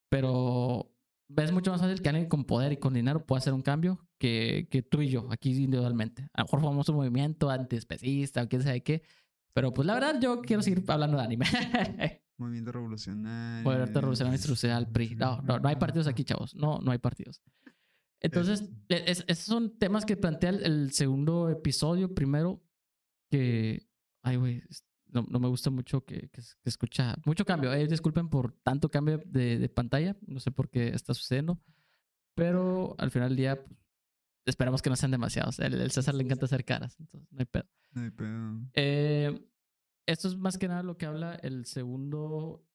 pero 0.10 0.92
es 1.36 1.52
mucho 1.52 1.72
más 1.72 1.82
fácil 1.82 2.02
que 2.02 2.10
alguien 2.10 2.28
con 2.28 2.46
poder 2.46 2.72
y 2.72 2.78
con 2.78 2.94
dinero 2.94 3.26
pueda 3.26 3.40
hacer 3.40 3.54
un 3.54 3.62
cambio 3.62 4.08
que, 4.18 4.68
que 4.72 4.82
tú 4.82 5.02
y 5.02 5.10
yo, 5.10 5.28
aquí 5.32 5.52
individualmente. 5.52 6.24
A 6.34 6.42
lo 6.42 6.46
mejor 6.46 6.62
formamos 6.62 6.90
un 6.90 6.96
movimiento 6.96 7.50
antiespecista 7.50 8.44
o 8.44 8.48
quién 8.48 8.64
sabe 8.64 8.82
qué, 8.82 9.04
pero 9.54 9.74
pues 9.74 9.86
la 9.86 9.94
verdad 9.96 10.20
yo 10.22 10.42
quiero 10.42 10.62
seguir 10.62 10.84
hablando 10.88 11.18
de 11.18 11.24
anime. 11.24 11.46
movimiento 12.38 12.72
revolucionario. 12.72 13.64
Movimiento 13.64 14.00
Revolucionario 14.00 14.36
Institucional, 14.36 14.88
PRI. 14.88 15.16
No, 15.16 15.42
no, 15.42 15.60
no 15.60 15.68
hay 15.68 15.76
partidos 15.76 16.08
aquí, 16.08 16.24
chavos. 16.24 16.56
No, 16.56 16.80
no 16.80 16.92
hay 16.92 17.00
partidos. 17.00 17.42
Entonces, 18.20 18.70
e- 18.90 19.04
es- 19.08 19.24
esos 19.28 19.46
son 19.46 19.78
temas 19.78 20.06
que 20.06 20.18
plantea 20.18 20.50
el, 20.52 20.64
el 20.64 20.92
segundo 20.92 21.50
episodio. 21.50 22.14
Primero, 22.14 22.64
que. 23.30 23.88
Ay, 24.24 24.38
güey. 24.38 24.64
No, 25.10 25.26
no 25.30 25.40
me 25.40 25.48
gusta 25.48 25.70
mucho 25.70 26.04
que, 26.04 26.30
que, 26.30 26.42
que 26.42 26.70
escucha. 26.70 27.16
Mucho 27.26 27.46
cambio. 27.46 27.72
Eh, 27.74 27.88
disculpen 27.88 28.28
por 28.30 28.52
tanto 28.52 28.90
cambio 28.90 29.22
de, 29.26 29.58
de 29.58 29.70
pantalla. 29.70 30.18
No 30.28 30.40
sé 30.40 30.52
por 30.52 30.70
qué 30.70 30.90
está 30.90 31.14
sucediendo. 31.14 31.62
Pero 32.36 32.94
al 32.98 33.10
final 33.12 33.30
del 33.30 33.38
día, 33.38 33.64
pues, 33.64 33.78
esperamos 34.46 34.82
que 34.82 34.90
no 34.90 34.96
sean 34.96 35.12
demasiados. 35.12 35.60
El, 35.60 35.76
el 35.76 35.92
César 35.92 36.14
le 36.14 36.24
encanta 36.24 36.46
hacer 36.46 36.66
caras. 36.66 36.98
Entonces, 37.00 37.32
no 37.32 37.40
hay 37.40 37.46
pedo. 37.46 37.66
No 37.94 38.02
hay 38.02 38.12
pedo. 38.12 38.60
Eh, 38.74 39.48
esto 40.06 40.28
es 40.28 40.36
más 40.38 40.58
que 40.58 40.68
nada 40.68 40.84
lo 40.84 40.98
que 40.98 41.06
habla 41.06 41.36
el 41.36 41.66
segundo 41.66 42.67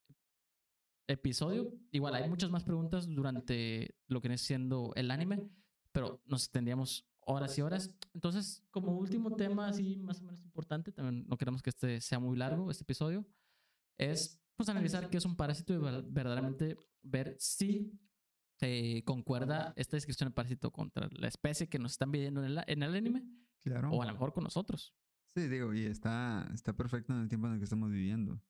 episodio. 1.12 1.72
Igual 1.90 2.14
hay 2.14 2.28
muchas 2.28 2.50
más 2.50 2.64
preguntas 2.64 3.06
durante 3.08 3.94
lo 4.08 4.20
que 4.20 4.28
viene 4.28 4.38
siendo 4.38 4.92
el 4.96 5.10
anime, 5.10 5.48
pero 5.92 6.20
nos 6.26 6.50
tendríamos 6.50 7.06
horas 7.20 7.56
y 7.58 7.62
horas. 7.62 7.94
Entonces, 8.14 8.64
como 8.70 8.92
último 8.98 9.36
tema, 9.36 9.68
así 9.68 9.96
más 9.98 10.20
o 10.20 10.24
menos 10.24 10.42
importante, 10.42 10.92
también 10.92 11.26
no 11.28 11.36
queremos 11.38 11.62
que 11.62 11.70
este 11.70 12.00
sea 12.00 12.18
muy 12.18 12.36
largo, 12.36 12.70
este 12.70 12.82
episodio, 12.82 13.24
es 13.98 14.40
pues 14.56 14.68
analizar 14.68 15.08
qué 15.10 15.18
es 15.18 15.24
un 15.24 15.36
parásito 15.36 15.72
y 15.72 15.78
ver- 15.78 16.02
verdaderamente 16.08 16.76
ver 17.02 17.36
si 17.38 17.92
eh, 18.60 19.02
concuerda 19.04 19.72
esta 19.76 19.96
descripción 19.96 20.28
de 20.28 20.34
parásito 20.34 20.70
contra 20.70 21.08
la 21.12 21.28
especie 21.28 21.68
que 21.68 21.78
nos 21.78 21.92
están 21.92 22.10
viviendo 22.12 22.44
en 22.44 22.52
el, 22.52 22.64
en 22.66 22.82
el 22.82 22.94
anime 22.94 23.24
Claro. 23.60 23.90
o 23.90 24.02
a 24.02 24.06
lo 24.06 24.12
mejor 24.12 24.32
con 24.32 24.44
nosotros. 24.44 24.94
Sí, 25.36 25.48
digo, 25.48 25.72
y 25.72 25.84
está, 25.84 26.48
está 26.52 26.72
perfecto 26.76 27.12
en 27.14 27.20
el 27.20 27.28
tiempo 27.28 27.46
en 27.46 27.54
el 27.54 27.58
que 27.58 27.64
estamos 27.64 27.90
viviendo. 27.90 28.40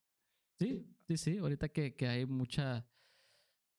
Sí, 0.62 0.86
sí, 1.08 1.16
sí. 1.16 1.38
Ahorita 1.38 1.68
que, 1.68 1.94
que 1.94 2.06
hay 2.06 2.26
mucha, 2.26 2.86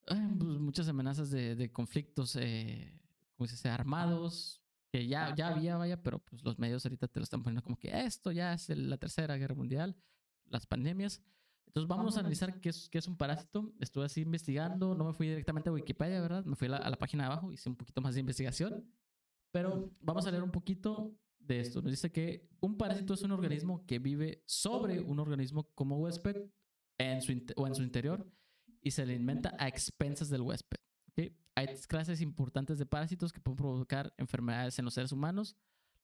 ay, 0.07 0.35
pues, 0.37 0.59
muchas 0.59 0.87
amenazas 0.89 1.31
de, 1.31 1.55
de 1.55 1.71
conflictos, 1.71 2.35
eh, 2.35 2.99
como 3.37 3.47
se 3.47 3.53
dice, 3.55 3.69
armados, 3.69 4.61
que 4.91 5.07
ya, 5.07 5.33
ya 5.33 5.47
había, 5.47 5.77
vaya, 5.77 6.01
pero 6.03 6.19
pues 6.19 6.43
los 6.43 6.59
medios 6.59 6.85
ahorita 6.85 7.07
te 7.07 7.19
lo 7.19 7.23
están 7.23 7.41
poniendo 7.41 7.63
como 7.63 7.77
que 7.77 7.89
esto 8.05 8.31
ya 8.31 8.53
es 8.53 8.69
la 8.69 8.97
tercera 8.97 9.37
guerra 9.37 9.55
mundial, 9.55 9.95
las 10.45 10.65
pandemias. 10.65 11.21
Entonces 11.65 11.87
vamos 11.87 12.17
a 12.17 12.19
analizar 12.19 12.59
qué 12.59 12.69
es, 12.69 12.89
qué 12.89 12.99
es 12.99 13.07
un 13.07 13.17
parásito. 13.17 13.73
Estuve 13.79 14.05
así 14.05 14.21
investigando, 14.21 14.93
no 14.93 15.05
me 15.05 15.13
fui 15.13 15.27
directamente 15.27 15.69
a 15.69 15.73
Wikipedia, 15.73 16.21
¿verdad? 16.21 16.45
Me 16.45 16.55
fui 16.55 16.67
a 16.67 16.71
la, 16.71 16.77
a 16.77 16.89
la 16.89 16.97
página 16.97 17.23
de 17.23 17.31
abajo, 17.31 17.51
hice 17.51 17.69
un 17.69 17.75
poquito 17.75 18.01
más 18.01 18.13
de 18.13 18.19
investigación. 18.19 18.85
Pero 19.51 19.91
vamos 20.01 20.27
a 20.27 20.31
leer 20.31 20.43
un 20.43 20.51
poquito 20.51 21.15
de 21.39 21.61
esto. 21.61 21.81
Nos 21.81 21.91
dice 21.91 22.11
que 22.11 22.47
un 22.59 22.77
parásito 22.77 23.13
es 23.13 23.23
un 23.23 23.31
organismo 23.31 23.85
que 23.87 23.97
vive 23.97 24.43
sobre 24.45 24.99
un 25.01 25.19
organismo 25.19 25.71
como 25.73 25.97
huésped 25.97 26.35
en 26.97 27.21
su 27.21 27.31
o 27.55 27.67
en 27.67 27.75
su 27.75 27.83
interior 27.83 28.25
y 28.81 28.91
se 28.91 29.01
alimenta 29.01 29.55
a 29.59 29.67
expensas 29.67 30.29
del 30.29 30.41
huésped. 30.41 30.77
¿ok? 31.09 31.31
Hay 31.55 31.67
clases 31.87 32.21
importantes 32.21 32.77
de 32.77 32.85
parásitos 32.85 33.31
que 33.31 33.39
pueden 33.39 33.57
provocar 33.57 34.13
enfermedades 34.17 34.77
en 34.79 34.85
los 34.85 34.93
seres 34.93 35.11
humanos: 35.11 35.55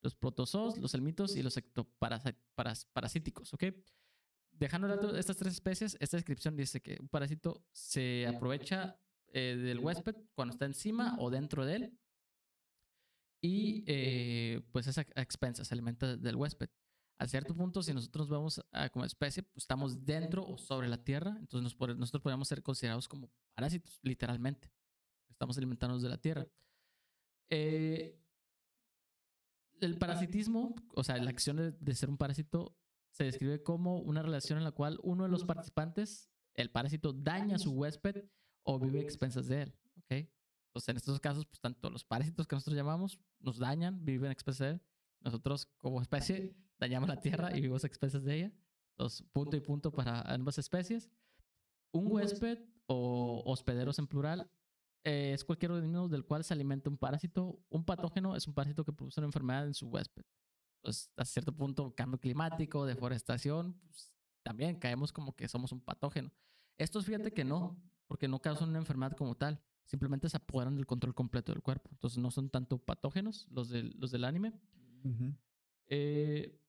los 0.02 0.16
protozoos, 0.16 0.78
los 0.78 0.94
helmintos 0.94 1.36
y 1.36 1.44
los 1.44 1.58
ectoparasíticos. 1.58 3.52
Dejando 4.52 5.16
estas 5.16 5.38
tres 5.38 5.54
especies, 5.54 5.98
esta 6.00 6.18
descripción 6.18 6.58
dice 6.58 6.82
que 6.82 6.98
un 7.00 7.08
parásito 7.08 7.64
se 7.72 8.28
aprovecha 8.28 9.00
eh, 9.32 9.56
del 9.56 9.80
huésped 9.80 10.16
cuando 10.36 10.54
está 10.54 10.66
encima 10.66 11.16
o 11.20 11.30
dentro 11.30 11.66
de 11.66 11.76
él 11.76 12.00
y 13.42 13.84
eh, 13.88 14.62
pues 14.72 14.88
es 14.88 14.98
a 14.98 15.02
expensas, 15.16 15.68
se 15.68 15.74
alimenta 15.74 16.18
del 16.18 16.36
huésped. 16.36 16.70
A 17.20 17.28
cierto 17.28 17.54
punto, 17.54 17.84
si 17.84 17.94
nosotros 17.94 18.62
ah, 18.72 18.90
como 18.90 19.04
especie, 19.04 19.44
pues 19.44 19.64
estamos 19.64 20.06
dentro 20.06 20.46
o 20.48 20.58
sobre 20.58 20.88
la 20.88 21.04
tierra, 21.04 21.36
entonces 21.38 21.64
nos 21.64 21.78
pod- 21.78 21.98
nosotros 21.98 22.22
podríamos 22.24 22.48
ser 22.48 22.64
considerados 22.64 23.08
como 23.10 23.30
parásitos, 23.54 24.00
literalmente. 24.04 24.72
Estamos 25.30 25.58
alimentándonos 25.58 26.02
de 26.02 26.10
la 26.10 26.18
tierra. 26.18 26.48
Eh, 27.50 28.18
el 29.82 29.98
parasitismo, 29.98 30.76
o 30.96 31.04
sea, 31.04 31.18
la 31.18 31.30
acción 31.30 31.58
de, 31.58 31.72
de 31.72 31.96
ser 31.96 32.10
un 32.10 32.18
parásito, 32.18 32.76
se 33.12 33.26
describe 33.26 33.64
como 33.64 33.98
una 34.00 34.22
relación 34.22 34.58
en 34.58 34.64
la 34.64 34.72
cual 34.72 34.98
uno 35.04 35.24
de 35.24 35.30
los 35.30 35.44
participantes, 35.44 36.30
el 36.54 36.72
parásito, 36.72 37.12
daña 37.12 37.56
a 37.58 37.60
su 37.60 37.72
huésped 37.72 38.26
o 38.64 38.80
vive 38.80 39.00
a 39.00 39.04
expensas 39.04 39.48
de 39.48 39.64
él. 39.64 39.76
¿ok? 39.98 40.30
Entonces, 40.68 40.90
en 40.90 40.98
estos 40.98 41.20
casos, 41.20 41.46
pues 41.46 41.60
tanto 41.60 41.90
los 41.90 42.04
parásitos 42.06 42.48
que 42.48 42.56
nosotros 42.56 42.78
llamamos 42.78 43.20
nos 43.40 43.58
dañan, 43.58 44.06
viven 44.06 44.30
a 44.30 44.34
expensas 44.34 44.60
de 44.68 44.74
él. 44.76 44.82
Nosotros, 45.22 45.66
como 45.78 46.02
especie, 46.02 46.56
dañamos 46.80 47.10
la 47.10 47.20
tierra 47.20 47.52
y 47.52 47.56
vivimos 47.56 47.84
a 47.84 47.88
expensas 47.88 48.24
de 48.24 48.36
ella. 48.36 48.54
Entonces, 48.92 49.26
punto 49.32 49.56
y 49.56 49.60
punto 49.60 49.92
para 49.92 50.22
ambas 50.22 50.58
especies. 50.58 51.10
Un 51.92 52.12
huésped 52.12 52.60
o 52.88 53.42
hospederos 53.46 54.00
en 54.00 54.08
plural 54.08 54.50
eh, 55.04 55.32
es 55.34 55.44
cualquier 55.44 55.72
organismo 55.72 56.08
del 56.08 56.26
cual 56.26 56.44
se 56.44 56.54
alimenta 56.54 56.90
un 56.90 56.98
parásito. 56.98 57.60
Un 57.70 57.86
patógeno 57.86 58.36
es 58.36 58.48
un 58.48 58.54
parásito 58.54 58.84
que 58.84 58.94
produce 58.94 59.20
una 59.20 59.28
enfermedad 59.28 59.66
en 59.66 59.74
su 59.74 59.88
huésped. 59.88 60.24
Entonces, 60.82 61.12
a 61.18 61.26
cierto 61.26 61.54
punto, 61.54 61.94
cambio 61.96 62.20
climático, 62.20 62.86
deforestación, 62.86 63.80
pues, 63.86 64.14
también 64.44 64.78
caemos 64.78 65.12
como 65.12 65.36
que 65.36 65.48
somos 65.48 65.72
un 65.72 65.82
patógeno. 65.82 66.32
Estos, 66.78 67.06
fíjate 67.06 67.34
que 67.34 67.44
no, 67.44 67.82
porque 68.08 68.28
no 68.28 68.42
causan 68.42 68.70
una 68.70 68.80
enfermedad 68.80 69.16
como 69.16 69.36
tal, 69.36 69.62
simplemente 69.86 70.30
se 70.30 70.38
apoderan 70.38 70.76
del 70.76 70.86
control 70.86 71.14
completo 71.14 71.52
del 71.52 71.62
cuerpo. 71.62 71.90
Entonces 71.92 72.18
no 72.18 72.32
son 72.32 72.50
tanto 72.50 72.78
patógenos 72.78 73.48
los 73.50 73.70
del, 73.70 73.96
los 73.98 74.12
del 74.12 74.24
anime. 74.24 74.54
Eh, 75.88 76.60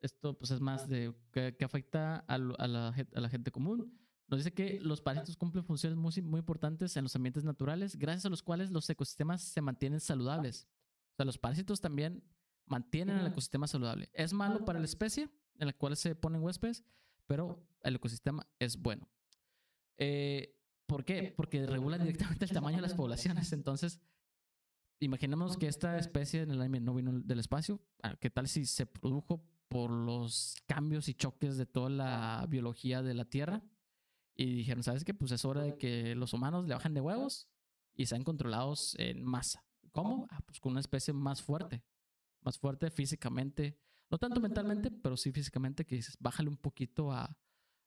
esto 0.00 0.36
pues 0.36 0.50
es 0.50 0.60
más 0.60 0.88
de 0.88 1.14
que, 1.32 1.64
afecta 1.64 2.18
a, 2.26 2.38
la, 2.38 2.54
a, 2.88 3.20
la, 3.20 3.28
gente 3.28 3.50
común. 3.50 3.98
Nos 4.28 4.40
dice 4.40 4.52
que 4.52 4.80
los 4.80 5.00
parásitos 5.00 5.36
cumplen 5.36 5.64
funciones 5.64 5.96
muy, 5.96 6.12
muy 6.22 6.40
importantes 6.40 6.96
en 6.96 7.04
los 7.04 7.14
ambientes 7.14 7.44
naturales, 7.44 7.96
gracias 7.96 8.26
a 8.26 8.30
los 8.30 8.42
cuales 8.42 8.70
los 8.70 8.88
ecosistemas 8.88 9.42
se 9.42 9.60
mantienen 9.60 10.00
saludables. 10.00 10.66
O 11.12 11.16
sea, 11.16 11.26
los 11.26 11.38
parásitos 11.38 11.80
también 11.80 12.24
mantienen 12.66 13.18
el 13.18 13.26
ecosistema 13.26 13.66
saludable. 13.66 14.10
Es 14.12 14.32
malo 14.32 14.64
para 14.64 14.78
la 14.78 14.86
especie 14.86 15.28
en 15.58 15.66
la 15.66 15.72
cual 15.72 15.96
se 15.96 16.14
ponen 16.14 16.42
huéspedes, 16.42 16.84
pero 17.26 17.64
el 17.82 17.96
ecosistema 17.96 18.46
es 18.58 18.76
bueno. 18.76 19.08
Eh, 19.98 20.58
¿Por 20.86 21.04
qué? 21.04 21.32
Porque 21.36 21.64
regulan 21.66 22.00
directamente 22.02 22.44
el 22.44 22.50
tamaño 22.50 22.76
de 22.76 22.82
las 22.82 22.94
poblaciones. 23.02 23.52
Entonces, 23.52 24.00
imaginemos 25.04 25.56
que 25.56 25.66
esta 25.66 25.98
especie 25.98 26.42
en 26.42 26.50
el 26.50 26.60
anime 26.60 26.80
no 26.80 26.94
vino 26.94 27.12
del 27.12 27.40
espacio. 27.40 27.80
Ah, 28.02 28.16
¿Qué 28.20 28.30
tal 28.30 28.48
si 28.48 28.64
se 28.66 28.86
produjo 28.86 29.44
por 29.68 29.90
los 29.90 30.56
cambios 30.66 31.08
y 31.08 31.14
choques 31.14 31.56
de 31.56 31.66
toda 31.66 31.90
la 31.90 32.46
biología 32.48 33.02
de 33.02 33.14
la 33.14 33.24
Tierra? 33.24 33.62
Y 34.34 34.54
dijeron, 34.54 34.82
¿sabes 34.82 35.04
qué? 35.04 35.12
Pues 35.12 35.32
es 35.32 35.44
hora 35.44 35.62
de 35.62 35.76
que 35.76 36.14
los 36.14 36.32
humanos 36.32 36.66
le 36.66 36.74
bajen 36.74 36.94
de 36.94 37.00
huevos 37.00 37.48
y 37.94 38.06
sean 38.06 38.24
controlados 38.24 38.94
en 38.98 39.24
masa. 39.24 39.64
¿Cómo? 39.90 40.26
Ah, 40.30 40.40
pues 40.46 40.60
con 40.60 40.72
una 40.72 40.80
especie 40.80 41.12
más 41.12 41.42
fuerte, 41.42 41.84
más 42.40 42.58
fuerte 42.58 42.90
físicamente, 42.90 43.78
no 44.10 44.18
tanto 44.18 44.40
mentalmente, 44.40 44.90
pero 44.90 45.16
sí 45.16 45.32
físicamente, 45.32 45.84
que 45.84 45.96
dices, 45.96 46.16
bájale 46.18 46.48
un 46.48 46.56
poquito 46.56 47.12
a, 47.12 47.36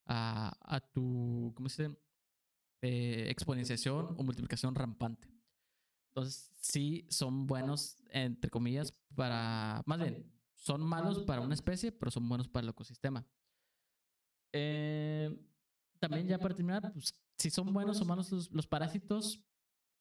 a, 0.06 0.80
tu, 0.94 1.54
¿cómo 1.56 1.70
se 1.70 1.84
dice? 1.84 1.98
Eh, 2.82 3.30
exponenciación 3.30 4.16
o 4.18 4.24
multiplicación 4.24 4.76
rampante. 4.76 5.35
Entonces, 6.16 6.50
sí 6.62 7.06
son 7.10 7.46
buenos, 7.46 7.98
entre 8.10 8.50
comillas, 8.50 8.94
para, 9.16 9.84
más 9.86 10.00
bien, 10.00 10.32
son 10.56 10.82
malos 10.82 11.20
para 11.26 11.42
una 11.42 11.54
especie, 11.54 11.92
pero 11.92 12.10
son 12.10 12.30
buenos 12.30 12.48
para 12.48 12.64
el 12.64 12.70
ecosistema. 12.70 13.28
Eh, 14.54 15.38
también 16.00 16.26
ya 16.26 16.40
para 16.40 16.56
terminar, 16.56 16.94
pues, 16.94 17.14
si 17.38 17.50
son 17.50 17.74
buenos 17.74 18.00
o 18.00 18.06
malos 18.06 18.32
los, 18.50 18.66
parásitos, 18.66 19.44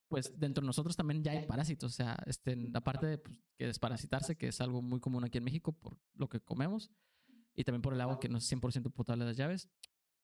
pues 0.06 0.38
dentro 0.38 0.62
de 0.62 0.66
nosotros 0.66 0.94
también 0.94 1.24
ya 1.24 1.32
hay 1.32 1.46
parásitos. 1.46 1.92
O 1.92 1.96
sea, 1.96 2.16
este, 2.26 2.70
aparte 2.74 3.06
de 3.06 3.18
pues, 3.18 3.36
que 3.58 3.66
desparasitarse, 3.66 4.36
que 4.36 4.46
es 4.46 4.60
algo 4.60 4.82
muy 4.82 5.00
común 5.00 5.24
aquí 5.24 5.38
en 5.38 5.44
México 5.44 5.72
por 5.72 5.98
lo 6.14 6.28
que 6.28 6.40
comemos, 6.40 6.92
y 7.56 7.64
también 7.64 7.82
por 7.82 7.92
el 7.92 8.00
agua 8.00 8.20
que 8.20 8.28
no 8.28 8.38
es 8.38 8.52
100% 8.52 8.92
potable 8.92 9.24
de 9.24 9.30
las 9.30 9.36
llaves, 9.36 9.68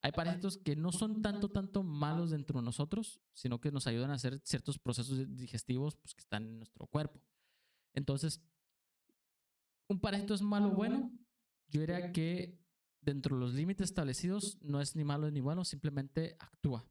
hay 0.02 0.12
parásitos 0.12 0.56
que 0.56 0.76
no 0.76 0.92
son 0.92 1.20
tanto, 1.20 1.50
tanto 1.50 1.82
malos 1.82 2.30
dentro 2.30 2.60
de 2.60 2.64
nosotros, 2.64 3.20
sino 3.34 3.60
que 3.60 3.70
nos 3.70 3.86
ayudan 3.86 4.10
a 4.10 4.14
hacer 4.14 4.40
ciertos 4.44 4.78
procesos 4.78 5.36
digestivos 5.36 5.96
pues, 5.96 6.14
que 6.14 6.20
están 6.20 6.46
en 6.46 6.58
nuestro 6.58 6.86
cuerpo. 6.86 7.22
Entonces, 7.92 8.40
¿un 9.88 10.00
parásito 10.00 10.34
es 10.34 10.42
malo 10.42 10.68
o 10.68 10.74
bueno? 10.74 11.12
Yo 11.68 11.80
diría 11.80 12.12
que 12.12 12.58
dentro 13.02 13.36
de 13.36 13.40
los 13.40 13.54
límites 13.54 13.90
establecidos 13.90 14.58
no 14.62 14.80
es 14.80 14.96
ni 14.96 15.04
malo 15.04 15.30
ni 15.30 15.40
bueno, 15.40 15.64
simplemente 15.64 16.36
actúa. 16.38 16.86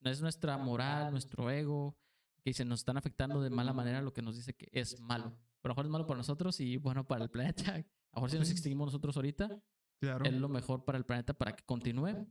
No 0.00 0.10
es 0.10 0.20
nuestra 0.20 0.58
moral, 0.58 1.10
nuestro 1.10 1.50
ego, 1.50 1.96
que 2.42 2.52
se 2.52 2.64
nos 2.64 2.80
están 2.80 2.96
afectando 2.96 3.40
de 3.40 3.50
mala 3.50 3.72
manera 3.72 4.02
lo 4.02 4.12
que 4.12 4.20
nos 4.20 4.36
dice 4.36 4.54
que 4.54 4.68
es 4.72 5.00
malo. 5.00 5.36
Pero 5.62 5.72
a 5.72 5.74
lo 5.74 5.74
mejor 5.74 5.84
es 5.86 5.90
malo 5.90 6.06
para 6.06 6.18
nosotros 6.18 6.60
y 6.60 6.76
bueno 6.76 7.06
para 7.06 7.24
el 7.24 7.30
planeta. 7.30 7.74
A 7.74 7.76
lo 7.76 7.84
mejor 8.16 8.30
si 8.30 8.38
nos 8.38 8.50
extinguimos 8.50 8.88
nosotros 8.88 9.16
ahorita, 9.16 9.62
claro. 10.00 10.24
es 10.24 10.34
lo 10.34 10.48
mejor 10.48 10.84
para 10.84 10.98
el 10.98 11.04
planeta 11.06 11.32
para 11.32 11.56
que 11.56 11.64
continúe. 11.64 12.26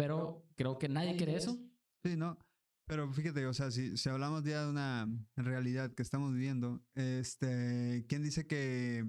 Pero 0.00 0.46
creo 0.56 0.78
que 0.78 0.88
nadie 0.88 1.16
quiere 1.16 1.36
eso. 1.36 1.58
Sí, 2.04 2.16
no. 2.16 2.38
Pero 2.86 3.12
fíjate, 3.12 3.46
o 3.46 3.54
sea, 3.54 3.70
si, 3.70 3.96
si 3.96 4.08
hablamos 4.08 4.42
ya 4.42 4.64
de 4.64 4.70
una 4.70 5.08
realidad 5.36 5.94
que 5.94 6.02
estamos 6.02 6.32
viviendo, 6.32 6.82
este, 6.94 8.04
¿quién 8.08 8.22
dice 8.22 8.46
que 8.46 9.06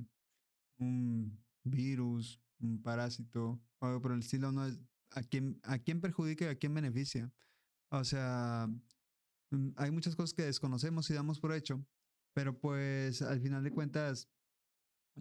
un 0.77 1.43
virus, 1.63 2.39
un 2.59 2.81
parásito 2.83 3.59
o 3.79 3.85
algo 3.85 4.01
por 4.01 4.11
el 4.11 4.19
estilo 4.19 4.51
no 4.51 4.67
es 4.67 4.79
a 5.11 5.23
quién, 5.23 5.59
a 5.63 5.79
quién 5.79 5.99
perjudica 5.99 6.45
y 6.45 6.49
a 6.49 6.59
quién 6.59 6.73
beneficia? 6.73 7.33
O 7.89 8.03
sea, 8.03 8.69
mm, 9.49 9.69
hay 9.77 9.89
muchas 9.91 10.15
cosas 10.15 10.33
que 10.33 10.43
desconocemos 10.43 11.09
y 11.09 11.13
damos 11.13 11.39
por 11.39 11.53
hecho, 11.53 11.83
pero 12.33 12.59
pues 12.59 13.21
al 13.21 13.41
final 13.41 13.63
de 13.63 13.71
cuentas 13.71 14.29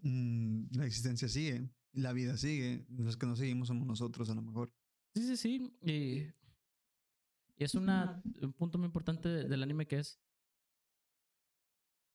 mm, 0.02 0.76
la 0.76 0.84
existencia 0.84 1.28
sigue, 1.28 1.70
la 1.92 2.12
vida 2.12 2.36
sigue, 2.36 2.84
los 2.90 3.16
que 3.16 3.26
no 3.26 3.36
seguimos 3.36 3.68
somos 3.68 3.86
nosotros 3.86 4.28
a 4.28 4.34
lo 4.34 4.42
mejor. 4.42 4.70
Sí, 5.14 5.22
sí, 5.22 5.36
sí. 5.36 5.76
Y, 5.82 6.32
es 7.56 7.74
una, 7.74 8.22
un 8.40 8.52
punto 8.54 8.78
muy 8.78 8.86
importante 8.86 9.28
del 9.28 9.62
anime 9.62 9.86
que 9.86 9.98
es, 9.98 10.18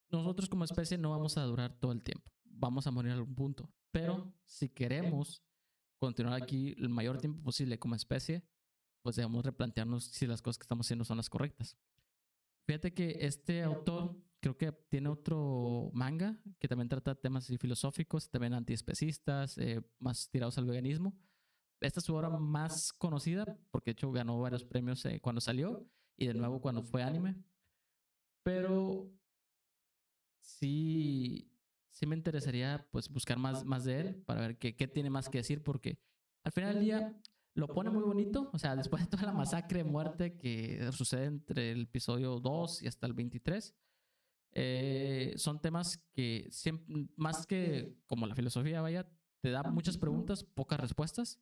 nosotros 0.10 0.50
como 0.50 0.64
especie 0.64 0.98
no 0.98 1.12
vamos 1.12 1.38
a 1.38 1.44
durar 1.44 1.78
todo 1.80 1.92
el 1.92 2.02
tiempo, 2.02 2.32
vamos 2.44 2.88
a 2.88 2.92
morir 2.92 3.12
en 3.12 3.18
algún 3.18 3.36
punto, 3.36 3.72
pero 3.92 4.34
si 4.46 4.70
queremos 4.70 5.44
continuar 6.00 6.42
aquí 6.42 6.74
el 6.80 6.90
mayor 6.90 7.20
tiempo 7.20 7.44
posible 7.44 7.78
como 7.78 7.94
especie, 7.94 8.44
pues 9.04 9.18
debemos 9.18 9.46
replantearnos 9.46 10.06
si 10.06 10.26
las 10.26 10.42
cosas 10.42 10.58
que 10.58 10.64
estamos 10.64 10.88
haciendo 10.88 11.06
son 11.06 11.18
las 11.18 11.30
correctas. 11.30 11.78
Fíjate 12.66 12.96
que 12.96 13.18
este 13.22 13.62
autor 13.62 14.20
creo 14.40 14.58
que 14.58 14.72
tiene 14.90 15.10
otro 15.10 15.92
manga 15.94 16.40
que 16.58 16.68
también 16.68 16.90
trata 16.90 17.14
temas 17.14 17.48
filosóficos, 17.60 18.32
también 18.32 18.56
antiespecistas, 18.56 19.60
eh, 19.60 19.84
más 20.00 20.28
tirados 20.30 20.58
al 20.58 20.66
veganismo 20.66 21.16
esta 21.82 22.00
es 22.00 22.06
su 22.06 22.16
obra 22.16 22.30
más 22.30 22.94
conocida, 22.94 23.58
porque 23.72 23.92
de 23.92 23.94
hecho 23.94 24.12
ganó 24.12 24.40
varios 24.40 24.64
premios 24.64 25.06
eh, 25.06 25.20
cuando 25.22 25.42
salió 25.42 25.88
y 26.18 26.28
de 26.28 26.34
nuevo 26.34 26.62
cuando 26.62 26.84
fue 26.84 27.04
anime. 27.04 27.36
Pero 28.44 29.12
sí, 30.40 31.52
sí 31.90 32.06
me 32.06 32.16
interesaría 32.16 32.88
pues 32.92 33.10
buscar 33.10 33.38
más, 33.38 33.66
más 33.66 33.84
de 33.84 34.00
él 34.00 34.16
para 34.16 34.42
ver 34.42 34.58
qué, 34.58 34.76
qué 34.76 34.88
tiene 34.88 35.10
más 35.10 35.30
que 35.30 35.40
decir, 35.40 35.64
porque 35.64 36.00
al 36.44 36.52
final 36.52 36.76
del 36.76 36.84
día 36.84 37.22
lo 37.56 37.68
pone 37.68 37.90
muy 37.90 38.04
bonito, 38.04 38.50
o 38.54 38.60
sea, 38.60 38.76
después 38.76 39.04
de 39.04 39.10
toda 39.10 39.24
la 39.24 39.32
masacre, 39.32 39.84
muerte 39.84 40.38
que 40.38 40.90
sucede 40.92 41.26
entre 41.26 41.72
el 41.72 41.84
episodio 41.84 42.40
2 42.40 42.84
y 42.84 42.88
hasta 42.88 43.08
el 43.08 43.14
23, 43.14 43.74
eh, 44.52 45.34
son 45.38 45.62
temas 45.62 45.98
que 46.14 46.48
siempre, 46.52 47.08
más 47.16 47.46
que 47.48 47.96
como 48.08 48.28
la 48.28 48.36
filosofía, 48.36 48.82
vaya, 48.82 49.08
te 49.42 49.52
da 49.52 49.64
muchas 49.64 49.98
preguntas, 49.98 50.44
pocas 50.44 50.80
respuestas. 50.80 51.40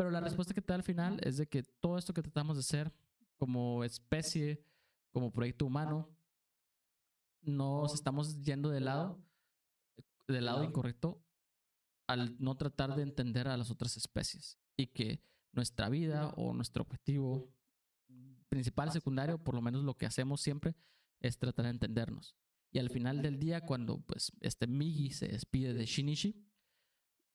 Pero 0.00 0.10
la 0.10 0.20
respuesta 0.20 0.54
que 0.54 0.62
te 0.62 0.72
da 0.72 0.76
al 0.76 0.82
final 0.82 1.20
es 1.22 1.36
de 1.36 1.46
que 1.46 1.62
todo 1.62 1.98
esto 1.98 2.14
que 2.14 2.22
tratamos 2.22 2.56
de 2.56 2.60
hacer 2.60 2.90
como 3.36 3.84
especie, 3.84 4.64
como 5.10 5.30
proyecto 5.30 5.66
humano, 5.66 6.08
nos 7.42 7.92
estamos 7.92 8.40
yendo 8.40 8.70
de 8.70 8.80
lado, 8.80 9.22
del 10.26 10.46
lado 10.46 10.64
incorrecto, 10.64 11.22
al 12.06 12.34
no 12.42 12.56
tratar 12.56 12.96
de 12.96 13.02
entender 13.02 13.46
a 13.46 13.58
las 13.58 13.70
otras 13.70 13.98
especies. 13.98 14.58
Y 14.74 14.86
que 14.86 15.20
nuestra 15.52 15.90
vida 15.90 16.28
o 16.28 16.54
nuestro 16.54 16.82
objetivo 16.82 17.52
principal, 18.48 18.90
secundario, 18.92 19.44
por 19.44 19.54
lo 19.54 19.60
menos 19.60 19.84
lo 19.84 19.98
que 19.98 20.06
hacemos 20.06 20.40
siempre, 20.40 20.76
es 21.20 21.36
tratar 21.36 21.66
de 21.66 21.72
entendernos. 21.72 22.38
Y 22.72 22.78
al 22.78 22.88
final 22.88 23.20
del 23.20 23.38
día, 23.38 23.66
cuando 23.66 24.00
pues 24.00 24.32
este 24.40 24.66
Migi 24.66 25.10
se 25.10 25.28
despide 25.28 25.74
de 25.74 25.84
Shinichi, 25.84 26.42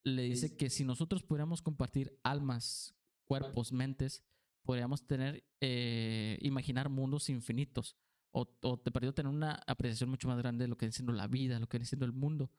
le 0.06 0.22
dice 0.22 0.56
que 0.56 0.70
si 0.70 0.84
nosotros 0.84 1.24
pudiéramos 1.24 1.62
compartir 1.62 2.16
almas, 2.22 2.94
cuerpos, 3.24 3.72
mentes, 3.72 4.22
podríamos 4.62 5.04
tener, 5.04 5.44
eh, 5.60 6.38
imaginar 6.42 6.88
mundos 6.88 7.28
infinitos. 7.28 7.96
O, 8.30 8.46
o 8.62 8.78
te 8.78 8.92
perdió 8.92 9.14
tener 9.14 9.32
una 9.32 9.54
apreciación 9.66 10.10
mucho 10.10 10.28
más 10.28 10.38
grande 10.38 10.64
de 10.64 10.68
lo 10.68 10.76
que 10.76 10.86
viene 10.86 10.92
siendo 10.92 11.12
la 11.12 11.26
vida, 11.26 11.58
lo 11.58 11.68
que 11.68 11.78
viene 11.78 11.86
siendo 11.86 12.06
el 12.06 12.12
mundo. 12.12 12.52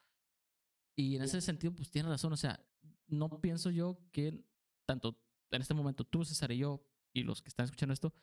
Y 0.95 1.15
en 1.15 1.21
ese 1.21 1.39
sentido, 1.39 1.73
pues 1.73 1.89
tiene 1.89 2.09
razón. 2.09 2.33
O 2.33 2.37
sea, 2.37 2.59
no 3.07 3.39
pienso 3.39 3.69
yo 3.69 3.97
que 4.11 4.43
tanto 4.85 5.17
en 5.51 5.61
este 5.61 5.73
momento 5.73 6.03
tú, 6.03 6.25
César 6.25 6.51
y 6.51 6.57
yo, 6.57 6.83
y 7.13 7.23
los 7.23 7.41
que 7.41 7.47
están 7.47 7.63
escuchando 7.63 7.93
esto, 7.93 8.13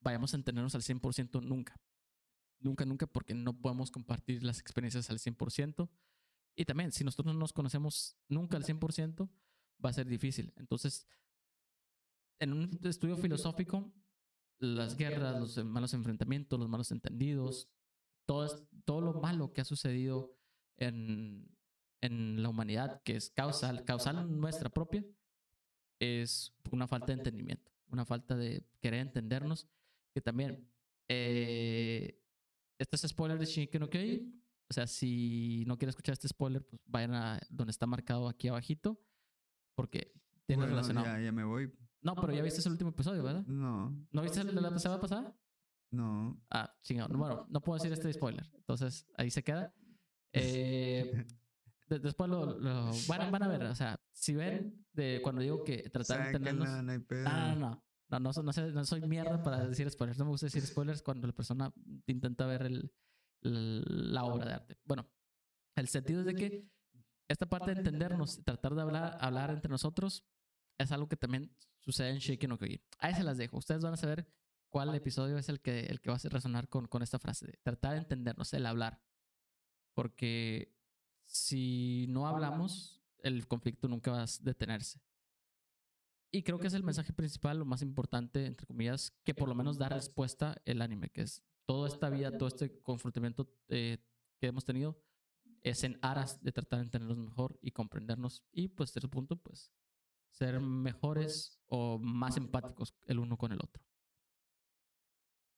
vayamos 0.00 0.34
a 0.34 0.36
entendernos 0.36 0.76
al 0.76 0.82
100% 0.82 1.42
nunca. 1.42 1.80
Nunca, 2.60 2.84
nunca, 2.84 3.08
porque 3.08 3.34
no 3.34 3.60
podemos 3.60 3.90
compartir 3.90 4.44
las 4.44 4.60
experiencias 4.60 5.10
al 5.10 5.18
100%. 5.18 5.90
Y 6.54 6.64
también, 6.64 6.92
si 6.92 7.04
nosotros 7.04 7.34
no 7.34 7.40
nos 7.40 7.52
conocemos 7.52 8.16
nunca 8.28 8.56
al 8.56 8.64
100%, 8.64 9.28
va 9.84 9.90
a 9.90 9.92
ser 9.92 10.06
difícil. 10.06 10.52
Entonces, 10.56 11.06
en 12.38 12.52
un 12.52 12.78
estudio 12.84 13.16
filosófico, 13.16 13.92
las 14.58 14.96
guerras, 14.96 15.40
los 15.40 15.64
malos 15.64 15.94
enfrentamientos, 15.94 16.58
los 16.58 16.68
malos 16.68 16.90
entendidos, 16.92 17.68
todo, 18.26 18.68
todo 18.84 19.00
lo 19.00 19.14
malo 19.14 19.52
que 19.52 19.60
ha 19.60 19.64
sucedido 19.64 20.36
en, 20.76 21.48
en 22.00 22.42
la 22.42 22.48
humanidad, 22.48 23.02
que 23.02 23.16
es 23.16 23.30
causal, 23.30 23.84
causal 23.84 24.38
nuestra 24.40 24.68
propia, 24.68 25.04
es 25.98 26.52
una 26.70 26.86
falta 26.86 27.06
de 27.06 27.12
entendimiento, 27.14 27.70
una 27.88 28.04
falta 28.04 28.36
de 28.36 28.64
querer 28.80 29.00
entendernos, 29.00 29.68
que 30.12 30.20
también, 30.20 30.68
eh, 31.08 32.20
este 32.78 32.96
es 32.96 33.02
spoiler 33.02 33.38
de 33.38 33.46
Shinki 33.46 33.78
no 33.78 33.88
Kyojin, 33.88 34.41
o 34.72 34.74
sea, 34.74 34.86
si 34.86 35.64
no 35.66 35.76
quieren 35.76 35.90
escuchar 35.90 36.14
este 36.14 36.28
spoiler, 36.28 36.64
pues 36.66 36.80
vayan 36.86 37.14
a 37.14 37.38
donde 37.50 37.70
está 37.70 37.86
marcado 37.86 38.26
aquí 38.28 38.48
abajito, 38.48 38.98
porque 39.74 40.12
tiene 40.46 40.64
relacionado. 40.66 41.06
Ya, 41.06 41.20
ya 41.20 41.30
me 41.32 41.44
voy. 41.44 41.70
No, 42.00 42.14
pero 42.16 42.32
ya 42.32 42.42
viste 42.42 42.60
el 42.66 42.72
último 42.72 42.90
episodio, 42.90 43.22
¿verdad? 43.22 43.44
No, 43.46 43.90
¿No 44.10 44.22
viste 44.22 44.40
el 44.40 44.54
de 44.54 44.60
la 44.60 44.78
semana 44.78 45.00
pasada? 45.00 45.36
no. 45.90 46.42
Ah, 46.50 46.74
chingado. 46.82 47.14
Bueno, 47.16 47.46
no 47.50 47.60
puedo 47.60 47.76
decir 47.78 47.92
este 47.92 48.12
spoiler. 48.12 48.50
Entonces, 48.56 49.06
ahí 49.16 49.30
se 49.30 49.42
queda. 49.44 49.74
Eh, 50.34 51.26
de- 51.88 51.98
después 51.98 52.30
lo, 52.30 52.58
lo- 52.58 52.90
van, 53.06 53.30
van 53.30 53.42
a 53.42 53.48
ver. 53.48 53.64
O 53.64 53.74
sea, 53.74 54.00
si 54.12 54.34
ven 54.34 54.82
de 54.94 55.20
cuando 55.22 55.42
digo 55.42 55.62
que 55.62 55.90
tratar 55.90 56.20
de 56.20 56.26
entendernos. 56.28 56.66
Sáquenla, 56.68 56.82
no 56.82 56.92
hay 56.92 56.98
pedo. 57.00 57.24
No, 57.24 57.46
no, 57.48 57.56
no. 57.56 57.84
No, 58.08 58.18
no, 58.20 58.42
no, 58.42 58.52
sé- 58.54 58.72
no 58.72 58.84
soy 58.86 59.02
mierda 59.02 59.42
para 59.42 59.66
decir 59.66 59.90
spoilers. 59.90 60.18
No 60.18 60.24
me 60.24 60.30
gusta 60.30 60.46
decir 60.46 60.62
spoilers 60.66 61.02
cuando 61.02 61.26
la 61.26 61.34
persona 61.34 61.70
intenta 62.06 62.46
ver 62.46 62.62
el- 62.62 62.90
la 63.42 64.24
obra 64.24 64.46
de 64.46 64.52
arte. 64.54 64.78
Bueno, 64.84 65.06
el 65.74 65.88
sentido 65.88 66.20
es 66.20 66.26
de 66.26 66.34
que 66.34 66.64
esta 67.28 67.46
parte 67.46 67.72
de 67.72 67.78
entendernos, 67.78 68.42
tratar 68.44 68.74
de 68.74 68.82
hablar, 68.82 69.18
hablar 69.20 69.50
entre 69.50 69.70
nosotros, 69.70 70.24
es 70.78 70.92
algo 70.92 71.08
que 71.08 71.16
también 71.16 71.54
sucede 71.80 72.10
en 72.10 72.18
Shake 72.18 72.48
No 72.48 72.58
Kyojin. 72.58 72.80
Ahí 72.98 73.14
se 73.14 73.24
las 73.24 73.38
dejo. 73.38 73.58
Ustedes 73.58 73.82
van 73.82 73.94
a 73.94 73.96
saber 73.96 74.26
cuál 74.68 74.94
episodio 74.94 75.38
es 75.38 75.48
el 75.48 75.60
que, 75.60 75.80
el 75.86 76.00
que 76.00 76.10
va 76.10 76.16
a 76.16 76.28
resonar 76.28 76.68
con, 76.68 76.86
con 76.86 77.02
esta 77.02 77.18
frase 77.18 77.46
de 77.46 77.58
tratar 77.62 77.92
de 77.92 77.98
entendernos, 77.98 78.52
el 78.54 78.66
hablar. 78.66 79.00
Porque 79.94 80.74
si 81.24 82.06
no 82.08 82.26
hablamos, 82.26 83.02
el 83.18 83.46
conflicto 83.46 83.88
nunca 83.88 84.10
va 84.10 84.22
a 84.22 84.26
detenerse. 84.40 85.00
Y 86.30 86.42
creo 86.42 86.58
que 86.58 86.66
es 86.66 86.74
el 86.74 86.82
mensaje 86.82 87.12
principal, 87.12 87.58
lo 87.58 87.66
más 87.66 87.82
importante, 87.82 88.46
entre 88.46 88.66
comillas, 88.66 89.12
que 89.22 89.34
por 89.34 89.48
lo 89.48 89.54
menos 89.54 89.76
da 89.76 89.90
respuesta 89.90 90.56
el 90.64 90.80
anime, 90.80 91.10
que 91.10 91.22
es 91.22 91.42
toda 91.66 91.88
esta 91.88 92.10
vida, 92.10 92.36
todo 92.36 92.48
este 92.48 92.80
confrontamiento 92.82 93.48
eh, 93.68 93.98
que 94.38 94.46
hemos 94.46 94.64
tenido, 94.64 95.00
es 95.62 95.84
en 95.84 95.98
aras 96.02 96.42
de 96.42 96.52
tratar 96.52 96.80
de 96.80 96.84
entendernos 96.86 97.18
mejor 97.18 97.58
y 97.62 97.70
comprendernos 97.70 98.44
y, 98.52 98.68
pues, 98.68 98.90
hasta 98.90 99.00
ese 99.00 99.08
punto, 99.08 99.36
pues, 99.36 99.72
ser 100.30 100.60
mejores 100.60 101.60
o 101.66 101.98
más 101.98 102.36
empáticos 102.36 102.94
el 103.06 103.18
uno 103.18 103.36
con 103.36 103.52
el 103.52 103.60
otro. 103.62 103.82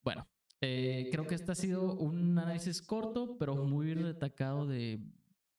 Bueno, 0.03 0.29
eh, 0.61 1.09
creo 1.11 1.27
que 1.27 1.35
este 1.35 1.53
ha 1.53 1.55
sido 1.55 1.95
un 1.95 2.39
análisis 2.39 2.83
corto, 2.83 3.37
pero 3.39 3.55
muy 3.65 3.95
retacado 3.95 4.67
de... 4.67 5.01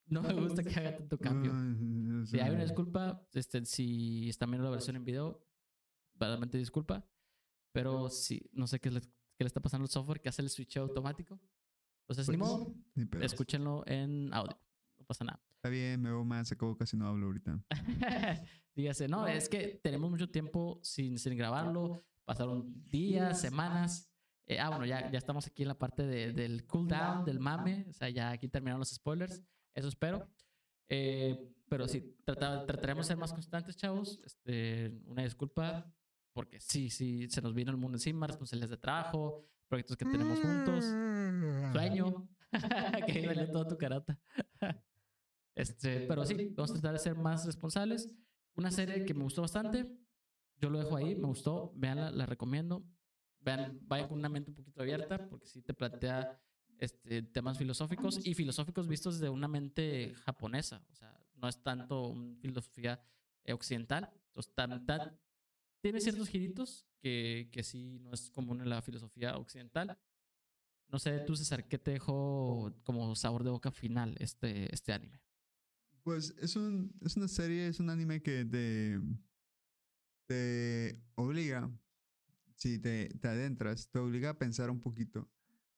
No 0.07 0.21
me 0.21 0.33
gusta 0.33 0.63
que 0.63 0.75
haga 0.75 0.97
tanto 0.97 1.17
cambio. 1.17 1.51
Si 2.27 2.39
hay 2.39 2.51
una 2.51 2.63
disculpa, 2.63 3.27
este, 3.33 3.65
si 3.65 4.29
están 4.29 4.51
viendo 4.51 4.65
la 4.65 4.71
versión 4.71 4.95
en 4.95 5.03
video, 5.03 5.43
verdaderamente 6.13 6.59
disculpa. 6.59 7.07
Pero 7.71 8.09
sí, 8.09 8.47
no 8.53 8.67
sé 8.67 8.79
qué 8.79 8.91
le, 8.91 9.01
qué 9.37 9.43
le 9.43 9.47
está 9.47 9.59
pasando 9.61 9.83
al 9.85 9.89
software 9.89 10.21
que 10.21 10.29
hace 10.29 10.41
el 10.41 10.49
switch 10.49 10.77
automático. 10.77 11.39
Entonces, 12.07 12.29
ni 12.29 12.37
pues, 12.37 12.49
modo, 12.51 12.73
ni 12.95 13.07
escúchenlo 13.25 13.83
en 13.87 14.33
audio. 14.33 14.57
No 14.99 15.05
pasa 15.05 15.23
nada. 15.25 15.41
Está 15.55 15.69
bien, 15.69 15.99
me 16.01 16.09
veo 16.09 16.23
más, 16.23 16.51
acabo 16.51 16.77
casi 16.77 16.95
no 16.95 17.07
hablo 17.07 17.25
ahorita. 17.27 17.63
Dígase, 18.75 19.07
no, 19.07 19.25
es 19.27 19.49
que 19.49 19.79
tenemos 19.83 20.09
mucho 20.11 20.29
tiempo 20.29 20.79
sin, 20.83 21.17
sin 21.17 21.35
grabarlo. 21.37 22.03
Pasaron 22.25 22.73
días, 22.89 23.39
semanas. 23.41 24.09
Eh, 24.47 24.59
ah, 24.59 24.69
bueno, 24.69 24.85
ya, 24.85 25.09
ya 25.11 25.17
estamos 25.17 25.47
aquí 25.47 25.63
en 25.63 25.69
la 25.69 25.77
parte 25.79 26.03
de- 26.05 26.31
del 26.33 26.65
cooldown, 26.67 27.25
del 27.25 27.39
mame. 27.39 27.85
O 27.89 27.93
sea, 27.93 28.09
ya 28.09 28.29
aquí 28.31 28.47
terminaron 28.47 28.79
los 28.79 28.89
spoilers. 28.89 29.41
Eso 29.73 29.87
espero. 29.87 30.27
Eh, 30.89 31.51
pero 31.67 31.87
sí, 31.87 32.15
trata- 32.23 32.63
trataremos 32.65 33.05
de 33.05 33.09
ser 33.09 33.17
más 33.17 33.33
constantes, 33.33 33.75
chavos. 33.75 34.19
Este, 34.23 34.91
una 35.05 35.23
disculpa, 35.23 35.91
porque 36.35 36.59
sí, 36.59 36.89
sí, 36.89 37.29
se 37.29 37.41
nos 37.41 37.53
vino 37.53 37.71
el 37.71 37.77
mundo 37.77 37.95
encima, 37.95 38.27
responsabilidades 38.27 38.71
de 38.71 38.77
trabajo, 38.77 39.45
proyectos 39.69 39.95
que 39.95 40.03
tenemos 40.03 40.37
juntos, 40.41 40.83
sueño, 41.71 42.27
que 43.07 43.23
salió 43.23 43.49
toda 43.51 43.67
tu 43.69 43.77
carata. 43.77 44.19
este, 45.55 46.01
pero 46.01 46.25
sí, 46.25 46.51
vamos 46.53 46.71
a 46.71 46.73
tratar 46.73 46.91
de 46.91 46.99
ser 46.99 47.15
más 47.15 47.45
responsables. 47.45 48.09
Una 48.55 48.69
serie 48.69 49.05
que 49.05 49.13
me 49.13 49.23
gustó 49.23 49.43
bastante, 49.43 49.89
yo 50.57 50.69
lo 50.69 50.77
dejo 50.79 50.97
ahí, 50.97 51.15
me 51.15 51.27
gustó, 51.27 51.71
veanla, 51.73 52.11
la 52.11 52.25
recomiendo. 52.25 52.83
Vean, 53.39 53.79
vayan 53.83 54.09
con 54.09 54.19
una 54.19 54.27
mente 54.27 54.51
un 54.51 54.57
poquito 54.57 54.81
abierta, 54.81 55.29
porque 55.29 55.47
sí 55.47 55.61
te 55.61 55.73
plantea 55.73 56.37
este, 56.79 57.21
temas 57.21 57.57
filosóficos 57.57 58.27
y 58.27 58.33
filosóficos 58.33 58.89
vistos 58.89 59.19
de 59.21 59.29
una 59.29 59.47
mente 59.47 60.13
japonesa. 60.25 60.83
O 60.91 60.95
sea, 60.95 61.17
no 61.35 61.47
es 61.47 61.63
tanto 61.63 62.09
una 62.09 62.35
filosofía 62.41 63.01
occidental. 63.47 64.11
Entonces, 64.27 64.53
tan, 64.53 64.85
tan- 64.85 65.17
tiene 65.85 66.01
ciertos 66.01 66.29
giritos 66.29 66.87
que, 66.99 67.47
que 67.51 67.61
sí 67.61 67.99
no 67.99 68.11
es 68.11 68.31
común 68.31 68.59
en 68.59 68.69
la 68.69 68.81
filosofía 68.81 69.37
occidental. 69.37 69.95
No 70.87 70.97
sé, 70.97 71.19
tú, 71.19 71.35
César, 71.35 71.67
¿qué 71.67 71.77
te 71.77 71.91
dejó 71.91 72.73
como 72.81 73.15
sabor 73.15 73.43
de 73.43 73.51
boca 73.51 73.69
final 73.69 74.15
este, 74.19 74.73
este 74.73 74.93
anime? 74.93 75.21
Pues 76.01 76.33
es, 76.39 76.55
un, 76.55 76.91
es 77.01 77.15
una 77.17 77.27
serie, 77.27 77.67
es 77.67 77.79
un 77.79 77.91
anime 77.91 78.23
que 78.23 78.45
te, 78.45 78.99
te 80.25 81.03
obliga, 81.13 81.71
si 82.55 82.79
te, 82.79 83.09
te 83.19 83.27
adentras, 83.27 83.87
te 83.87 83.99
obliga 83.99 84.31
a 84.31 84.39
pensar 84.39 84.71
un 84.71 84.81
poquito. 84.81 85.29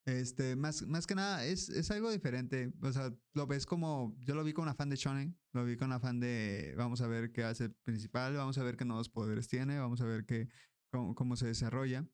Este, 0.07 0.55
más, 0.55 0.83
más 0.87 1.05
que 1.05 1.15
nada, 1.15 1.45
es, 1.45 1.67
es 1.67 1.91
algo 1.91 2.09
diferente. 2.09 2.71
O 2.81 2.93
sea, 2.93 3.13
lo 3.33 3.45
ves 3.45 3.65
como. 3.65 4.15
Yo 4.21 4.35
lo 4.35 4.43
vi 4.45 4.53
con 4.53 4.69
afán 4.69 4.89
de 4.89 4.95
Shonen. 4.95 5.37
Lo 5.51 5.65
vi 5.65 5.75
con 5.75 5.91
afán 5.91 6.21
de. 6.21 6.73
Vamos 6.77 7.01
a 7.01 7.07
ver 7.07 7.33
qué 7.33 7.43
hace 7.43 7.65
el 7.65 7.73
principal. 7.83 8.33
Vamos 8.37 8.57
a 8.57 8.63
ver 8.63 8.77
qué 8.77 8.85
nuevos 8.85 9.09
poderes 9.09 9.49
tiene. 9.49 9.77
Vamos 9.79 9.99
a 9.99 10.05
ver 10.05 10.25
qué, 10.25 10.47
cómo, 10.93 11.13
cómo 11.13 11.35
se 11.35 11.47
desarrolla. 11.47 12.07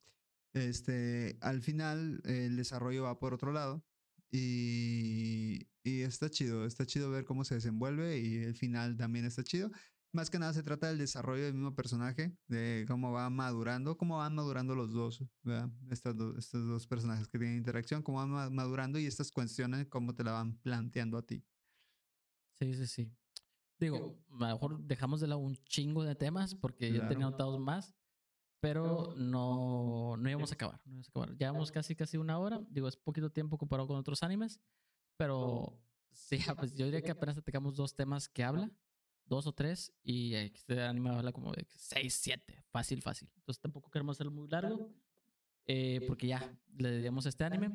Este, 0.55 1.37
al 1.41 1.61
final, 1.61 2.19
el 2.25 2.55
desarrollo 2.55 3.03
va 3.03 3.19
por 3.19 3.35
otro 3.35 3.51
lado. 3.51 3.85
Y, 4.31 5.67
y 5.83 6.01
está 6.01 6.31
chido. 6.31 6.65
Está 6.65 6.87
chido 6.87 7.11
ver 7.11 7.25
cómo 7.25 7.43
se 7.43 7.53
desenvuelve. 7.53 8.17
Y 8.17 8.37
el 8.37 8.55
final 8.55 8.97
también 8.97 9.25
está 9.25 9.43
chido. 9.43 9.69
Más 10.13 10.29
que 10.29 10.37
nada 10.37 10.53
se 10.53 10.61
trata 10.61 10.87
del 10.87 10.99
desarrollo 10.99 11.43
del 11.43 11.55
mismo 11.55 11.73
personaje, 11.73 12.37
de 12.47 12.85
cómo 12.87 13.11
va 13.11 13.31
madurando, 13.31 13.97
cómo 13.97 14.17
van 14.19 14.35
madurando 14.35 14.75
los 14.75 14.93
dos, 14.93 15.23
¿verdad? 15.41 15.71
Estas 15.89 16.15
do- 16.15 16.37
estos 16.37 16.67
dos 16.67 16.85
personajes 16.85 17.27
que 17.27 17.39
tienen 17.39 17.57
interacción, 17.57 18.03
cómo 18.03 18.19
van 18.19 18.29
ma- 18.29 18.49
madurando 18.51 18.99
y 18.99 19.07
estas 19.07 19.31
cuestiones, 19.31 19.87
cómo 19.87 20.13
te 20.13 20.23
la 20.23 20.33
van 20.33 20.55
planteando 20.59 21.17
a 21.17 21.23
ti. 21.23 21.43
Sí, 22.59 22.75
sí, 22.75 22.85
sí. 22.85 23.11
Digo, 23.79 24.15
a 24.39 24.49
lo 24.49 24.53
mejor 24.53 24.79
dejamos 24.83 25.19
de 25.19 25.27
lado 25.27 25.39
un 25.39 25.55
chingo 25.65 26.03
de 26.03 26.13
temas 26.13 26.53
porque 26.53 26.93
yo 26.93 26.99
tenía 27.07 27.15
Claro. 27.15 27.27
anotados 27.29 27.59
más, 27.59 27.95
pero 28.61 29.15
no, 29.17 30.15
no 30.15 30.29
íbamos 30.29 30.51
a 30.51 30.53
acabar. 30.53 30.79
No 30.85 30.91
íbamos 30.91 31.07
a 31.07 31.09
acabar. 31.09 31.37
Llevamos 31.37 31.71
casi, 31.71 31.95
casi 31.95 32.17
una 32.17 32.37
hora. 32.37 32.61
Digo, 32.69 32.87
es 32.87 32.95
poquito 32.95 33.31
tiempo 33.31 33.57
comparado 33.57 33.87
con 33.87 33.97
otros 33.97 34.21
animes, 34.21 34.59
pero 35.17 35.73
sí, 36.11 36.37
pues 36.59 36.75
yo 36.75 36.85
diría 36.85 37.01
que 37.01 37.11
apenas 37.11 37.43
tengamos 37.43 37.75
dos 37.75 37.95
temas 37.95 38.29
que 38.29 38.43
habla, 38.43 38.71
dos 39.25 39.47
o 39.47 39.53
tres, 39.53 39.93
y 40.03 40.33
eh, 40.35 40.51
este 40.53 40.81
anime 40.81 41.09
habla 41.11 41.31
como 41.31 41.51
de 41.53 41.65
seis, 41.69 42.13
siete, 42.15 42.63
fácil, 42.69 43.01
fácil. 43.01 43.29
Entonces 43.37 43.61
tampoco 43.61 43.89
queremos 43.89 44.15
hacerlo 44.17 44.31
muy 44.31 44.47
largo, 44.49 44.91
eh, 45.65 46.03
porque 46.07 46.27
ya 46.27 46.55
le 46.77 46.91
dedicamos 46.91 47.25
a 47.25 47.29
este 47.29 47.43
anime. 47.43 47.71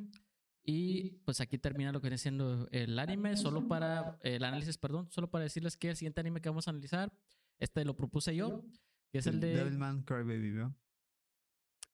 Y 0.62 1.12
pues 1.24 1.40
aquí 1.40 1.57
termina 1.57 1.92
lo 1.92 2.01
que 2.01 2.09
viene 2.09 2.18
siendo 2.18 2.68
el 2.72 2.99
anime, 2.99 3.36
solo 3.36 3.66
para 3.66 4.18
el 4.22 4.44
análisis, 4.44 4.76
perdón, 4.76 5.11
solo 5.11 5.30
para 5.30 5.44
decirles 5.44 5.76
que 5.78 5.88
el 5.90 5.96
siguiente 5.96 6.20
anime 6.20 6.42
que 6.42 6.51
vamos 6.51 6.68
a 6.68 6.72
analizar, 6.72 7.11
este 7.59 7.84
lo 7.86 7.96
propuse 7.96 8.36
yo, 8.36 8.62
que 9.11 9.18
es 9.18 9.26
el 9.26 9.40
de... 9.40 9.55
Devilman 9.57 10.03
Crybaby, 10.03 10.51
¿verdad? 10.51 10.72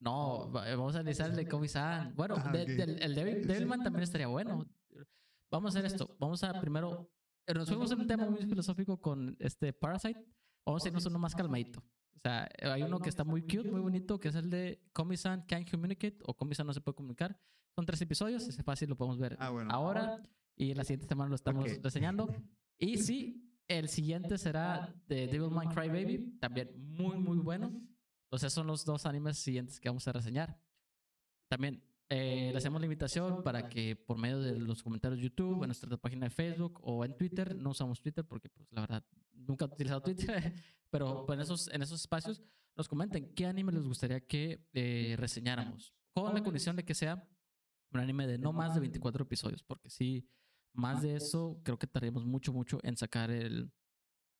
No, 0.00 0.50
va- 0.52 0.68
vamos 0.76 0.94
a 0.96 0.98
analizar 1.00 1.30
el 1.30 1.36
de 1.36 1.46
Komi-san. 1.46 2.14
Bueno, 2.16 2.34
Ah, 2.36 2.50
de- 2.52 2.64
el 3.00 3.14
Devil, 3.14 3.46
Devilman 3.46 3.82
también 3.82 4.02
estaría 4.02 4.26
bueno. 4.26 4.66
Vamos 5.50 5.74
a 5.76 5.78
hacer 5.78 5.86
esto. 5.92 6.16
Vamos 6.18 6.42
a 6.42 6.60
primero. 6.60 7.08
Eh, 7.46 7.54
Nos 7.54 7.68
fuimos 7.68 7.90
en 7.92 8.00
un 8.00 8.06
tema 8.06 8.28
muy 8.28 8.44
filosófico 8.46 9.00
con 9.00 9.36
este 9.38 9.72
Parasite. 9.72 10.24
Vamos 10.66 10.84
a 10.84 10.88
irnos 10.88 11.04
a 11.04 11.08
uno 11.08 11.18
más 11.18 11.34
calmadito. 11.34 11.80
O 11.80 12.18
sea, 12.18 12.48
hay 12.62 12.82
uno 12.82 12.98
que 13.00 13.08
está 13.10 13.22
muy 13.24 13.42
cute, 13.42 13.70
muy 13.70 13.80
bonito, 13.80 14.18
que 14.18 14.28
es 14.28 14.34
el 14.34 14.48
de 14.48 14.82
Komi-san 14.92 15.42
Can't 15.46 15.70
Communicate 15.70 16.18
o 16.24 16.34
Komi-san 16.34 16.66
no 16.66 16.72
se 16.72 16.80
puede 16.80 16.96
comunicar. 16.96 17.38
Son 17.76 17.84
tres 17.84 18.00
episodios, 18.00 18.46
ese 18.48 18.62
fácil 18.62 18.88
lo 18.88 18.96
podemos 18.96 19.18
ver 19.18 19.36
Ah, 19.40 19.50
bueno. 19.50 19.70
ahora 19.70 20.22
y 20.56 20.72
la 20.74 20.84
siguiente 20.84 21.06
semana 21.08 21.28
lo 21.28 21.34
estamos 21.34 21.64
Ok. 21.70 21.80
reseñando. 21.82 22.28
Y 22.78 22.96
sí, 22.98 23.50
el 23.68 23.88
siguiente 23.88 24.38
será 24.38 24.94
de 25.06 25.26
Devilman 25.26 25.68
Crybaby, 25.74 26.38
también 26.38 26.70
muy, 26.78 27.18
muy 27.18 27.38
bueno. 27.38 27.72
Entonces 28.30 28.52
son 28.52 28.66
los 28.68 28.84
dos 28.84 29.04
animes 29.06 29.38
siguientes 29.38 29.78
que 29.80 29.88
vamos 29.88 30.06
a 30.08 30.12
reseñar. 30.12 30.58
También 31.50 31.84
eh, 32.08 32.50
le 32.52 32.58
hacemos 32.58 32.80
la 32.80 32.86
invitación 32.86 33.42
para 33.42 33.68
que 33.68 33.96
por 33.96 34.18
medio 34.18 34.40
de 34.40 34.58
los 34.58 34.82
comentarios 34.82 35.18
de 35.18 35.24
YouTube, 35.28 35.62
en 35.62 35.68
nuestra 35.68 35.96
página 35.96 36.26
de 36.26 36.30
Facebook 36.30 36.78
o 36.82 37.04
en 37.04 37.16
Twitter, 37.16 37.56
no 37.56 37.70
usamos 37.70 38.00
Twitter 38.00 38.24
porque 38.24 38.48
pues 38.48 38.70
la 38.72 38.82
verdad 38.82 39.04
nunca 39.32 39.64
he 39.64 39.68
utilizado 39.68 40.02
Twitter, 40.02 40.54
pero 40.90 41.26
en 41.32 41.40
esos, 41.40 41.68
en 41.68 41.82
esos 41.82 42.00
espacios 42.00 42.42
nos 42.76 42.88
comenten 42.88 43.34
qué 43.34 43.46
anime 43.46 43.72
les 43.72 43.84
gustaría 43.84 44.20
que 44.20 44.66
eh, 44.72 45.14
reseñáramos, 45.18 45.94
con 46.12 46.34
la 46.34 46.42
condición 46.42 46.76
de 46.76 46.84
que 46.84 46.94
sea 46.94 47.26
un 47.92 48.00
anime 48.00 48.26
de 48.26 48.38
no 48.38 48.52
más 48.52 48.74
de 48.74 48.80
24 48.80 49.22
episodios, 49.22 49.62
porque 49.62 49.88
si 49.88 50.28
más 50.72 51.02
de 51.02 51.16
eso 51.16 51.60
creo 51.62 51.78
que 51.78 51.86
tardaríamos 51.86 52.26
mucho, 52.26 52.52
mucho 52.52 52.80
en 52.82 52.96
sacar 52.96 53.30
el, 53.30 53.72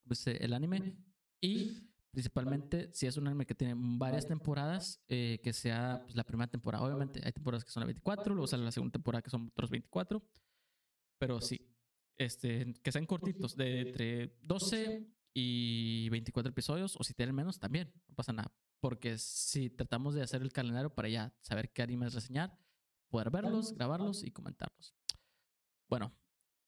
pues, 0.06 0.26
el 0.26 0.52
anime. 0.52 0.96
Y 1.40 1.93
principalmente 2.14 2.88
si 2.92 3.06
es 3.06 3.16
un 3.16 3.26
anime 3.26 3.44
que 3.44 3.54
tiene 3.54 3.74
varias 3.76 4.26
temporadas, 4.26 5.02
eh, 5.08 5.40
que 5.42 5.52
sea 5.52 6.00
pues, 6.04 6.14
la 6.14 6.24
primera 6.24 6.50
temporada. 6.50 6.84
Obviamente 6.84 7.20
hay 7.24 7.32
temporadas 7.32 7.64
que 7.64 7.70
son 7.70 7.82
de 7.82 7.86
24, 7.86 8.34
luego 8.34 8.46
sale 8.46 8.64
la 8.64 8.70
segunda 8.70 8.92
temporada 8.92 9.20
que 9.20 9.30
son 9.30 9.48
otros 9.48 9.68
24, 9.68 10.22
pero 11.18 11.40
sí, 11.40 11.60
este, 12.16 12.72
que 12.82 12.92
sean 12.92 13.06
cortitos, 13.06 13.56
de 13.56 13.80
entre 13.80 14.38
12 14.42 15.06
y 15.34 16.08
24 16.10 16.50
episodios, 16.50 16.96
o 16.96 17.02
si 17.02 17.14
tienen 17.14 17.34
menos 17.34 17.58
también, 17.58 17.92
no 18.08 18.14
pasa 18.14 18.32
nada. 18.32 18.54
porque 18.80 19.16
si 19.16 19.70
tratamos 19.70 20.14
de 20.14 20.22
hacer 20.22 20.42
el 20.42 20.52
calendario 20.52 20.94
para 20.94 21.08
ya 21.08 21.34
saber 21.40 21.72
qué 21.72 21.82
animes 21.82 22.12
reseñar, 22.12 22.56
poder 23.08 23.30
verlos, 23.30 23.72
grabarlos 23.72 24.22
y 24.22 24.30
comentarlos. 24.30 24.94
Bueno, 25.88 26.14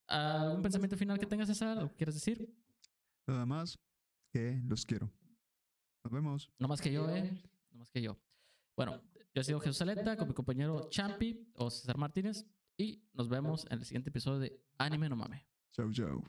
¿algún 0.09 0.63
pensamiento 0.63 0.97
final 0.97 1.19
que 1.19 1.27
tengas, 1.27 1.49
César? 1.49 1.77
¿Lo 1.77 1.95
quieres 1.95 2.15
decir? 2.15 2.51
Nada 3.27 3.45
más 3.45 3.79
que 4.33 4.63
los 4.65 4.87
quiero. 4.87 5.13
Nos 6.07 6.13
vemos. 6.13 6.53
No 6.61 6.69
más 6.69 6.81
que 6.81 6.93
yo, 6.93 7.11
¿eh? 7.11 7.37
No 7.73 7.81
más 7.81 7.91
que 7.91 8.01
yo. 8.01 8.17
Bueno, 8.77 9.03
yo 9.35 9.41
he 9.41 9.43
sido 9.43 9.59
Jesús 9.59 9.79
Saleta 9.79 10.17
con 10.17 10.29
mi 10.29 10.35
compañero 10.35 10.89
Champi 10.89 11.51
o 11.55 11.69
César 11.69 11.99
Martínez 11.99 12.47
y 12.77 13.03
nos 13.13 13.29
vemos 13.29 13.67
en 13.71 13.81
el 13.81 13.85
siguiente 13.85 14.11
episodio 14.11 14.39
de 14.39 14.63
Anime 14.79 15.09
No 15.09 15.17
Mame. 15.17 15.49
Chau, 15.73 15.93
chau. 15.93 16.23